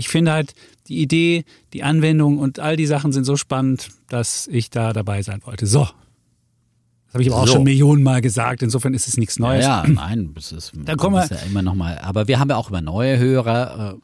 [0.00, 0.54] ich finde halt,
[0.88, 1.44] die Idee,
[1.74, 5.66] die Anwendung und all die Sachen sind so spannend, dass ich da dabei sein wollte.
[5.66, 5.80] So.
[7.06, 7.54] Das habe ich aber auch So.
[7.54, 8.62] schon Millionen Mal gesagt.
[8.62, 9.64] Insofern ist es nichts Neues.
[9.64, 11.98] Ja, nein, das ist, Dann kommen wir- ja immer noch mal.
[11.98, 13.94] Aber wir haben ja auch immer neue Hörer.
[13.98, 14.00] Äh,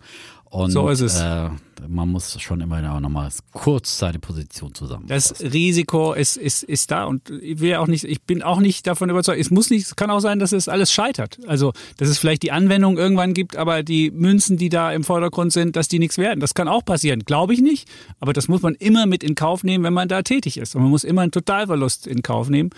[0.56, 1.20] und, So ist es.
[1.20, 1.50] Äh,
[1.86, 5.36] man muss schon immer noch mal kurz seine Position zusammenfassen.
[5.38, 8.86] Das Risiko ist, ist, ist da und ich will auch nicht, ich bin auch nicht
[8.86, 9.38] davon überzeugt.
[9.38, 11.38] Es muss nicht, es kann auch sein, dass es alles scheitert.
[11.46, 15.52] Also, dass es vielleicht die Anwendung irgendwann gibt, aber die Münzen, die da im Vordergrund
[15.52, 16.40] sind, dass die nichts werden.
[16.40, 17.20] Das kann auch passieren.
[17.20, 17.86] Glaube ich nicht.
[18.18, 20.74] Aber das muss man immer mit in Kauf nehmen, wenn man da tätig ist.
[20.74, 22.70] Und man muss immer einen Totalverlust in Kauf nehmen.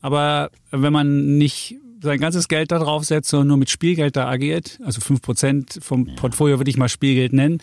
[0.00, 4.28] Aber wenn man nicht sein ganzes Geld da drauf setzt, sondern nur mit Spielgeld da
[4.28, 7.58] agiert, also 5% vom Portfolio würde ich mal Spielgeld nennen,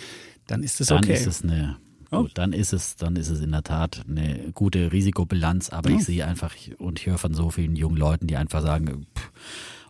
[0.48, 1.14] dann ist es dann okay.
[1.14, 1.78] ist es eine
[2.10, 2.22] Oh.
[2.22, 6.06] gut, dann ist es dann ist es in der Tat eine gute Risikobilanz, aber ich
[6.06, 9.32] sehe einfach und ich höre von so vielen jungen Leuten, die einfach sagen, pff,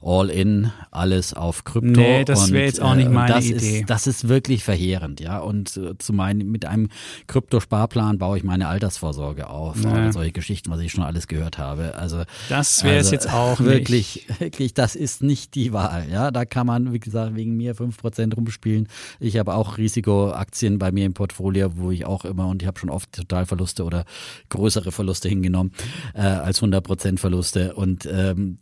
[0.01, 1.99] all in, alles auf Krypto.
[1.99, 3.79] Nee, das wäre jetzt auch nicht äh, meine das Idee.
[3.79, 5.39] Ist, das ist wirklich verheerend, ja.
[5.39, 6.89] Und äh, zu meinen, mit einem
[7.27, 9.83] Kryptosparplan baue ich meine Altersvorsorge auf.
[9.83, 11.95] Und solche Geschichten, was ich schon alles gehört habe.
[11.95, 16.07] Also Das wäre es also, jetzt auch wirklich, wirklich, das ist nicht die Wahl.
[16.11, 18.87] Ja, da kann man, wie gesagt, wegen mir 5% rumspielen.
[19.19, 22.79] Ich habe auch Risikoaktien bei mir im Portfolio, wo ich auch immer, und ich habe
[22.79, 24.05] schon oft Totalverluste oder
[24.49, 25.71] größere Verluste hingenommen
[26.13, 27.73] äh, als 100% Verluste.
[27.75, 28.59] Und ähm,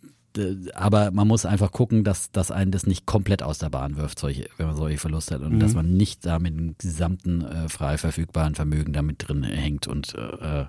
[0.73, 4.19] aber man muss einfach gucken, dass, dass einen das nicht komplett aus der Bahn wirft,
[4.19, 5.41] solche, wenn man solche Verluste hat.
[5.41, 9.43] Und dass man nicht da mit dem gesamten äh, frei verfügbaren Vermögen da mit drin
[9.43, 10.65] hängt und äh,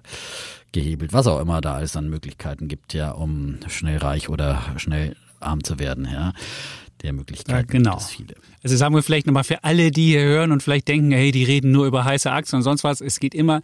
[0.72, 5.16] gehebelt, was auch immer da alles an Möglichkeiten gibt, ja, um schnell reich oder schnell
[5.40, 6.32] arm zu werden, ja.
[7.02, 7.90] Der Möglichkeiten Ja, genau.
[7.92, 8.34] gibt es viele.
[8.62, 11.44] Also sagen wir vielleicht nochmal für alle, die hier hören und vielleicht denken, hey, die
[11.44, 13.02] reden nur über heiße Aktien und sonst was.
[13.02, 13.60] Es geht immer,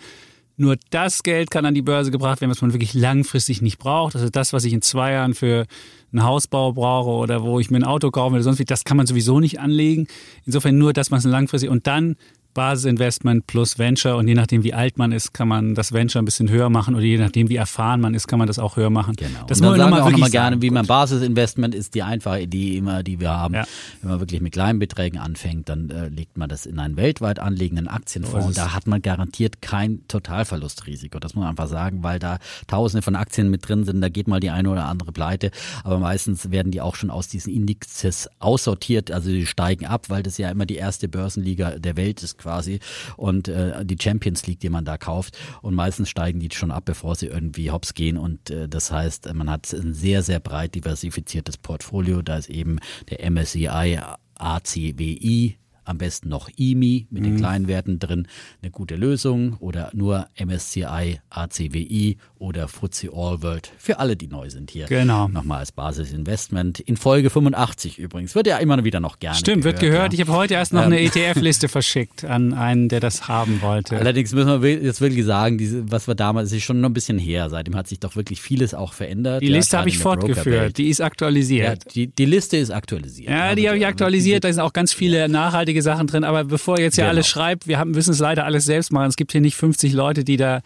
[0.57, 4.14] nur das Geld kann an die Börse gebracht werden, was man wirklich langfristig nicht braucht.
[4.14, 5.66] Also das, was ich in zwei Jahren für
[6.12, 8.96] einen Hausbau brauche oder wo ich mir ein Auto kaufe oder sonst wie, das kann
[8.96, 10.07] man sowieso nicht anlegen.
[10.44, 12.16] Insofern nur das, was langfristig und dann
[12.55, 16.24] Basisinvestment plus Venture und je nachdem, wie alt man ist, kann man das Venture ein
[16.24, 18.90] bisschen höher machen oder je nachdem, wie erfahren man ist, kann man das auch höher
[18.90, 19.14] machen.
[19.16, 19.44] Genau.
[19.46, 20.86] Das und dann muss man sagen wir auch nochmal gerne, wie man.
[20.86, 23.55] Basisinvestment ist die einfache Idee immer, die wir haben.
[23.55, 23.64] Ja.
[24.00, 27.38] Wenn man wirklich mit kleinen Beträgen anfängt, dann äh, legt man das in einen weltweit
[27.38, 28.46] anlegenden Aktienfonds.
[28.46, 31.18] Und da hat man garantiert kein Totalverlustrisiko.
[31.18, 34.00] Das muss man einfach sagen, weil da tausende von Aktien mit drin sind.
[34.00, 35.50] Da geht mal die eine oder andere pleite.
[35.84, 39.11] Aber meistens werden die auch schon aus diesen Indizes aussortiert.
[39.11, 42.80] Also die steigen ab, weil das ja immer die erste Börsenliga der Welt ist quasi.
[43.16, 45.38] Und äh, die Champions League, die man da kauft.
[45.62, 48.16] Und meistens steigen die schon ab, bevor sie irgendwie hops gehen.
[48.16, 52.22] Und äh, das heißt, man hat ein sehr, sehr breit diversifiziertes Portfolio.
[52.22, 52.78] Da ist eben
[53.11, 53.99] der MSCI
[54.34, 57.26] ACWI, am besten noch IMI mit Mhm.
[57.26, 58.26] den kleinen Werten drin,
[58.62, 59.56] eine gute Lösung.
[59.60, 64.86] Oder nur MSCI ACWI oder FTSE All World für alle, die neu sind hier.
[64.86, 65.28] Genau.
[65.28, 66.80] Nochmal als Basisinvestment.
[66.80, 68.34] In Folge 85 übrigens.
[68.34, 70.12] Wird ja immer wieder noch gerne Stimmt, wird gehört.
[70.12, 70.18] ja.
[70.20, 73.96] Ich habe heute erst noch eine ETF-Liste verschickt an einen, der das haben wollte.
[73.98, 76.94] Allerdings müssen wir jetzt wirklich sagen, diese, was wir damals, das ist schon noch ein
[76.94, 77.50] bisschen her.
[77.50, 79.42] Seitdem hat sich doch wirklich vieles auch verändert.
[79.42, 80.78] Die ja, Liste habe ich fortgeführt.
[80.78, 81.94] Die ist Ja, aktualisiert.
[81.94, 83.30] die, die Liste ist aktualisiert.
[83.30, 84.44] Ja, die habe ich aktualisiert.
[84.44, 86.24] Da sind auch ganz viele nachhaltige Sachen drin.
[86.24, 87.12] Aber bevor ihr jetzt ja Genau.
[87.12, 89.08] alles schreibt, wir haben, müssen es leider alles selbst machen.
[89.08, 90.60] Es gibt hier nicht 50 Leute, die da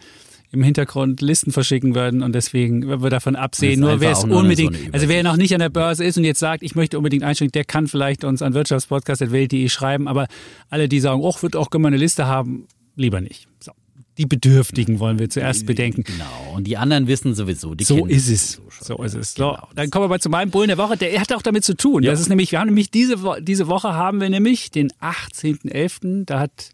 [0.51, 3.79] im Hintergrund Listen verschicken würden und deswegen würden wir davon absehen.
[3.81, 6.39] Nur wer es unbedingt, so also wer noch nicht an der Börse ist und jetzt
[6.39, 10.27] sagt, ich möchte unbedingt einsteigen, der kann vielleicht uns an wirtschaftspodcast.welt.de schreiben, aber
[10.69, 13.47] alle, die sagen, oh, wird auch gerne mal eine Liste haben, lieber nicht.
[13.59, 13.73] So.
[14.17, 16.03] Die Bedürftigen wollen wir zuerst bedenken.
[16.03, 16.55] Genau.
[16.55, 17.75] Und die anderen wissen sowieso.
[17.75, 18.87] Die So ist das es.
[18.87, 19.33] So ist Ja, es.
[19.35, 19.67] So, genau.
[19.75, 20.97] dann kommen wir mal zu meinem Bullen der Woche.
[20.97, 22.01] Der hat auch damit zu tun.
[22.03, 26.25] Das ist nämlich, wir haben nämlich diese, diese Woche haben wir nämlich den 18.11.
[26.25, 26.71] Da hat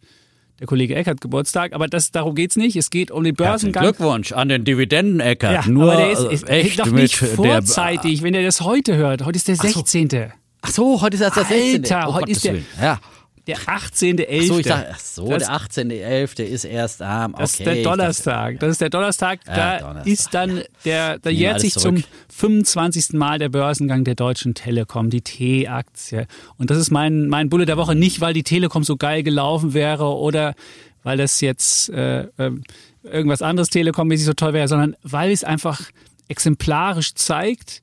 [0.59, 2.77] der Kollege Eckert Geburtstag, aber das, darum geht's nicht.
[2.77, 3.83] Es geht um den Herzlichen Börsengang.
[3.83, 5.51] Glückwunsch an den Dividendenecker.
[5.51, 8.61] Ja, Nur aber der ist, äh, ist echt doch nicht der vorzeitig, wenn er das
[8.61, 9.25] heute hört.
[9.25, 10.31] Heute ist der 16.
[10.61, 11.83] Ach so, heute ist erst der 16.
[11.83, 12.55] Alter, oh, heute Gottes ist der-.
[12.81, 12.99] Ja.
[13.47, 14.47] Der 18.11.
[14.47, 16.43] So, ich sag, ach so, das, der 18.11.
[16.43, 17.41] ist erst am, okay.
[17.41, 18.59] Das ist der Donnerstag.
[18.59, 19.39] Das ist der Donnerstag.
[19.45, 20.07] Ja, da Donnerstag.
[20.07, 21.99] ist dann der, da jährt sich zurück.
[21.99, 23.13] zum 25.
[23.13, 26.27] Mal der Börsengang der Deutschen Telekom, die T-Aktie.
[26.57, 27.95] Und das ist mein, mein Bulle der Woche.
[27.95, 30.55] Nicht, weil die Telekom so geil gelaufen wäre oder
[31.03, 32.51] weil das jetzt äh, äh,
[33.03, 35.81] irgendwas anderes Telekom-mäßig so toll wäre, sondern weil es einfach
[36.29, 37.81] exemplarisch zeigt,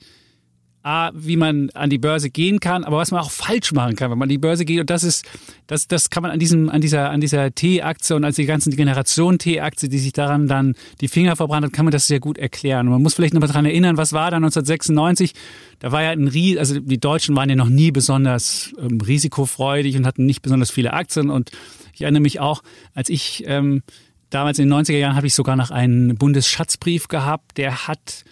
[0.83, 4.11] A, wie man an die Börse gehen kann, aber was man auch falsch machen kann,
[4.11, 4.81] wenn man an die Börse geht.
[4.81, 5.27] Und das ist,
[5.67, 8.75] das, das kann man an diesem, an dieser, an dieser T-Aktie und an die ganzen
[8.75, 12.39] Generation T-Aktie, die sich daran dann die Finger verbrannt hat, kann man das sehr gut
[12.39, 12.87] erklären.
[12.87, 15.35] Und man muss vielleicht noch mal daran erinnern, was war da 1996?
[15.81, 19.97] Da war ja ein Ries, also die Deutschen waren ja noch nie besonders ähm, risikofreudig
[19.97, 21.29] und hatten nicht besonders viele Aktien.
[21.29, 21.51] Und
[21.93, 22.63] ich erinnere mich auch,
[22.95, 23.83] als ich ähm,
[24.31, 28.25] damals in den 90er Jahren habe ich sogar noch einen Bundesschatzbrief gehabt, der hat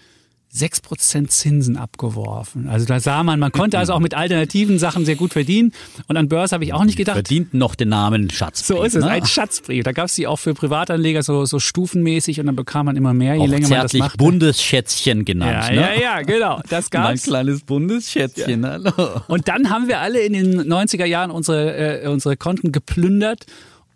[0.55, 2.69] 6% Zinsen abgeworfen.
[2.69, 5.73] Also da sah man, man konnte also auch mit alternativen Sachen sehr gut verdienen.
[6.07, 7.17] Und an Börse habe ich auch nicht gedacht.
[7.17, 8.79] Verdient noch den Namen Schatzbrief.
[8.79, 9.11] So ist es, ne?
[9.11, 9.85] ein Schatzbrief.
[9.85, 13.13] Da gab es die auch für Privatanleger so, so stufenmäßig und dann bekam man immer
[13.13, 14.17] mehr, je auch länger man das macht.
[14.17, 15.67] Bundesschätzchen genannt.
[15.69, 15.95] Ja, ne?
[15.97, 16.61] ja, ja, genau.
[16.71, 17.05] Das gab's.
[17.05, 18.71] Mein kleines Bundesschätzchen, ja.
[18.71, 19.21] hallo.
[19.29, 23.45] Und dann haben wir alle in den 90er Jahren unsere, äh, unsere Konten geplündert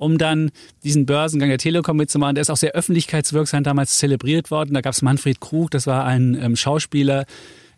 [0.03, 0.51] um dann
[0.83, 2.35] diesen Börsengang der Telekom mitzumachen.
[2.35, 4.75] Der ist auch sehr öffentlichkeitswirksam damals zelebriert worden.
[4.75, 7.25] Da gab es Manfred Krug, das war ein ähm, Schauspieler.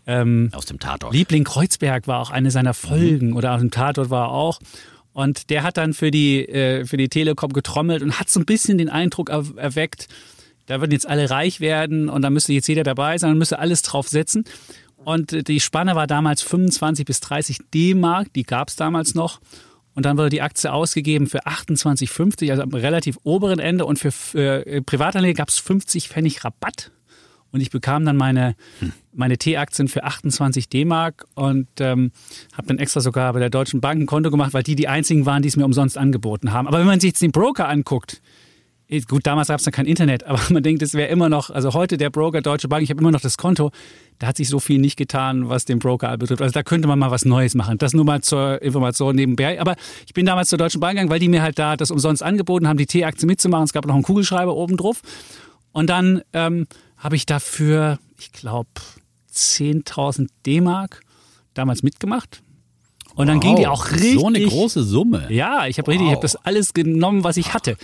[0.07, 1.14] Ähm, aus dem Tatort.
[1.14, 3.37] Liebling Kreuzberg war auch eine seiner Folgen mhm.
[3.37, 4.61] oder aus dem Tatort war er auch.
[5.12, 8.47] Und der hat dann für die, äh, für die Telekom getrommelt und hat so ein
[8.47, 10.09] bisschen den Eindruck er erweckt,
[10.66, 13.59] da würden jetzt alle reich werden und da müsste jetzt jeder dabei sein und müsste
[13.59, 14.45] alles drauf setzen.
[15.05, 19.41] Und die Spanne war damals 25 bis 30 D-Mark, die gab es damals noch.
[19.95, 23.86] Und dann wurde die Aktie ausgegeben für 28,50, also am relativ oberen Ende.
[23.86, 26.90] Und für, für äh, Privatanleger gab es 50 Pfennig Rabatt.
[27.53, 28.92] Und ich bekam dann meine, hm.
[29.12, 32.11] meine T-Aktien für 28 D-Mark und ähm,
[32.53, 35.24] habe dann extra sogar bei der Deutschen Bank ein Konto gemacht, weil die die einzigen
[35.24, 36.66] waren, die es mir umsonst angeboten haben.
[36.66, 38.20] Aber wenn man sich jetzt den Broker anguckt,
[39.09, 41.72] Gut, damals gab es noch kein Internet, aber man denkt, es wäre immer noch, also
[41.72, 43.70] heute der Broker Deutsche Bank, ich habe immer noch das Konto,
[44.18, 46.43] da hat sich so viel nicht getan, was den Broker betrifft.
[46.43, 47.78] Also da könnte man mal was Neues machen.
[47.78, 49.61] Das nur mal zur Information nebenbei.
[49.61, 49.74] Aber
[50.07, 52.68] ich bin damals zur Deutschen Bank gegangen, weil die mir halt da das umsonst angeboten
[52.68, 53.64] haben, die T-Aktie mitzumachen.
[53.64, 55.03] Es gab noch einen Kugelschreiber oben drauf.
[55.72, 58.70] Und dann ähm, habe ich dafür, ich glaube,
[59.35, 61.01] 10.000 D-Mark
[61.55, 62.43] damals mitgemacht.
[63.16, 64.20] Und dann wow, ging die auch richtig.
[64.20, 65.26] So eine große Summe.
[65.30, 65.93] Ja, ich habe wow.
[65.93, 67.76] richtig, ich habe das alles genommen, was ich hatte.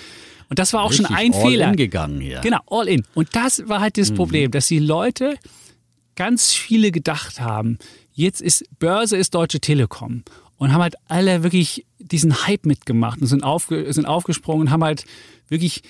[0.50, 1.70] Und das war auch Richtig schon ein all Fehler.
[1.70, 2.40] In gegangen, ja.
[2.40, 3.04] Genau, all in.
[3.14, 4.16] Und das war halt das mhm.
[4.16, 5.36] Problem, dass die Leute
[6.16, 7.78] ganz viele gedacht haben,
[8.12, 10.24] jetzt ist Börse ist Deutsche Telekom
[10.58, 14.84] und haben halt alle wirklich diesen Hype mitgemacht und sind, aufge, sind aufgesprungen und haben
[14.84, 15.04] halt
[15.48, 15.82] wirklich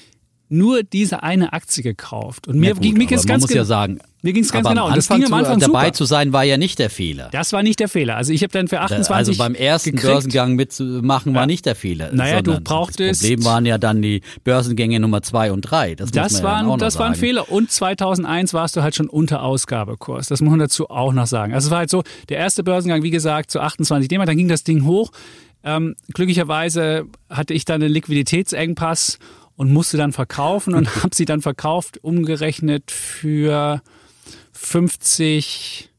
[0.51, 2.49] nur diese eine Aktie gekauft.
[2.49, 4.91] Und mir, ja, ging es ganz muss ja sagen, mir ging es ganz genau.
[4.91, 5.93] Das ging am Anfang dabei super.
[5.93, 7.29] zu sein war ja nicht der Fehler.
[7.33, 8.17] Das war nicht der Fehler.
[8.17, 10.13] Also ich habe dann für 28 Also beim ersten gekriegt.
[10.13, 12.11] Börsengang mitzumachen war nicht der Fehler.
[12.13, 13.23] Naja, du brauchtest.
[13.23, 15.95] Das Problem waren ja dann die Börsengänge Nummer zwei und drei.
[15.95, 17.51] Das, das, war, ja das war ein Fehler.
[17.51, 20.29] Und 2001 warst du halt schon unter Ausgabekurs.
[20.29, 21.55] Das muss man dazu auch noch sagen.
[21.55, 24.49] Also es war halt so, der erste Börsengang, wie gesagt, zu 28 D, dann ging
[24.49, 25.13] das Ding hoch.
[25.63, 29.19] Ähm, glücklicherweise hatte ich dann einen Liquiditätsengpass
[29.61, 33.83] und musste dann verkaufen und habe sie dann verkauft, umgerechnet für
[34.53, 35.91] 50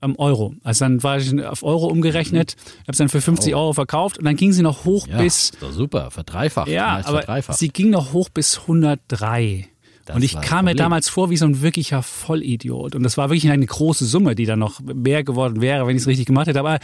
[0.00, 0.54] ähm, Euro.
[0.62, 3.58] Also dann war ich auf Euro umgerechnet, habe es dann für 50 oh.
[3.58, 5.52] Euro verkauft und dann ging sie noch hoch ja, bis.
[5.70, 6.68] Super, verdreifacht.
[6.68, 7.58] Ja, aber verdreifacht.
[7.58, 9.68] sie ging noch hoch bis 103.
[10.06, 12.94] Das und ich kam mir damals vor wie so ein wirklicher Vollidiot.
[12.94, 16.00] Und das war wirklich eine große Summe, die dann noch mehr geworden wäre, wenn ich
[16.00, 16.60] es richtig gemacht hätte.
[16.60, 16.78] Aber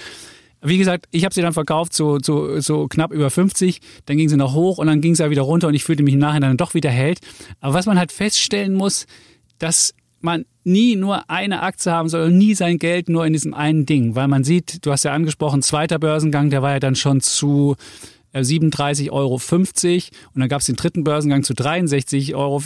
[0.65, 4.29] wie gesagt, ich habe sie dann verkauft so, so, so knapp über 50, dann ging
[4.29, 6.21] sie noch hoch und dann ging sie ja wieder runter und ich fühlte mich im
[6.21, 7.21] Nachhinein dann doch wieder held.
[7.61, 9.07] Aber was man halt feststellen muss,
[9.59, 13.53] dass man nie nur eine Aktie haben soll und nie sein Geld nur in diesem
[13.53, 16.97] einen Ding, weil man sieht, du hast ja angesprochen, zweiter Börsengang, der war ja dann
[16.97, 17.77] schon zu
[18.35, 22.61] 37,50 Euro und dann gab es den dritten Börsengang zu 63,50 Euro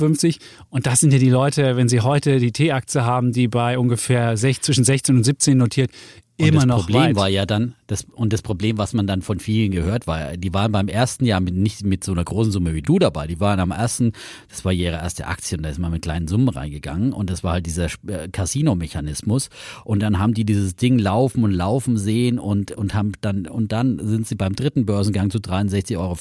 [0.70, 4.36] und das sind ja die Leute, wenn sie heute die T-Aktie haben, die bei ungefähr
[4.36, 5.90] zwischen 16 und 17 notiert,
[6.38, 7.16] immer und das noch Problem weit.
[7.16, 10.53] war ja dann, das, und das Problem, was man dann von vielen gehört, war, die
[10.53, 13.26] waren beim ersten Jahr mit, nicht mit so einer großen Summe wie du dabei.
[13.26, 14.12] Die waren am ersten,
[14.51, 17.43] das war ihre erste Aktie und da ist man mit kleinen Summen reingegangen und das
[17.43, 19.49] war halt dieser äh, Casino-Mechanismus.
[19.84, 23.72] Und dann haben die dieses Ding laufen und laufen sehen und, und haben dann, und
[23.72, 26.16] dann sind sie beim dritten Börsengang zu 63,50 Euro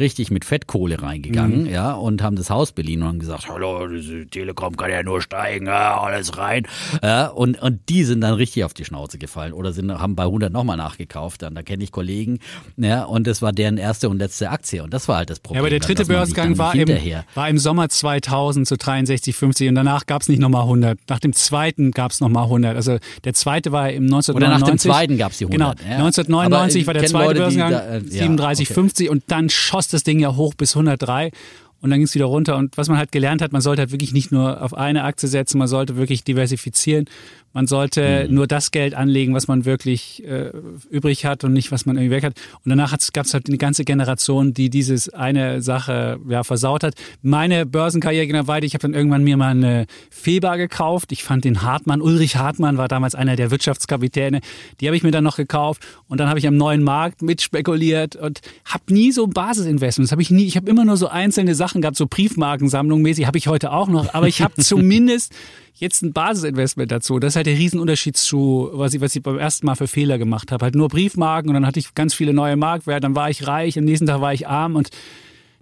[0.00, 1.70] richtig mit Fettkohle reingegangen, mhm.
[1.70, 5.20] ja, und haben das Haus beliehen und haben gesagt, hallo, diese Telekom kann ja nur
[5.20, 6.66] steigen, ja, alles rein.
[7.02, 10.24] Ja, und, und die sind dann richtig auf die Schnauze gefallen oder sind, haben bei
[10.24, 11.42] 100 nochmal nachgekauft.
[11.42, 12.38] Dann, da kenne ich Kollegen,
[12.76, 14.82] ja, und das war deren erste und letzte Aktie.
[14.82, 15.56] Und das war halt das Problem.
[15.56, 16.88] Ja, aber der dritte Börsengang war im,
[17.34, 20.98] war im Sommer 2000 zu 63,50 und danach gab es nicht nochmal 100.
[21.08, 22.76] Nach dem zweiten gab es nochmal 100.
[22.76, 24.34] Also der zweite war im 1999.
[24.34, 25.78] Oder nach dem zweiten gab es die 100.
[25.78, 25.98] Genau, ja.
[25.98, 29.08] 1999 war der zweite Leute, Börsengang, äh, ja, 37,50 okay.
[29.08, 31.32] und dann schoss das Ding ja hoch bis 103
[31.80, 32.56] und dann ging es wieder runter.
[32.56, 35.28] Und was man halt gelernt hat, man sollte halt wirklich nicht nur auf eine Aktie
[35.28, 37.06] setzen, man sollte wirklich diversifizieren.
[37.52, 38.34] Man sollte mhm.
[38.34, 40.52] nur das Geld anlegen, was man wirklich äh,
[40.90, 42.34] übrig hat und nicht, was man irgendwie weg hat.
[42.64, 46.94] Und danach gab es halt eine ganze Generation, die dieses eine Sache ja, versaut hat.
[47.22, 48.66] Meine Börsenkarriere ging weiter.
[48.66, 51.12] Ich habe dann irgendwann mir mal eine Feber gekauft.
[51.12, 54.40] Ich fand den Hartmann, Ulrich Hartmann war damals einer der Wirtschaftskapitäne.
[54.80, 55.86] Die habe ich mir dann noch gekauft.
[56.06, 60.12] Und dann habe ich am neuen Markt mitspekuliert und habe nie so Basisinvestments.
[60.12, 60.44] Habe ich nie.
[60.44, 63.26] Ich habe immer nur so einzelne Sachen gehabt, so Briefmarkensammlung mäßig.
[63.26, 64.14] Habe ich heute auch noch.
[64.14, 65.34] Aber ich habe zumindest
[65.80, 67.18] jetzt ein Basisinvestment dazu.
[67.18, 70.18] Das ist halt der Riesenunterschied zu, was ich, was ich beim ersten Mal für Fehler
[70.18, 70.64] gemacht habe.
[70.64, 73.78] Halt nur Briefmarken und dann hatte ich ganz viele neue Marktwerte, dann war ich reich,
[73.78, 74.90] am nächsten Tag war ich arm und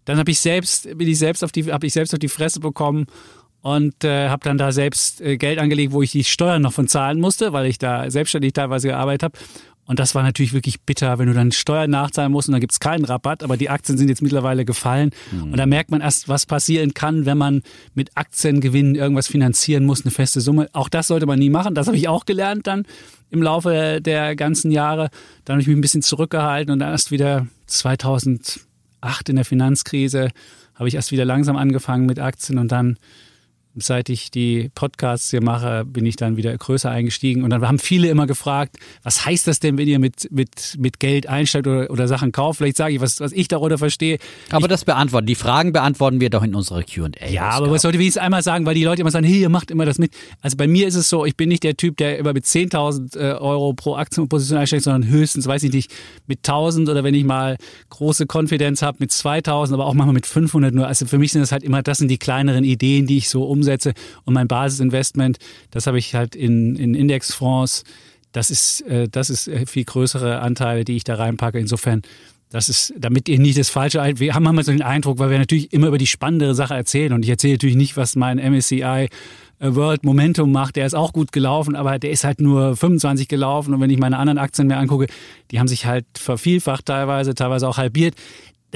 [0.04, 2.60] dann habe ich selbst, bin ich selbst auf die, habe ich selbst auf die Fresse
[2.60, 3.06] bekommen
[3.60, 6.86] und äh, habe dann da selbst äh, Geld angelegt, wo ich die Steuern noch von
[6.86, 9.38] zahlen musste, weil ich da selbstständig teilweise gearbeitet habe.
[9.86, 12.72] Und das war natürlich wirklich bitter, wenn du dann Steuern nachzahlen musst und dann gibt
[12.72, 15.10] es keinen Rabatt, aber die Aktien sind jetzt mittlerweile gefallen.
[15.30, 15.52] Mhm.
[15.52, 17.62] Und da merkt man erst, was passieren kann, wenn man
[17.94, 20.68] mit Aktiengewinnen irgendwas finanzieren muss, eine feste Summe.
[20.72, 21.74] Auch das sollte man nie machen.
[21.74, 22.84] Das habe ich auch gelernt dann
[23.30, 25.08] im Laufe der ganzen Jahre.
[25.44, 30.30] Dann habe ich mich ein bisschen zurückgehalten und dann erst wieder 2008 in der Finanzkrise
[30.74, 32.98] habe ich erst wieder langsam angefangen mit Aktien und dann
[33.78, 37.42] seit ich die Podcasts hier mache, bin ich dann wieder größer eingestiegen.
[37.42, 40.98] Und dann haben viele immer gefragt, was heißt das denn, wenn ihr mit, mit, mit
[40.98, 42.58] Geld einsteigt oder, oder Sachen kauft?
[42.58, 44.18] Vielleicht sage ich, was, was ich darunter verstehe.
[44.50, 47.28] Aber ich, das beantworten, die Fragen beantworten wir doch in unserer Q&A.
[47.28, 49.48] Ja, aber was sollte ich es einmal sagen, weil die Leute immer sagen, hey, ihr
[49.50, 50.12] macht immer das mit.
[50.40, 53.18] Also bei mir ist es so, ich bin nicht der Typ, der immer mit 10.000
[53.18, 55.92] äh, Euro pro Aktienposition einsteigt, sondern höchstens, weiß ich nicht,
[56.26, 57.56] mit 1.000 oder wenn ich mal
[57.90, 60.86] große Konfidenz habe, mit 2.000, aber auch manchmal mit 500 nur.
[60.86, 63.44] Also für mich sind das halt immer, das sind die kleineren Ideen, die ich so
[63.44, 63.92] umsetze umsetze.
[64.24, 65.38] Und mein Basisinvestment,
[65.70, 67.84] das habe ich halt in, in Indexfonds.
[68.32, 71.58] Das ist, äh, das ist äh, viel größere Anteile, die ich da reinpacke.
[71.58, 72.02] Insofern,
[72.50, 75.38] das ist, damit ihr nicht das Falsche, wir haben manchmal so den Eindruck, weil wir
[75.38, 77.12] natürlich immer über die spannendere Sache erzählen.
[77.12, 79.08] Und ich erzähle natürlich nicht, was mein MSCI
[79.58, 83.26] äh, World Momentum macht, der ist auch gut gelaufen, aber der ist halt nur 25
[83.26, 83.74] gelaufen.
[83.74, 85.06] Und wenn ich meine anderen Aktien mir angucke,
[85.50, 88.14] die haben sich halt vervielfacht teilweise, teilweise auch halbiert.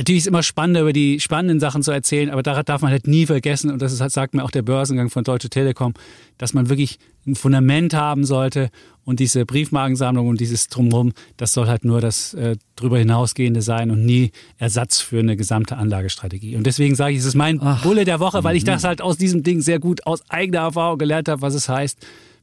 [0.00, 2.90] Natürlich ist es immer spannender, über die spannenden Sachen zu erzählen, aber daran darf man
[2.90, 5.92] halt nie vergessen, und das ist, sagt mir auch der Börsengang von Deutsche Telekom,
[6.38, 8.70] dass man wirklich ein Fundament haben sollte
[9.04, 13.90] und diese Briefmarkensammlung und dieses Drumherum, das soll halt nur das äh, drüber hinausgehende sein
[13.90, 16.56] und nie Ersatz für eine gesamte Anlagestrategie.
[16.56, 19.02] Und deswegen sage ich, es ist mein Ach, Bulle der Woche, weil ich das halt
[19.02, 21.98] aus diesem Ding sehr gut aus eigener Erfahrung gelernt habe, was es heißt,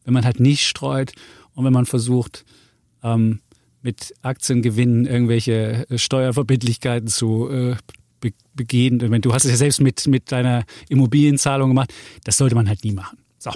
[0.05, 1.13] wenn man halt nicht streut
[1.55, 2.45] und wenn man versucht,
[3.01, 3.39] ähm,
[3.87, 7.75] mit Aktiengewinnen irgendwelche äh, Steuerverbindlichkeiten zu äh,
[8.53, 8.99] begehen.
[9.21, 11.93] Du hast es ja selbst mit, mit deiner Immobilienzahlung gemacht.
[12.25, 13.17] Das sollte man halt nie machen.
[13.37, 13.51] So.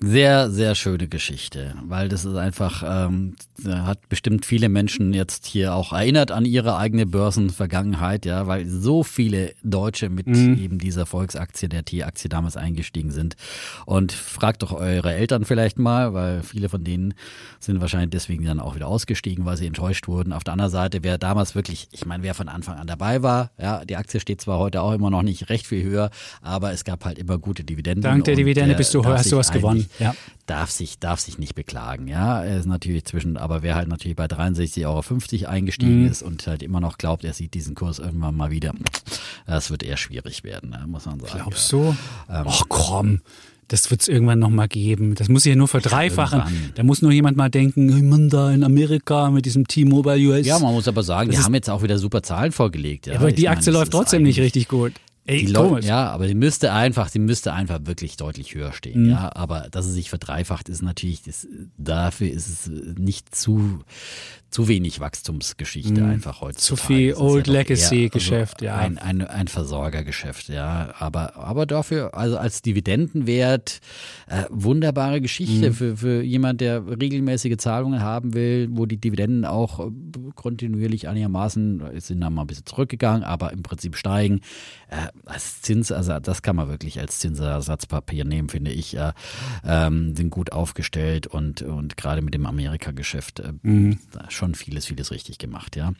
[0.00, 3.34] Sehr, sehr schöne Geschichte, weil das ist einfach, ähm,
[3.66, 9.02] hat bestimmt viele Menschen jetzt hier auch erinnert an ihre eigene Börsenvergangenheit, ja, weil so
[9.02, 10.58] viele Deutsche mit mhm.
[10.58, 13.36] eben dieser Volksaktie, der T-Aktie damals eingestiegen sind.
[13.86, 17.14] Und fragt doch eure Eltern vielleicht mal, weil viele von denen
[17.58, 20.32] sind wahrscheinlich deswegen dann auch wieder ausgestiegen, weil sie enttäuscht wurden.
[20.32, 23.50] Auf der anderen Seite, wer damals wirklich, ich meine, wer von Anfang an dabei war,
[23.60, 26.10] ja, die Aktie steht zwar heute auch immer noch nicht recht viel höher,
[26.42, 28.02] aber es gab halt immer gute Dividenden.
[28.02, 30.14] Dank der Dividende bist du, hast du was gewonnen ja.
[30.50, 32.08] Darf, sich, darf sich nicht beklagen.
[32.08, 36.08] Ja, er ist natürlich zwischen, aber wer halt natürlich bei 63,50 Euro eingestiegen mhm.
[36.08, 38.74] ist und halt immer noch glaubt, er sieht diesen Kurs irgendwann mal wieder,
[39.46, 41.32] das wird eher schwierig werden, ne, muss man sagen.
[41.34, 41.94] Glaubst du?
[42.28, 43.20] Ähm, Ach komm
[43.68, 45.14] das wird es irgendwann nochmal geben.
[45.14, 46.40] Das muss sich ja nur verdreifachen.
[46.40, 46.72] Irgendwann.
[46.74, 50.44] Da muss nur jemand mal denken, hey Mann, da in Amerika mit diesem T-Mobile US.
[50.44, 53.06] Ja, man muss aber sagen, die haben jetzt auch wieder super Zahlen vorgelegt.
[53.06, 53.20] Ja.
[53.20, 54.94] aber die ich Aktie meine, läuft trotzdem nicht richtig gut.
[55.30, 55.86] Ey, die komisch.
[55.86, 59.04] ja, aber die müsste einfach, die müsste einfach wirklich deutlich höher stehen.
[59.04, 59.10] Mhm.
[59.10, 61.46] Ja, aber dass es sich verdreifacht, ist natürlich, das,
[61.78, 63.80] dafür ist es nicht zu,
[64.50, 66.10] zu wenig Wachstumsgeschichte mhm.
[66.10, 66.58] einfach heute.
[66.58, 68.76] Zu viel Old ja Legacy-Geschäft, also ja.
[68.76, 70.92] Ein, ein, ein Versorgergeschäft, ja.
[70.98, 73.80] Aber, aber dafür, also als Dividendenwert,
[74.26, 75.74] äh, wunderbare Geschichte mhm.
[75.74, 79.90] für, für jemand, der regelmäßige Zahlungen haben will, wo die Dividenden auch äh,
[80.34, 84.40] kontinuierlich einigermaßen, sind dann mal ein bisschen zurückgegangen, aber im Prinzip steigen.
[84.88, 88.92] Äh, als Zins, also das kann man wirklich als Zinsersatzpapier nehmen, finde ich.
[88.92, 89.14] Ja,
[89.66, 93.98] ähm, sind gut aufgestellt und, und gerade mit dem Amerika-Geschäft äh, mhm.
[94.28, 95.92] schon vieles, vieles richtig gemacht, ja.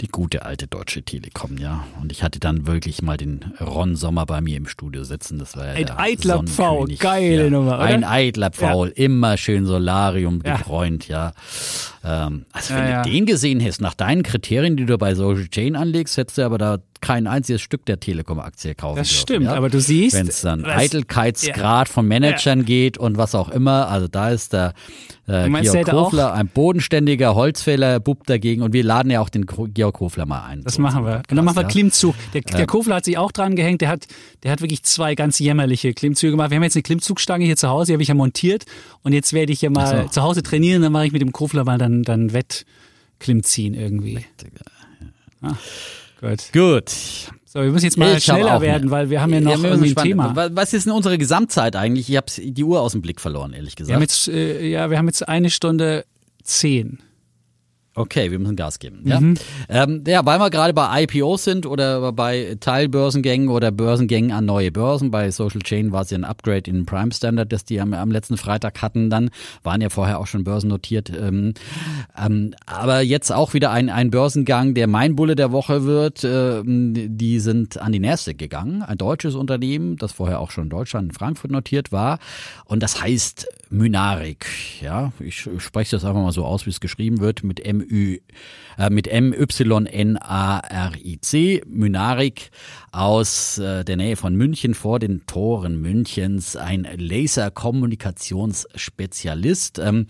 [0.00, 1.86] Die gute alte Deutsche Telekom, ja.
[2.00, 5.38] Und ich hatte dann wirklich mal den Ron Sommer bei mir im Studio sitzen.
[5.38, 7.50] Das war ja Ein eitler Pfaul, geile ja.
[7.50, 7.80] Nummer, oder?
[7.80, 9.04] Ein eitler Pfaul, ja.
[9.04, 11.32] immer schön Solarium gebräunt, ja.
[12.02, 12.26] ja.
[12.26, 15.76] Ähm, also wenn du den gesehen hättest, nach deinen Kriterien, die du bei Social Chain
[15.76, 19.54] anlegst, hättest du aber da kein einziges Stück der Telekom-Aktie kaufen Das dürfen, stimmt, ja?
[19.54, 20.16] aber du siehst.
[20.16, 21.92] Wenn es dann Eitelkeitsgrad ja.
[21.92, 22.64] von Managern ja.
[22.64, 24.74] geht und was auch immer, also da ist der
[25.26, 29.94] äh, Georg Kofler ein bodenständiger Holzfäller, Bub dagegen und wir laden ja auch den Georg
[29.94, 30.62] Kofler mal ein.
[30.62, 31.22] Das so machen wir.
[31.28, 32.14] Und dann machen wir Klimmzug.
[32.32, 34.06] Der, der Kofler hat sich auch dran gehängt, der hat,
[34.42, 36.50] der hat wirklich zwei ganz jämmerliche Klimmzüge gemacht.
[36.50, 38.64] Wir haben jetzt eine Klimmzugstange hier zu Hause, die habe ich ja montiert
[39.02, 40.08] und jetzt werde ich ja mal so.
[40.08, 44.24] zu Hause trainieren, dann mache ich mit dem Kofler mal dann, dann Wettklimmziehen irgendwie.
[45.42, 45.54] Ah.
[46.20, 46.52] Gut.
[46.52, 46.90] Gut.
[47.44, 49.94] So, wir müssen jetzt mal ich schneller werden, weil wir haben ja noch ja, irgendwie
[49.96, 50.50] ein Thema.
[50.52, 52.10] Was ist denn unsere Gesamtzeit eigentlich?
[52.10, 53.90] Ich habe die Uhr aus dem Blick verloren, ehrlich gesagt.
[53.90, 56.04] Wir haben jetzt, äh, ja, wir haben jetzt eine Stunde
[56.42, 56.98] zehn.
[57.96, 59.00] Okay, wir müssen Gas geben.
[59.04, 59.34] Ja, mhm.
[59.70, 64.70] ähm, ja weil wir gerade bei IPOs sind oder bei Teilbörsengängen oder Börsengängen an neue
[64.70, 65.10] Börsen.
[65.10, 67.94] Bei Social Chain war es ja ein Upgrade in den Prime Standard, das die am,
[67.94, 69.08] am, letzten Freitag hatten.
[69.08, 69.30] Dann
[69.62, 71.10] waren ja vorher auch schon Börsen notiert.
[71.10, 71.54] Ähm,
[72.22, 76.22] ähm, aber jetzt auch wieder ein, ein Börsengang, der mein Bulle der Woche wird.
[76.22, 80.70] Ähm, die sind an die Nasdaq gegangen, ein deutsches Unternehmen, das vorher auch schon in
[80.70, 82.18] Deutschland, in Frankfurt notiert war.
[82.66, 84.46] Und das heißt Mynarik.
[84.80, 88.18] Ja, ich spreche das einfach mal so aus, wie es geschrieben wird, mit M Ü,
[88.78, 90.12] äh, mit M-Y-N-A-R-I-C,
[91.66, 92.50] Mynarik
[92.92, 100.06] aus äh, der Nähe von München vor den Toren Münchens, ein Laserkommunikationsspezialist ähm,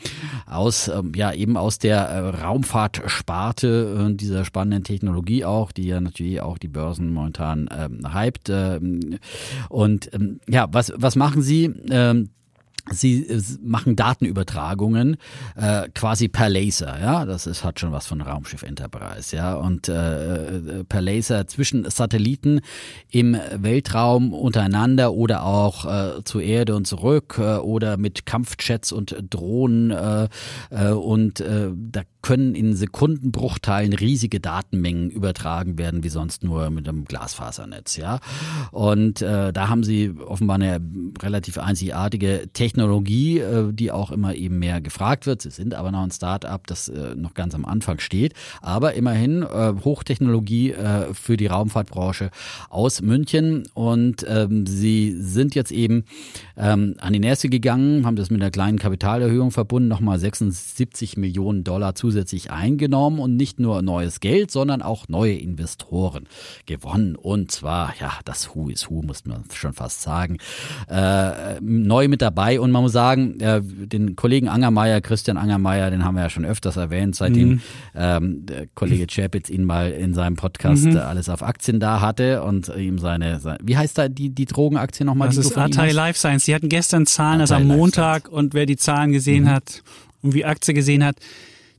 [0.46, 6.00] aus, ähm, ja, eben aus der äh, Raumfahrtsparte äh, dieser spannenden Technologie auch, die ja
[6.00, 8.50] natürlich auch die Börsen momentan ähm, hypt.
[8.50, 9.18] Ähm,
[9.68, 11.72] und ähm, ja, was, was machen sie?
[11.90, 12.30] Ähm,
[12.90, 15.16] Sie äh, machen Datenübertragungen
[15.56, 19.88] äh, quasi per Laser, ja, das ist, hat schon was von Raumschiff Enterprise, ja, und
[19.88, 22.60] äh, äh, per Laser zwischen Satelliten
[23.10, 29.16] im Weltraum untereinander oder auch äh, zur Erde und zurück äh, oder mit Kampfjets und
[29.30, 30.28] Drohnen äh,
[30.70, 36.88] äh, und äh, da können in Sekundenbruchteilen riesige Datenmengen übertragen werden, wie sonst nur mit
[36.88, 38.18] einem Glasfasernetz, ja.
[38.72, 40.80] Und äh, da haben sie offenbar eine
[41.22, 45.42] relativ einzigartige Technologie, äh, die auch immer eben mehr gefragt wird.
[45.42, 49.42] Sie sind aber noch ein Start-up, das äh, noch ganz am Anfang steht, aber immerhin
[49.42, 50.74] äh, Hochtechnologie
[51.12, 52.30] für die Raumfahrtbranche
[52.70, 56.04] aus München und ähm, sie sind jetzt eben
[56.56, 61.64] ähm, an die Nässe gegangen, haben das mit einer kleinen Kapitalerhöhung verbunden, nochmal 76 Millionen
[61.64, 66.26] Dollar zusätzlich zusätzlich eingenommen und nicht nur neues Geld, sondern auch neue Investoren
[66.66, 67.14] gewonnen.
[67.14, 70.38] Und zwar, ja, das Who is Who, muss man schon fast sagen,
[70.88, 72.58] äh, neu mit dabei.
[72.58, 76.44] Und man muss sagen, äh, den Kollegen Angermeier, Christian Angermeier, den haben wir ja schon
[76.44, 77.60] öfters erwähnt, seitdem mhm.
[77.94, 80.96] ähm, der Kollege Chapitz ihn mal in seinem Podcast mhm.
[80.96, 85.04] alles auf Aktien da hatte und ihm seine, seine wie heißt da die, die Drogenaktie
[85.04, 85.28] nochmal?
[85.28, 86.44] Das ist Atai Life Science.
[86.44, 89.50] Die hatten gestern Zahlen, also am Montag und wer die Zahlen gesehen mhm.
[89.50, 89.82] hat
[90.22, 91.16] und wie Aktie gesehen hat,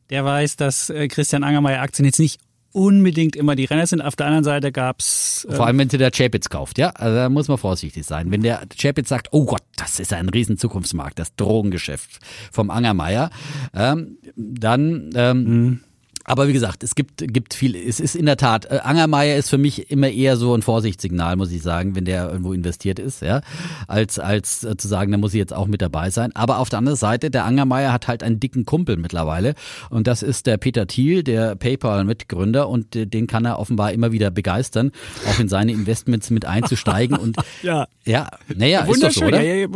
[0.10, 2.40] der weiß, dass äh, Christian Angermeier Aktien jetzt nicht
[2.78, 4.02] unbedingt immer die Renner sind.
[4.02, 5.48] Auf der anderen Seite gab es.
[5.50, 6.92] Ähm Vor allem, wenn sie der Chapitz kauft, ja.
[6.92, 8.30] Also da muss man vorsichtig sein.
[8.30, 12.20] Wenn der Chapitz sagt, oh Gott, das ist ein riesen Zukunftsmarkt, das Drogengeschäft
[12.52, 13.32] vom Angermeier,
[13.74, 15.80] ähm, dann ähm, mhm.
[16.28, 19.50] Aber wie gesagt, es gibt, gibt viel, es ist in der Tat, äh, Angermeier ist
[19.50, 23.22] für mich immer eher so ein Vorsichtssignal, muss ich sagen, wenn der irgendwo investiert ist,
[23.22, 23.40] ja,
[23.88, 26.36] als, als äh, zu sagen, da muss ich jetzt auch mit dabei sein.
[26.36, 29.56] Aber auf der anderen Seite, der Angermeier hat halt einen dicken Kumpel mittlerweile
[29.90, 34.12] und das ist der Peter Thiel, der PayPal-Mitgründer und äh, den kann er offenbar immer
[34.12, 34.92] wieder begeistern,
[35.30, 39.42] auch in seine Investments mit einzusteigen und ja, ja, naja, ist doch so, oder?
[39.42, 39.68] Ja, ja,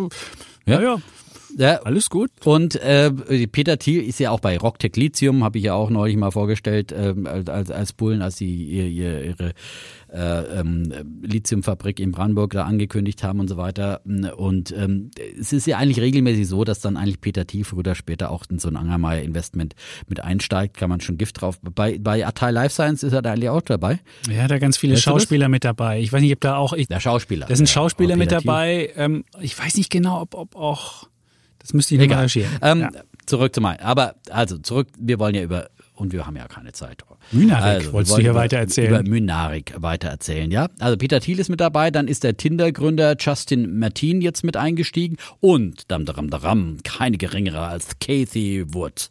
[0.65, 0.81] ja.
[0.81, 0.81] ja.
[0.81, 1.01] Ja,
[1.83, 2.31] Alles gut.
[2.43, 3.11] Und äh,
[3.47, 6.91] Peter Thiel ist ja auch bei Rocktech Lithium, habe ich ja auch neulich mal vorgestellt,
[6.91, 9.53] äh, als, als Bullen, als sie ihr, ihr, ihre
[10.11, 14.01] äh, ähm, Lithiumfabrik in Brandenburg da angekündigt haben und so weiter.
[14.05, 17.95] Und ähm, es ist ja eigentlich regelmäßig so, dass dann eigentlich Peter Thiel früher oder
[17.95, 19.75] später auch in so ein Angermeier Investment
[20.07, 21.59] mit einsteigt, kann man schon Gift drauf.
[21.61, 23.99] Bei, bei Atai Life Science ist er da eigentlich auch dabei.
[24.29, 25.99] Ja, da ganz viele weißt Schauspieler mit dabei.
[25.99, 26.73] Ich weiß nicht, ob da auch.
[26.73, 27.47] Ich, Der Schauspieler.
[27.47, 28.91] Da sind Schauspieler mit dabei.
[28.95, 31.07] Ähm, ich weiß nicht genau, ob, ob auch
[31.61, 32.11] das müsste ich nicht
[32.61, 32.89] ähm, ja.
[33.25, 33.79] Zurück zu meinen.
[33.79, 37.03] Aber also zurück, wir wollen ja über, und wir haben ja keine Zeit.
[37.31, 38.89] Mynarik also, wolltest du hier weiter erzählen?
[38.89, 40.69] Über Mynarik weiter erzählen, ja.
[40.79, 45.17] Also Peter Thiel ist mit dabei, dann ist der Tinder-Gründer Justin Martin jetzt mit eingestiegen
[45.39, 49.09] und dam, dam, dam, keine geringere als Kathy Wood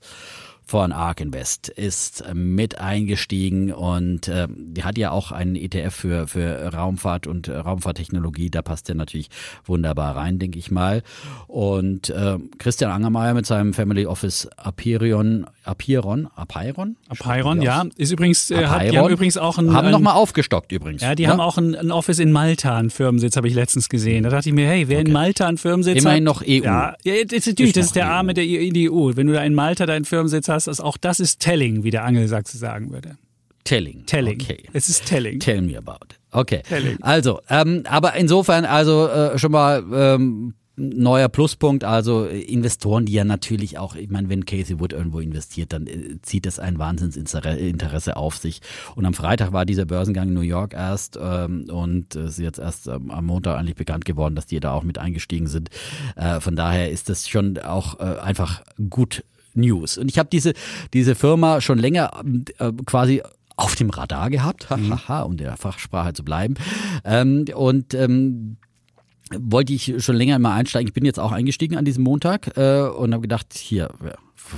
[0.70, 6.28] von ARK Invest ist mit eingestiegen und äh, die hat ja auch einen ETF für,
[6.28, 8.51] für Raumfahrt und äh, Raumfahrttechnologie.
[8.51, 9.30] Da passt der natürlich
[9.64, 11.02] wunderbar rein, denke ich mal.
[11.48, 16.97] Und äh, Christian Angermeier mit seinem Family Office Apirion, Apiron, Apeiron?
[17.09, 17.84] Apeiron, ja.
[17.97, 19.72] Ist übrigens, äh, hat, die haben übrigens auch ein.
[19.72, 21.01] Haben nochmal aufgestockt übrigens.
[21.01, 21.30] Ja, die ja?
[21.30, 24.24] haben auch ein, ein, Office in Malta, einen Firmensitz, habe ich letztens gesehen.
[24.24, 25.06] Da dachte ich mir, hey, wer okay.
[25.06, 26.34] in Malta einen Firmensitz Immerhin hat.
[26.34, 26.64] noch EU.
[26.64, 28.10] Ja, ja das ist natürlich, das ist der EU.
[28.10, 29.12] Arm mit der in die EU.
[29.14, 32.05] Wenn du da in Malta deinen Firmensitz hast, ist auch das ist Telling, wie der
[32.05, 33.16] Angelsachse sagen würde.
[33.62, 34.05] Telling.
[34.06, 34.40] Telling.
[34.40, 34.64] Okay.
[34.72, 35.38] Es ist Telling.
[35.38, 36.18] Tell me about it.
[36.32, 36.62] Okay.
[36.68, 36.98] Telling.
[37.02, 43.24] Also, ähm, aber insofern, also äh, schon mal ähm, neuer Pluspunkt, also Investoren, die ja
[43.24, 48.16] natürlich auch, ich meine, wenn Casey Wood irgendwo investiert, dann äh, zieht das ein Wahnsinnsinteresse
[48.16, 48.61] auf sich.
[48.94, 52.59] Und am Freitag war dieser Börsengang in New York erst ähm, und es ist jetzt
[52.59, 55.70] erst ähm, am Montag eigentlich bekannt geworden, dass die da auch mit eingestiegen sind.
[56.16, 59.24] Äh, von daher ist das schon auch äh, einfach gut
[59.55, 59.98] News.
[59.98, 60.55] Und ich habe diese,
[60.94, 62.23] diese Firma schon länger
[62.59, 63.23] äh, quasi
[63.57, 65.27] auf dem Radar gehabt, hahaha, mhm.
[65.27, 66.55] um der Fachsprache zu bleiben.
[67.05, 68.57] Ähm, und ähm,
[69.39, 70.89] wollte ich schon länger immer einsteigen.
[70.89, 73.90] Ich bin jetzt auch eingestiegen an diesem Montag äh, und habe gedacht, hier,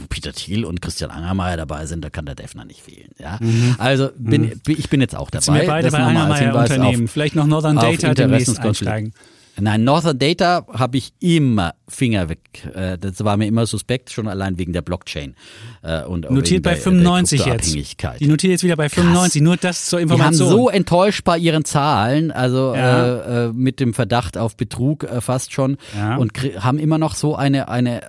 [0.09, 3.11] Peter Thiel und Christian Angermeier dabei sind, da kann der Defner nicht fehlen.
[3.19, 3.39] Ja?
[3.40, 3.77] Mhm.
[3.78, 4.61] Also bin, mhm.
[4.66, 5.39] ich bin jetzt auch dabei.
[5.39, 7.05] Jetzt sind wir beide das bei Angermeier Unternehmen.
[7.05, 9.12] Auf, Vielleicht noch Northern Data demnächst einsteigen.
[9.60, 12.40] Nein, Northern Data habe ich immer Finger weg.
[12.74, 15.34] Äh, das war mir immer suspekt, schon allein wegen der Blockchain.
[15.82, 17.74] Äh, und notiert bei 95 jetzt.
[17.74, 19.44] Die notiert jetzt wieder bei 95, Krass.
[19.44, 20.48] nur das zur Information.
[20.48, 23.46] Die haben so enttäuscht bei ihren Zahlen, also ja.
[23.46, 26.16] äh, mit dem Verdacht auf Betrug äh, fast schon ja.
[26.16, 28.00] und haben immer noch so eine eine,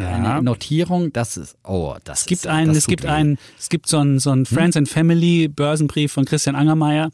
[0.00, 0.08] ja.
[0.08, 3.88] eine Notierung, das ist oh, das es gibt ist, einen, es gibt einen, es gibt
[3.88, 4.82] so einen so einen Friends hm?
[4.82, 7.10] and Family Börsenbrief von Christian Angermeier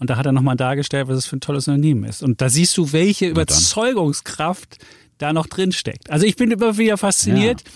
[0.00, 2.22] und da hat er nochmal dargestellt, was es für ein tolles Unternehmen ist.
[2.22, 4.78] Und da siehst du, welche Überzeugungskraft
[5.18, 6.10] da noch drin steckt.
[6.10, 7.60] Also ich bin immer wieder fasziniert.
[7.60, 7.70] Ja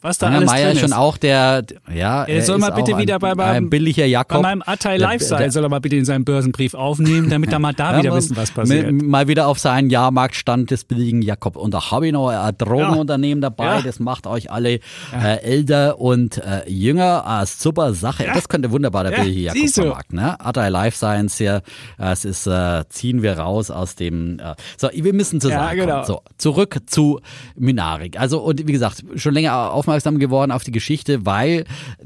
[0.00, 0.80] was da Anna alles Meyer drin ist.
[0.80, 4.42] schon auch der, ja, er soll mal bitte wieder bei meinem, billiger Jakob.
[4.42, 7.74] Bei meinem Attai Lifestyle soll er mal bitte in seinen Börsenbrief aufnehmen, damit er mal
[7.74, 8.90] da wieder wissen, was passiert.
[8.90, 11.56] Mal wieder auf seinen Jahrmarktstand des billigen Jakob.
[11.56, 13.82] Und da habe ich noch ein Drogenunternehmen dabei, ja.
[13.82, 14.80] das macht euch alle
[15.12, 17.22] äh, älter und äh, jünger.
[17.26, 18.26] Ah, super Sache.
[18.32, 20.18] Das könnte wunderbar der billige Jakob vermarkten.
[20.18, 20.40] Ne?
[20.40, 21.62] Attai Life Science hier,
[21.98, 25.76] es ist, äh, ziehen wir raus aus dem, äh, so, wir müssen zusammen.
[25.76, 26.04] Ja, genau.
[26.04, 27.20] So, zurück zu
[27.56, 28.18] Minarik.
[28.18, 31.64] Also, und wie gesagt, schon länger auf aufmerksam geworden auf die Geschichte, weil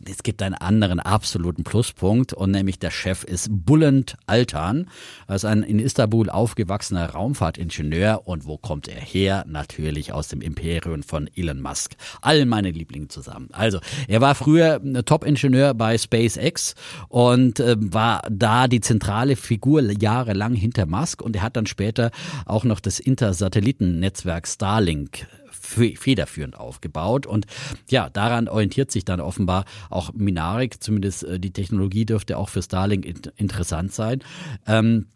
[0.08, 4.86] es gibt einen anderen absoluten Pluspunkt und nämlich der Chef ist Bulent Altan.
[5.28, 9.44] Ist ein in Istanbul aufgewachsener Raumfahrtingenieur und wo kommt er her?
[9.46, 11.92] Natürlich aus dem Imperium von Elon Musk.
[12.22, 13.48] All meine Lieblinge zusammen.
[13.52, 16.74] Also, er war früher Top-Ingenieur bei SpaceX
[17.08, 22.12] und äh, war da die zentrale Figur jahrelang hinter Musk und er hat dann später
[22.46, 25.26] auch noch das Intersatellitennetzwerk Starlink
[25.64, 27.26] federführend aufgebaut.
[27.26, 27.46] Und
[27.88, 32.62] ja, daran orientiert sich dann offenbar auch Minarik, zumindest äh, die Technologie dürfte auch für
[32.62, 34.22] Starlink interessant sein.
[34.66, 35.06] Ähm,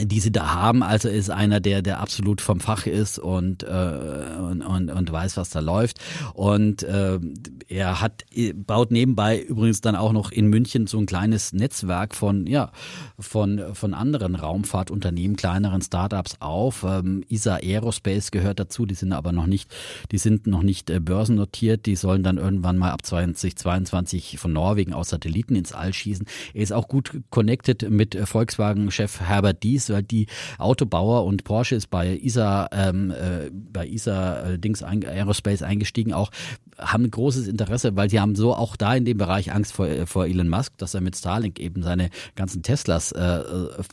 [0.00, 0.82] die sie da haben.
[0.82, 5.36] Also ist einer, der, der absolut vom Fach ist und, äh, und, und, und weiß,
[5.36, 6.00] was da läuft.
[6.34, 7.20] Und äh,
[7.68, 12.46] er hat baut nebenbei übrigens dann auch noch in München so ein kleines Netzwerk von,
[12.46, 12.72] ja,
[13.18, 16.84] von, von anderen Raumfahrtunternehmen, kleineren Startups auf.
[16.86, 19.70] Ähm, ISA Aerospace gehört dazu, die sind aber noch nicht,
[20.10, 21.86] die sind noch nicht äh, börsennotiert.
[21.86, 26.26] Die sollen dann irgendwann mal ab 2022 von Norwegen aus Satelliten ins All schießen.
[26.52, 30.26] Er ist auch gut connected mit Volkswagen-Chef Herbert Dies ist, weil die
[30.58, 36.12] Autobauer und Porsche ist bei ISA, ähm, äh, bei ISA äh, Dings ein, Aerospace eingestiegen,
[36.12, 36.30] auch
[36.78, 40.06] haben großes Interesse, weil sie haben so auch da in dem Bereich Angst vor, äh,
[40.06, 43.42] vor Elon Musk, dass er mit Starlink eben seine ganzen Teslas äh,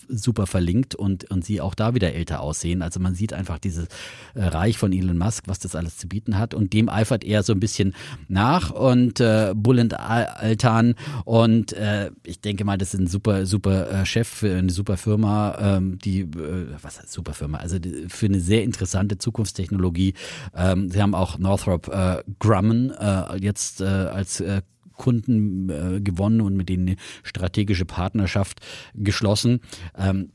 [0.08, 2.82] super verlinkt und, und sie auch da wieder älter aussehen.
[2.82, 3.88] Also man sieht einfach dieses
[4.34, 7.44] äh, Reich von Elon Musk, was das alles zu bieten hat und dem eifert er
[7.44, 7.94] so ein bisschen
[8.28, 10.96] nach und äh, Bullet Altan
[11.26, 14.98] und äh, ich denke mal, das ist ein super, super äh, Chef für eine super
[14.98, 20.14] Firma, ähm, die, äh, was heißt super Firma, also die, für eine sehr interessante Zukunftstechnologie.
[20.56, 24.62] Ähm, sie haben auch Northrop äh, Grumman äh, jetzt äh, als äh,
[24.98, 28.60] Kunden äh, gewonnen und mit denen eine strategische Partnerschaft
[28.94, 29.62] geschlossen.
[29.98, 30.32] Ähm,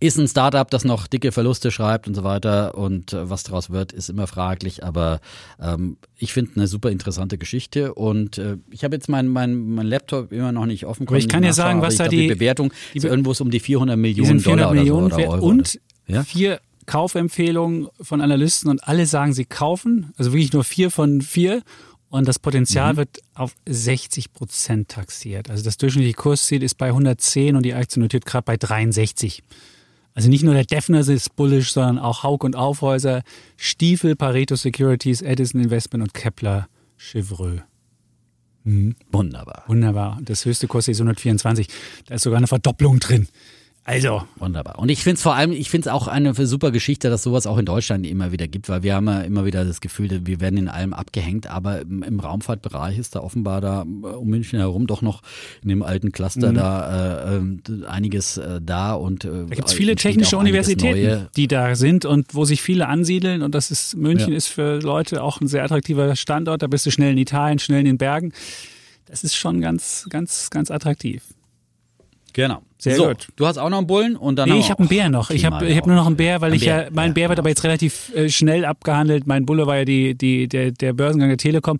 [0.00, 3.70] ist ein Startup, das noch dicke Verluste schreibt und so weiter und äh, was daraus
[3.70, 5.20] wird, ist immer fraglich, aber
[5.60, 9.86] ähm, ich finde eine super interessante Geschichte und äh, ich habe jetzt meinen mein, mein
[9.86, 11.06] Laptop immer noch nicht offen.
[11.06, 13.60] Aber ich kann ja sagen, was da die, die, Bewertung die, ist irgendwo um die
[13.60, 15.46] 400 Millionen 400 Dollar Millionen oder, so, oder Euro.
[15.46, 16.24] Und ja?
[16.24, 21.62] vier Kaufempfehlungen von Analysten und alle sagen, sie kaufen, also wirklich nur vier von vier
[22.10, 22.96] und das Potenzial mhm.
[22.98, 25.50] wird auf 60 Prozent taxiert.
[25.50, 29.42] Also das durchschnittliche Kursziel ist bei 110 und die Aktie notiert gerade bei 63.
[30.14, 33.22] Also nicht nur der Defner ist bullish, sondern auch Haug und Aufhäuser,
[33.56, 37.60] Stiefel, Pareto Securities, Edison Investment und Kepler Chevreux.
[38.64, 38.96] Mhm.
[39.12, 39.64] Wunderbar.
[39.66, 40.18] Wunderbar.
[40.22, 41.68] Das höchste kostet 124.
[42.06, 43.28] Da ist sogar eine Verdopplung drin.
[43.88, 44.22] Also.
[44.36, 44.78] Wunderbar.
[44.78, 47.46] Und ich finde es vor allem, ich finde es auch eine super Geschichte, dass sowas
[47.46, 50.40] auch in Deutschland immer wieder gibt, weil wir haben ja immer wieder das Gefühl, wir
[50.42, 54.86] werden in allem abgehängt, aber im, im Raumfahrtbereich ist da offenbar da um München herum
[54.86, 55.22] doch noch
[55.62, 56.56] in dem alten Cluster mhm.
[56.56, 61.48] da äh, äh, einiges äh, da und äh, da gibt es viele technische Universitäten, die
[61.48, 64.36] da sind und wo sich viele ansiedeln und das ist München ja.
[64.36, 66.60] ist für Leute auch ein sehr attraktiver Standort.
[66.60, 68.34] Da bist du schnell in Italien, schnell in den Bergen.
[69.06, 71.22] Das ist schon ganz, ganz, ganz attraktiv.
[72.38, 72.62] Genau.
[72.78, 73.26] Sehr so, gut.
[73.34, 74.48] Du hast auch noch einen Bullen und dann.
[74.48, 75.30] Nee, ich habe einen Bär noch.
[75.30, 76.84] Ich habe hab nur noch einen Bär, weil ein ich Bär.
[76.84, 79.26] ja, mein ja, Bär wird aber jetzt relativ äh, schnell abgehandelt.
[79.26, 81.78] Mein Bulle war ja die, die, der, der Börsengang der Telekom.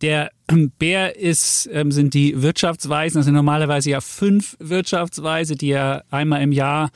[0.00, 3.18] Der ähm, Bär ist, ähm, sind die Wirtschaftsweisen.
[3.18, 6.88] Das sind normalerweise ja fünf Wirtschaftsweise, die ja einmal im Jahr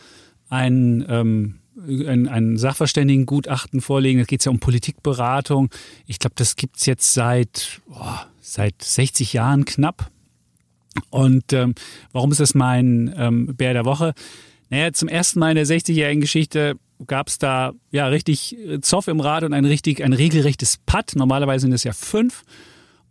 [0.48, 4.20] ein, ähm, ein, ein Sachverständigengutachten vorlegen.
[4.20, 5.68] Da geht es ja um Politikberatung.
[6.06, 10.10] Ich glaube, das gibt's jetzt seit, oh, seit 60 Jahren knapp.
[11.10, 11.74] Und ähm,
[12.12, 14.14] warum ist das mein ähm, Bär der Woche?
[14.70, 16.76] Naja, zum ersten Mal in der 60-jährigen Geschichte
[17.06, 21.12] gab es da ja richtig äh, Zoff im Rad und ein richtig, ein regelrechtes Putt.
[21.14, 22.42] Normalerweise sind es ja fünf.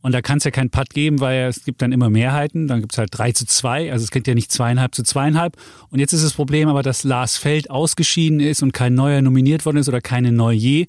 [0.01, 2.67] Und da kann es ja keinen Putt geben, weil es gibt dann immer Mehrheiten.
[2.67, 3.91] Dann gibt es halt drei zu zwei.
[3.91, 5.57] Also es geht ja nicht zweieinhalb zu zweieinhalb.
[5.89, 9.65] Und jetzt ist das Problem aber, dass Lars Feld ausgeschieden ist und kein neuer nominiert
[9.65, 10.85] worden ist oder keine neue.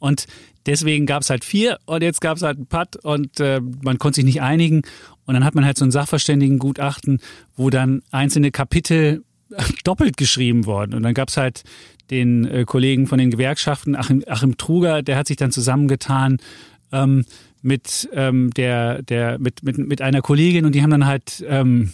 [0.00, 0.26] Und
[0.66, 3.98] deswegen gab es halt vier und jetzt gab es halt einen Putt und äh, man
[3.98, 4.82] konnte sich nicht einigen.
[5.24, 7.20] Und dann hat man halt so ein Sachverständigengutachten,
[7.54, 9.22] wo dann einzelne Kapitel
[9.84, 10.94] doppelt geschrieben worden.
[10.94, 11.62] Und dann gab es halt
[12.10, 16.38] den äh, Kollegen von den Gewerkschaften, Achim, Achim Truger, der hat sich dann zusammengetan
[16.92, 17.24] ähm,
[17.62, 21.92] mit ähm, der, der, mit, mit, mit einer Kollegin und die haben dann halt ähm,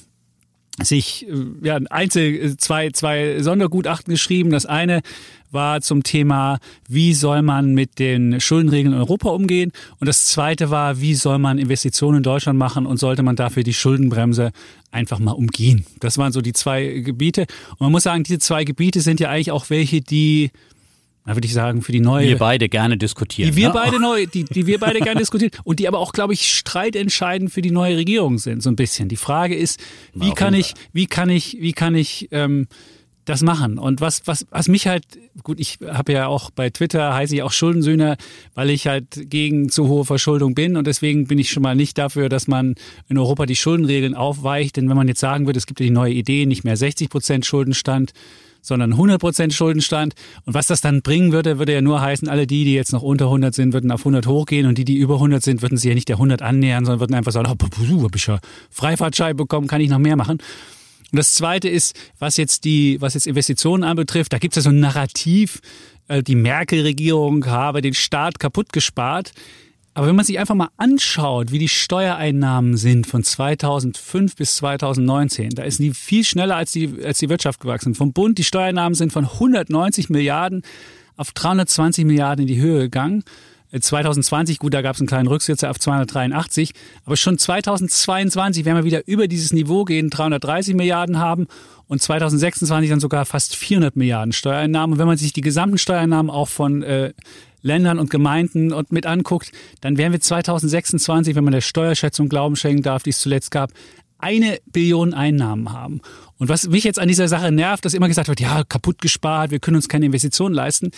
[0.83, 4.51] sich äh, ja, einzel äh, zwei, zwei Sondergutachten geschrieben.
[4.51, 5.03] Das eine
[5.51, 6.59] war zum Thema,
[6.89, 9.71] wie soll man mit den Schuldenregeln in Europa umgehen?
[10.01, 13.63] Und das zweite war, wie soll man Investitionen in Deutschland machen und sollte man dafür
[13.63, 14.51] die Schuldenbremse
[14.91, 15.87] einfach mal umgehen?
[16.01, 17.43] Das waren so die zwei Gebiete.
[17.71, 20.51] Und man muss sagen, diese zwei Gebiete sind ja eigentlich auch welche, die
[21.27, 22.29] da würde ich sagen, für die neue.
[22.29, 23.51] Wir beide gerne diskutieren.
[23.51, 23.75] Die wir ne?
[23.75, 27.51] beide neu, die, die wir beide gerne diskutieren und die aber auch, glaube ich, streitentscheidend
[27.51, 29.09] für die neue Regierung sind, so ein bisschen.
[29.09, 29.81] Die Frage ist,
[30.13, 32.67] wie kann ich, wie kann ich, wie kann ich ähm,
[33.25, 33.79] das machen?
[33.79, 35.05] Und was, was, was mich halt,
[35.43, 38.19] gut, ich habe ja auch bei Twitter heiße ich auch Schuldensühner,
[38.55, 41.97] weil ich halt gegen zu hohe Verschuldung bin und deswegen bin ich schon mal nicht
[41.97, 42.75] dafür, dass man
[43.09, 44.77] in Europa die Schuldenregeln aufweicht.
[44.77, 47.09] Denn wenn man jetzt sagen würde, es gibt ja die neue Idee, nicht mehr 60
[47.09, 48.13] Prozent Schuldenstand,
[48.65, 50.15] sondern 100% Schuldenstand.
[50.47, 53.03] Und was das dann bringen würde, würde ja nur heißen, alle die, die jetzt noch
[53.03, 55.89] unter 100 sind, würden auf 100 hochgehen und die, die über 100 sind, würden sich
[55.89, 59.67] ja nicht der 100 annähern, sondern würden einfach sagen, oh, habe ich ja Freifahrtschein bekommen,
[59.67, 60.39] kann ich noch mehr machen.
[61.13, 64.71] Und das Zweite ist, was jetzt die, was jetzt Investitionen anbetrifft, da gibt es ja
[64.71, 65.61] so ein Narrativ,
[66.09, 69.33] äh, die Merkel-Regierung habe den Staat kaputt gespart.
[69.95, 75.51] Aber wenn man sich einfach mal anschaut, wie die Steuereinnahmen sind von 2005 bis 2019,
[75.51, 77.95] da ist die viel schneller als die, als die Wirtschaft gewachsen.
[77.95, 80.63] Vom Bund, die Steuereinnahmen sind von 190 Milliarden
[81.17, 83.23] auf 320 Milliarden in die Höhe gegangen.
[83.79, 86.73] 2020, gut, da gab es einen kleinen Rücksetzer auf 283,
[87.05, 91.49] aber schon 2022 werden wir wieder über dieses Niveau gehen, 330 Milliarden haben
[91.89, 94.95] und 2026 dann sogar fast 400 Milliarden Steuereinnahmen.
[94.95, 97.15] Und wenn man sich die gesamten Steuereinnahmen auch von äh,
[97.65, 99.51] Ländern und Gemeinden und mit anguckt,
[99.81, 103.73] dann werden wir 2026, wenn man der Steuerschätzung Glauben schenken darf, die es zuletzt gab,
[104.19, 106.01] eine Billion Einnahmen haben.
[106.39, 109.51] Und was mich jetzt an dieser Sache nervt, dass immer gesagt wird, ja, kaputt gespart,
[109.51, 110.91] wir können uns keine Investitionen leisten.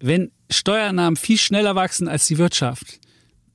[0.00, 2.98] Wenn Steuereinnahmen viel schneller wachsen als die Wirtschaft,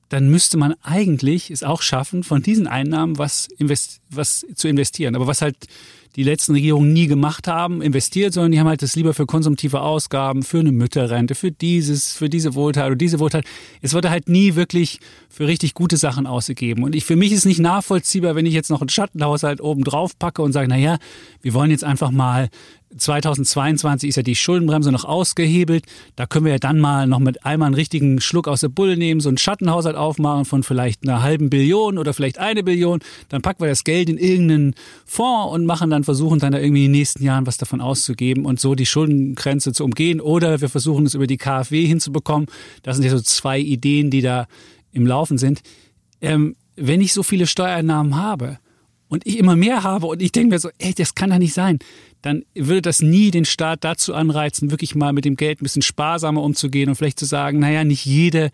[0.08, 5.14] dann müsste man eigentlich es auch schaffen, von diesen Einnahmen was, invest was zu investieren.
[5.14, 5.56] Aber was halt
[6.18, 9.82] die letzten Regierungen nie gemacht haben, investiert, sondern die haben halt das lieber für konsumtive
[9.82, 13.44] Ausgaben, für eine Mütterrente, für dieses, für diese Wohltat oder diese Wohltat.
[13.82, 16.82] Es wurde halt nie wirklich für richtig gute Sachen ausgegeben.
[16.82, 20.18] Und ich, für mich ist nicht nachvollziehbar, wenn ich jetzt noch einen Schattenhaushalt oben drauf
[20.18, 20.98] packe und sage, na ja,
[21.40, 22.48] wir wollen jetzt einfach mal
[22.96, 25.84] 2022 ist ja die Schuldenbremse noch ausgehebelt.
[26.16, 28.96] Da können wir ja dann mal noch mit einmal einen richtigen Schluck aus der Bulle
[28.96, 33.00] nehmen, so einen Schattenhaushalt aufmachen von vielleicht einer halben Billion oder vielleicht eine Billion.
[33.28, 34.74] Dann packen wir das Geld in irgendeinen
[35.04, 38.46] Fonds und machen dann versuchen dann da irgendwie in den nächsten Jahren was davon auszugeben
[38.46, 40.20] und so die Schuldengrenze zu umgehen.
[40.20, 42.48] Oder wir versuchen es über die KfW hinzubekommen.
[42.82, 44.46] Das sind ja so zwei Ideen, die da
[44.92, 45.60] im Laufen sind.
[46.20, 48.58] Ähm, wenn ich so viele Steuereinnahmen habe,
[49.08, 51.54] und ich immer mehr habe und ich denke mir so, ey, das kann doch nicht
[51.54, 51.78] sein,
[52.22, 55.82] dann würde das nie den Staat dazu anreizen, wirklich mal mit dem Geld ein bisschen
[55.82, 58.50] sparsamer umzugehen und vielleicht zu sagen, naja, nicht jede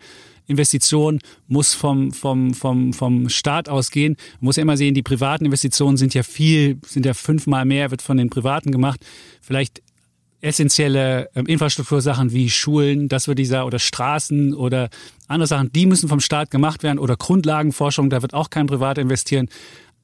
[0.47, 4.15] Investition muss vom, vom, vom, vom Staat ausgehen.
[4.39, 7.91] Man muss ja immer sehen, die privaten Investitionen sind ja viel, sind ja fünfmal mehr,
[7.91, 8.99] wird von den Privaten gemacht.
[9.41, 9.81] Vielleicht
[10.41, 14.89] essentielle ähm, Infrastruktursachen wie Schulen, das ich sagen, oder Straßen oder
[15.27, 18.99] andere Sachen, die müssen vom Staat gemacht werden oder Grundlagenforschung, da wird auch kein Privat
[18.99, 19.49] investieren.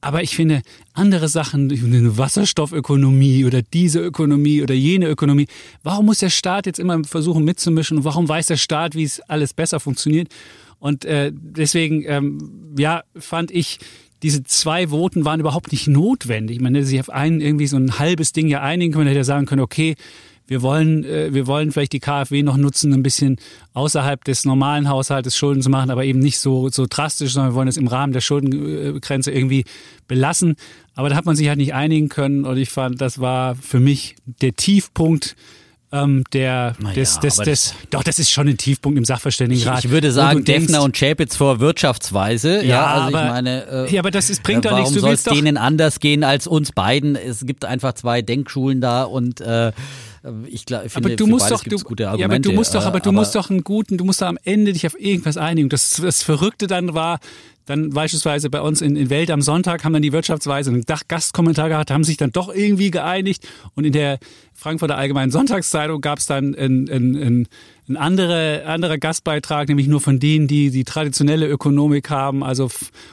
[0.04, 0.62] Aber ich finde,
[0.94, 5.46] andere Sachen, eine Wasserstoffökonomie oder diese Ökonomie oder jene Ökonomie,
[5.84, 9.20] warum muss der Staat jetzt immer versuchen mitzumischen und warum weiß der Staat, wie es
[9.20, 10.28] alles besser funktioniert?
[10.80, 13.78] Und äh, deswegen, ähm, ja, fand ich,
[14.24, 16.60] diese zwei Voten waren überhaupt nicht notwendig.
[16.60, 19.20] Man hätte sich auf einen irgendwie so ein halbes Ding ja einigen können, man hätte
[19.20, 19.94] ja sagen können, okay,
[20.52, 23.36] wir wollen, äh, wir wollen vielleicht die KfW noch nutzen, ein bisschen
[23.72, 27.54] außerhalb des normalen Haushaltes Schulden zu machen, aber eben nicht so, so drastisch, sondern wir
[27.56, 29.64] wollen es im Rahmen der Schuldengrenze irgendwie
[30.08, 30.56] belassen.
[30.94, 33.80] Aber da hat man sich halt nicht einigen können und ich fand, das war für
[33.80, 35.36] mich der Tiefpunkt
[35.90, 39.80] ähm, der, naja, des, des, des, doch, das ist schon ein Tiefpunkt im Sachverständigenrat.
[39.80, 42.56] Ich, ich würde sagen, Defner und Chapitz vor Wirtschaftsweise.
[42.58, 44.92] Ja, ja also aber, ich meine, äh, ja, aber das ist, bringt äh, doch nichts.
[44.92, 47.16] Du soll es denen anders gehen als uns beiden?
[47.16, 49.72] Es gibt einfach zwei Denkschulen da und äh,
[50.46, 52.20] ich glaube, finde, aber du musst doch, du, gute Argumente.
[52.20, 54.28] Ja, aber du musst doch, aber du aber, musst doch einen guten, du musst doch
[54.28, 55.68] am Ende dich auf irgendwas einigen.
[55.68, 57.18] Das, das Verrückte dann war,
[57.66, 61.68] dann beispielsweise bei uns in, in Welt am Sonntag haben dann die Wirtschaftsweise einen Gastkommentar
[61.68, 64.18] gehabt, haben sich dann doch irgendwie geeinigt und in der
[64.52, 67.48] Frankfurter Allgemeinen Sonntagszeitung gab es dann ein, ein, ein,
[67.88, 72.44] ein andere, anderer Gastbeitrag, nämlich nur von denen, die die traditionelle Ökonomik haben.
[72.44, 72.70] Also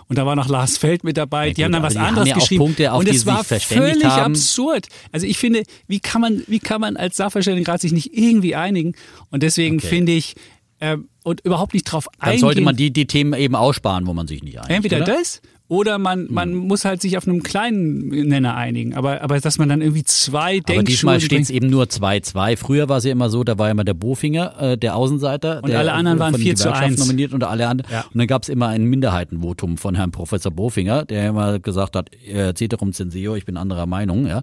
[0.07, 1.47] und da war noch Lars Feld mit dabei.
[1.47, 2.65] Ja, die gut, haben dann was anderes ja geschrieben.
[2.65, 4.33] Punkte, und es war völlig haben.
[4.33, 4.87] absurd.
[5.11, 8.93] Also ich finde, wie kann man, wie kann man als Sachverständigenrat sich nicht irgendwie einigen?
[9.31, 9.87] Und deswegen okay.
[9.87, 10.35] finde ich
[10.79, 12.33] äh, und überhaupt nicht drauf eingehen.
[12.33, 14.71] Dann sollte man die, die Themen eben aussparen, wo man sich nicht einigt.
[14.71, 15.17] Entweder oder?
[15.17, 16.57] das oder man, man hm.
[16.67, 18.95] muss halt sich auf einem kleinen Nenner einigen.
[18.95, 20.79] Aber, aber dass man dann irgendwie zwei Denkschulen...
[20.79, 22.57] Aber diesmal steht es eben nur 2-2.
[22.57, 25.61] Früher war es ja immer so, da war immer der Bofinger, äh, der Außenseiter.
[25.63, 26.97] Und der, alle anderen waren 4 zu 1.
[26.97, 27.91] nominiert und alle anderen.
[27.91, 28.01] Ja.
[28.01, 32.09] Und dann gab es immer ein Minderheitenvotum von Herrn Professor Bofinger, der immer gesagt hat,
[32.25, 34.25] äh, Ceterum censeo, ich bin anderer Meinung.
[34.25, 34.41] Ja.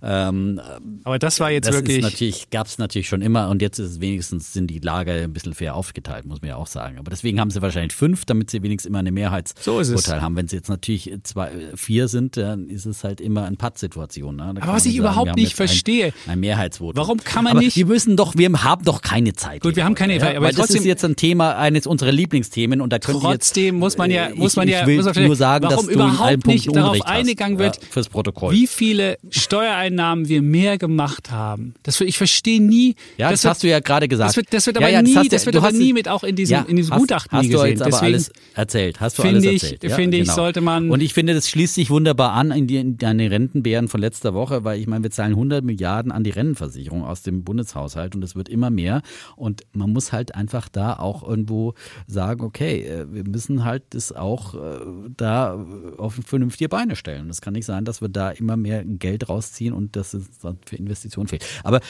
[0.00, 0.60] Ähm,
[1.02, 2.02] aber das war jetzt das wirklich...
[2.02, 5.32] Natürlich, gab es natürlich schon immer und jetzt ist es wenigstens, sind die Lager ein
[5.32, 6.98] bisschen fair aufgeteilt, muss man ja auch sagen.
[6.98, 10.36] Aber deswegen haben sie wahrscheinlich fünf, damit sie wenigstens immer eine Mehrheitsurteil so haben.
[10.36, 14.36] Wenn sie jetzt natürlich zwei vier sind, dann ist es halt immer eine Pattsituation.
[14.36, 14.44] Ne?
[14.44, 16.96] Aber was ich sagen, überhaupt nicht verstehe, ein, ein Mehrheitsvotum.
[16.96, 17.76] Warum kann man aber nicht?
[17.76, 19.62] Wir müssen doch, wir haben doch keine Zeit.
[19.62, 20.32] Gut, wir haben keine Zeit.
[20.32, 20.36] Ja?
[20.38, 23.76] Aber Weil trotzdem, das ist jetzt ein Thema eines unserer Lieblingsthemen und da können trotzdem
[23.76, 25.76] jetzt, muss man ja, muss man ich, ja, ich will muss man nur sagen, warum
[25.76, 28.54] dass du überhaupt nicht darauf eingegangen wird, ja, fürs Protokoll.
[28.54, 31.74] wie viele Steuereinnahmen wir mehr gemacht haben.
[31.82, 32.94] Das ich verstehe nie.
[33.16, 34.30] Ja, das, das hast du ja gerade gesagt.
[34.30, 36.66] Das wird, das wird aber ja, nie, das wird aber nie mit auch in diesem,
[36.66, 37.58] in diesem hast, Gutachten hast gesehen.
[37.58, 39.00] Hast du jetzt aber alles erzählt.
[39.00, 39.92] Hast du alles erzählt.
[39.92, 40.30] Finde genau.
[40.30, 40.90] ich, sollte man.
[40.90, 44.34] Und ich finde, das schließt sich wunderbar an in, die, in deine Rentenbären von letzter
[44.34, 48.22] Woche, weil ich meine, wir zahlen 100 Milliarden an die Rentenversicherung aus dem Bundeshaushalt und
[48.22, 49.02] es wird immer mehr.
[49.36, 51.74] Und man muss halt einfach da auch irgendwo
[52.06, 54.78] sagen, okay, äh, wir müssen halt das auch äh,
[55.16, 55.64] da
[55.96, 57.30] auf vernünftige Beine stellen.
[57.30, 60.26] Es kann nicht sein, dass wir da immer mehr Geld rausziehen und dass es
[60.66, 61.44] für Investitionen fehlt.
[61.64, 61.80] Aber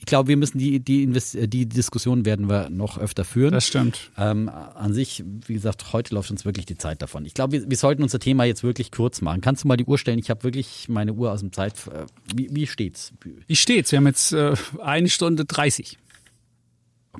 [0.00, 3.52] ich glaube, wir müssen die, die, die Diskussion werden wir noch öfter führen.
[3.52, 4.10] Das stimmt.
[4.16, 7.26] Ähm, an sich, wie gesagt, heute läuft uns wirklich die Zeit davon.
[7.26, 9.42] Ich glaube, wir, wir, sollten unser Thema jetzt wirklich kurz machen.
[9.42, 10.18] Kannst du mal die Uhr stellen?
[10.18, 11.74] Ich habe wirklich meine Uhr aus dem Zeit.
[11.88, 13.12] Äh, wie, wie steht's?
[13.46, 13.92] Wie steht's?
[13.92, 15.98] Wir haben jetzt äh, eine Stunde 30.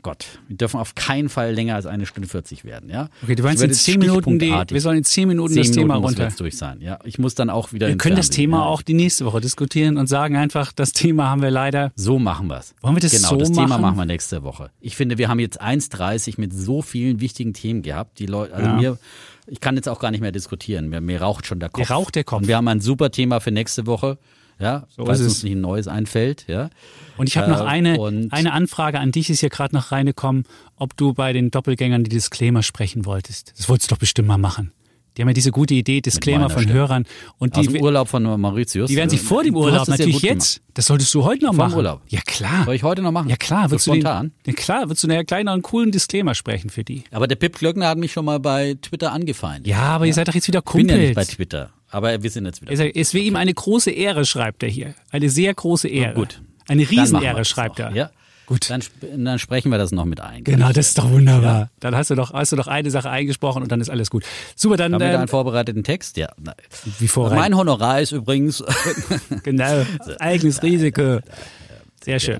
[0.02, 3.08] Gott, wir dürfen auf keinen Fall länger als eine Stunde 40 werden, ja?
[3.22, 5.88] Okay, du meinst in zehn Minuten die, wir sollen in zehn Minuten zehn das Minuten
[5.88, 6.24] Thema runter.
[6.24, 6.98] Muss durch sein, ja.
[7.04, 7.88] Ich muss dann auch wieder.
[7.88, 8.64] Wir können das Thema ja.
[8.64, 11.92] auch die nächste Woche diskutieren und sagen einfach, das Thema haben wir leider.
[11.96, 12.74] So machen wir es.
[12.80, 13.66] Wollen wir das genau, so das machen?
[13.66, 14.70] Thema machen wir nächste Woche.
[14.80, 18.18] Ich finde, wir haben jetzt 1,30 mit so vielen wichtigen Themen gehabt.
[18.18, 18.76] Die Leute, also Ja.
[18.76, 18.98] mir,
[19.46, 20.88] ich kann jetzt auch gar nicht mehr diskutieren.
[20.88, 21.88] Mir, mir raucht schon der Kopf.
[21.88, 22.42] Mir raucht der Kopf.
[22.42, 24.18] Und wir haben ein super Thema für nächste Woche.
[24.60, 26.70] Ja, So ist uns nicht ein neues einfällt, ja.
[27.16, 29.90] Und ich habe noch Äh, eine, und- eine Anfrage an dich, ist hier gerade noch
[29.92, 30.44] reingekommen,
[30.76, 33.54] ob du bei den Doppelgängern die Disclaimer sprechen wolltest.
[33.56, 34.72] Das wolltest du doch bestimmt mal machen.
[35.16, 36.78] Die haben ja diese gute Idee, Disclaimer von Stimme.
[36.78, 37.04] Hörern.
[37.38, 38.88] Und Aus die, dem Urlaub von Mauritius.
[38.88, 40.62] die werden sich vor dem Du Urlaub ja natürlich jetzt.
[40.74, 41.76] Das solltest du heute noch Vor dem machen.
[41.78, 42.00] Urlaub.
[42.08, 42.26] Ja Gemacht.
[42.26, 42.64] klar.
[42.64, 43.28] Soll ich heute noch machen?
[43.28, 44.32] Ja klar, so würdest du den, spontan.
[44.46, 47.02] ja klar, würdest du einen kleineren, coolen Disclaimer sprechen für die.
[47.10, 49.66] Aber der Pip Glöckner hat mich schon mal bei Twitter angefeindet.
[49.66, 51.08] Ja, aber ihr seid doch jetzt wieder Ich bin ja Kumpels.
[51.08, 51.70] nicht bei Twitter.
[51.90, 52.72] Aber wir sind jetzt wieder.
[52.72, 54.94] Er es wäre ihm eine große Ehre, schreibt er hier.
[55.10, 56.14] Eine sehr große Ehre.
[56.14, 56.40] gut.
[56.68, 57.90] Eine Riesenehre, schreibt er.
[57.92, 58.10] Ja.
[58.50, 58.68] Gut.
[58.68, 58.82] Dann,
[59.16, 60.42] dann sprechen wir das noch mit ein.
[60.42, 61.70] Genau, das ist doch wunderbar.
[61.78, 64.24] Dann hast du doch, hast du doch eine Sache eingesprochen und dann ist alles gut.
[64.56, 66.16] Super, dann Haben wir da ähm, einen vorbereiteten Text?
[66.16, 66.30] Ja.
[66.36, 66.54] Na,
[66.98, 67.38] wie vorher.
[67.38, 68.64] Mein Honorar ist übrigens.
[69.44, 69.84] Genau,
[70.18, 71.20] eigenes Risiko.
[72.02, 72.38] Sehr schön.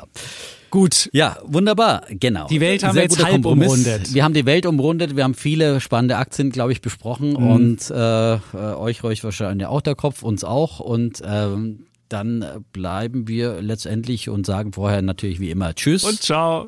[0.71, 2.47] Gut, Ja, wunderbar, genau.
[2.47, 3.69] Die Welt haben Sehr wir jetzt halb Kompromiss.
[3.69, 4.15] umrundet.
[4.15, 7.51] Wir haben die Welt umrundet, wir haben viele spannende Aktien, glaube ich, besprochen Mhm.
[7.51, 13.29] und äh, äh, euch, euch wahrscheinlich auch der Kopf, uns auch und ähm, dann bleiben
[13.29, 16.05] wir letztendlich und sagen vorher natürlich wie immer Tschüss.
[16.05, 16.67] und ciao.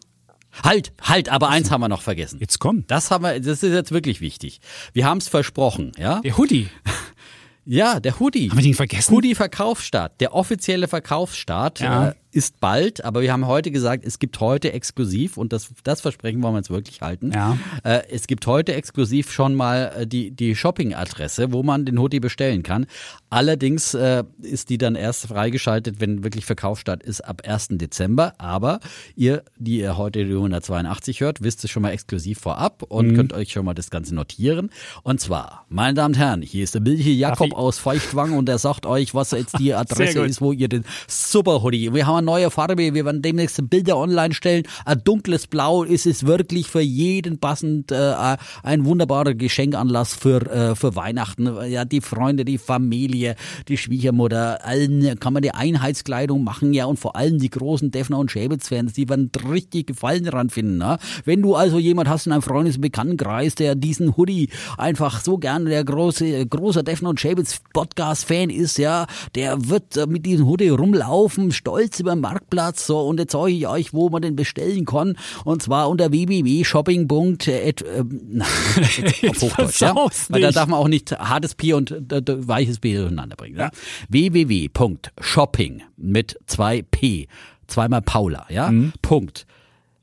[0.62, 2.39] halt, halt, aber eins haben wir noch vergessen.
[2.41, 2.85] Jetzt komm.
[2.87, 4.61] Das haben wir, das ist jetzt wirklich wichtig.
[4.93, 6.20] Wir haben es versprochen, ja?
[6.20, 6.69] Der Hoodie.
[7.65, 8.51] Ja, der Hoodie.
[8.51, 9.12] Haben wir den vergessen?
[9.15, 12.09] Hoodie Verkaufsstart, der offizielle Verkaufsstart Ja.
[12.09, 16.00] äh, ist bald, aber wir haben heute gesagt, es gibt heute exklusiv und das, das
[16.00, 17.30] Versprechen wollen wir jetzt wirklich halten.
[17.32, 17.59] Ja.
[17.84, 22.20] Äh, es gibt heute exklusiv schon mal äh, die, die Shopping-Adresse, wo man den Hoodie
[22.20, 22.86] bestellen kann.
[23.28, 27.68] Allerdings äh, ist die dann erst freigeschaltet, wenn wirklich Verkaufsstart ist ab 1.
[27.72, 28.34] Dezember.
[28.38, 28.80] Aber
[29.14, 33.32] ihr, die ihr heute die 182 hört, wisst es schon mal exklusiv vorab und könnt
[33.34, 34.70] euch schon mal das Ganze notieren.
[35.02, 38.48] Und zwar, meine Damen und Herren, hier ist der Bill hier Jakob aus Feuchtwang und
[38.48, 41.92] er sagt euch, was jetzt die Adresse ist, wo ihr den Super Hoodie.
[41.92, 44.62] Wir haben eine neue Farbe, wir werden demnächst Bilder online stellen.
[44.85, 50.74] Ein dunkles Blau ist es wirklich für jeden passend äh, ein wunderbarer Geschenkanlass für äh,
[50.74, 51.49] für Weihnachten.
[51.69, 53.36] Ja, die Freunde, die Familie,
[53.69, 58.19] die Schwiegermutter, allen kann man die Einheitskleidung machen, ja und vor allem die großen Defner
[58.19, 60.78] und Schäbitz Fans, die werden richtig Gefallen daran finden.
[60.78, 60.99] Ne?
[61.24, 65.39] Wenn du also jemand hast in einem Freundes- und Bekanntenkreis, der diesen Hoodie einfach so
[65.39, 70.24] gerne der große großer Defner und Schäbitz Podcast Fan ist, ja, der wird äh, mit
[70.27, 74.22] diesem Hoodie rumlaufen, stolz über den Marktplatz so und jetzt zeige ich euch, wo man
[74.22, 77.09] den bestellen kann und zwar unter www.shopping.
[77.47, 77.72] Äh,
[78.30, 78.47] nein,
[79.20, 79.94] jetzt auf Hochdeutsch, ja?
[80.28, 83.59] Weil da darf man auch nicht hartes P und äh, weiches P durcheinander bringen.
[83.59, 83.70] Ja?
[84.09, 87.26] www.shopping mit zwei P,
[87.66, 88.70] zweimal Paula, ja?
[88.70, 88.93] Mhm.
[89.02, 89.47] Punkt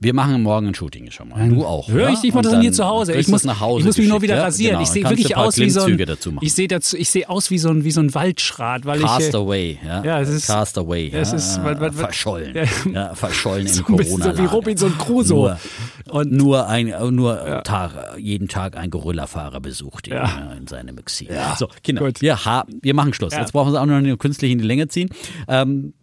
[0.05, 1.49] Wir machen morgen ein Shooting schon mal.
[1.49, 1.89] Du auch.
[1.89, 2.09] Hör ja?
[2.09, 3.13] ich, ich mache Und das hier zu Hause.
[3.15, 4.43] Ich muss, nach Hause ich muss mich nur wieder ja?
[4.43, 4.73] rasieren.
[4.73, 4.83] Genau.
[4.83, 5.99] Ich sehe wirklich aus wie so ein,
[6.41, 9.07] ich sehe ich sehe aus wie so ein, wie so ein Waldschrat, weil ich, äh,
[9.07, 10.03] Castaway, ja.
[10.03, 11.19] Ja, es ist- Castaway, ja.
[11.19, 12.55] es ist- was- was- verschollen.
[12.55, 12.91] Ja.
[12.93, 15.57] Ja, verschollen So im corona so wie Robinson Crusoe.
[16.05, 20.23] Nur, und nur ein, nur Tag, jeden Tag ein Gorillafahrer besucht ihn Ja.
[20.25, 20.53] ja.
[20.53, 21.29] in seinem Exil.
[21.57, 22.21] So, Kinder, Gut.
[22.21, 23.33] wir, ha wir machen Schluss.
[23.33, 23.39] Ja.
[23.39, 25.09] Jetzt brauchen wir es auch noch künstlich in die Länge ziehen.
[25.47, 25.93] Ähm,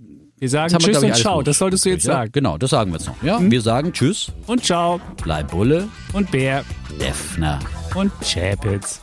[0.42, 1.40] wir sagen wir, Tschüss ich, und Ciao.
[1.42, 2.14] Das solltest du jetzt ja?
[2.14, 2.26] sagen.
[2.26, 2.32] Hm?
[2.32, 3.22] Genau, das sagen wir jetzt noch.
[3.22, 5.00] Ja, wir sagen Tschüss, Und Ciao.
[5.22, 6.64] bleib Bulle, Und Bär.
[7.00, 7.60] Defner.
[7.94, 9.00] Und Chapitz.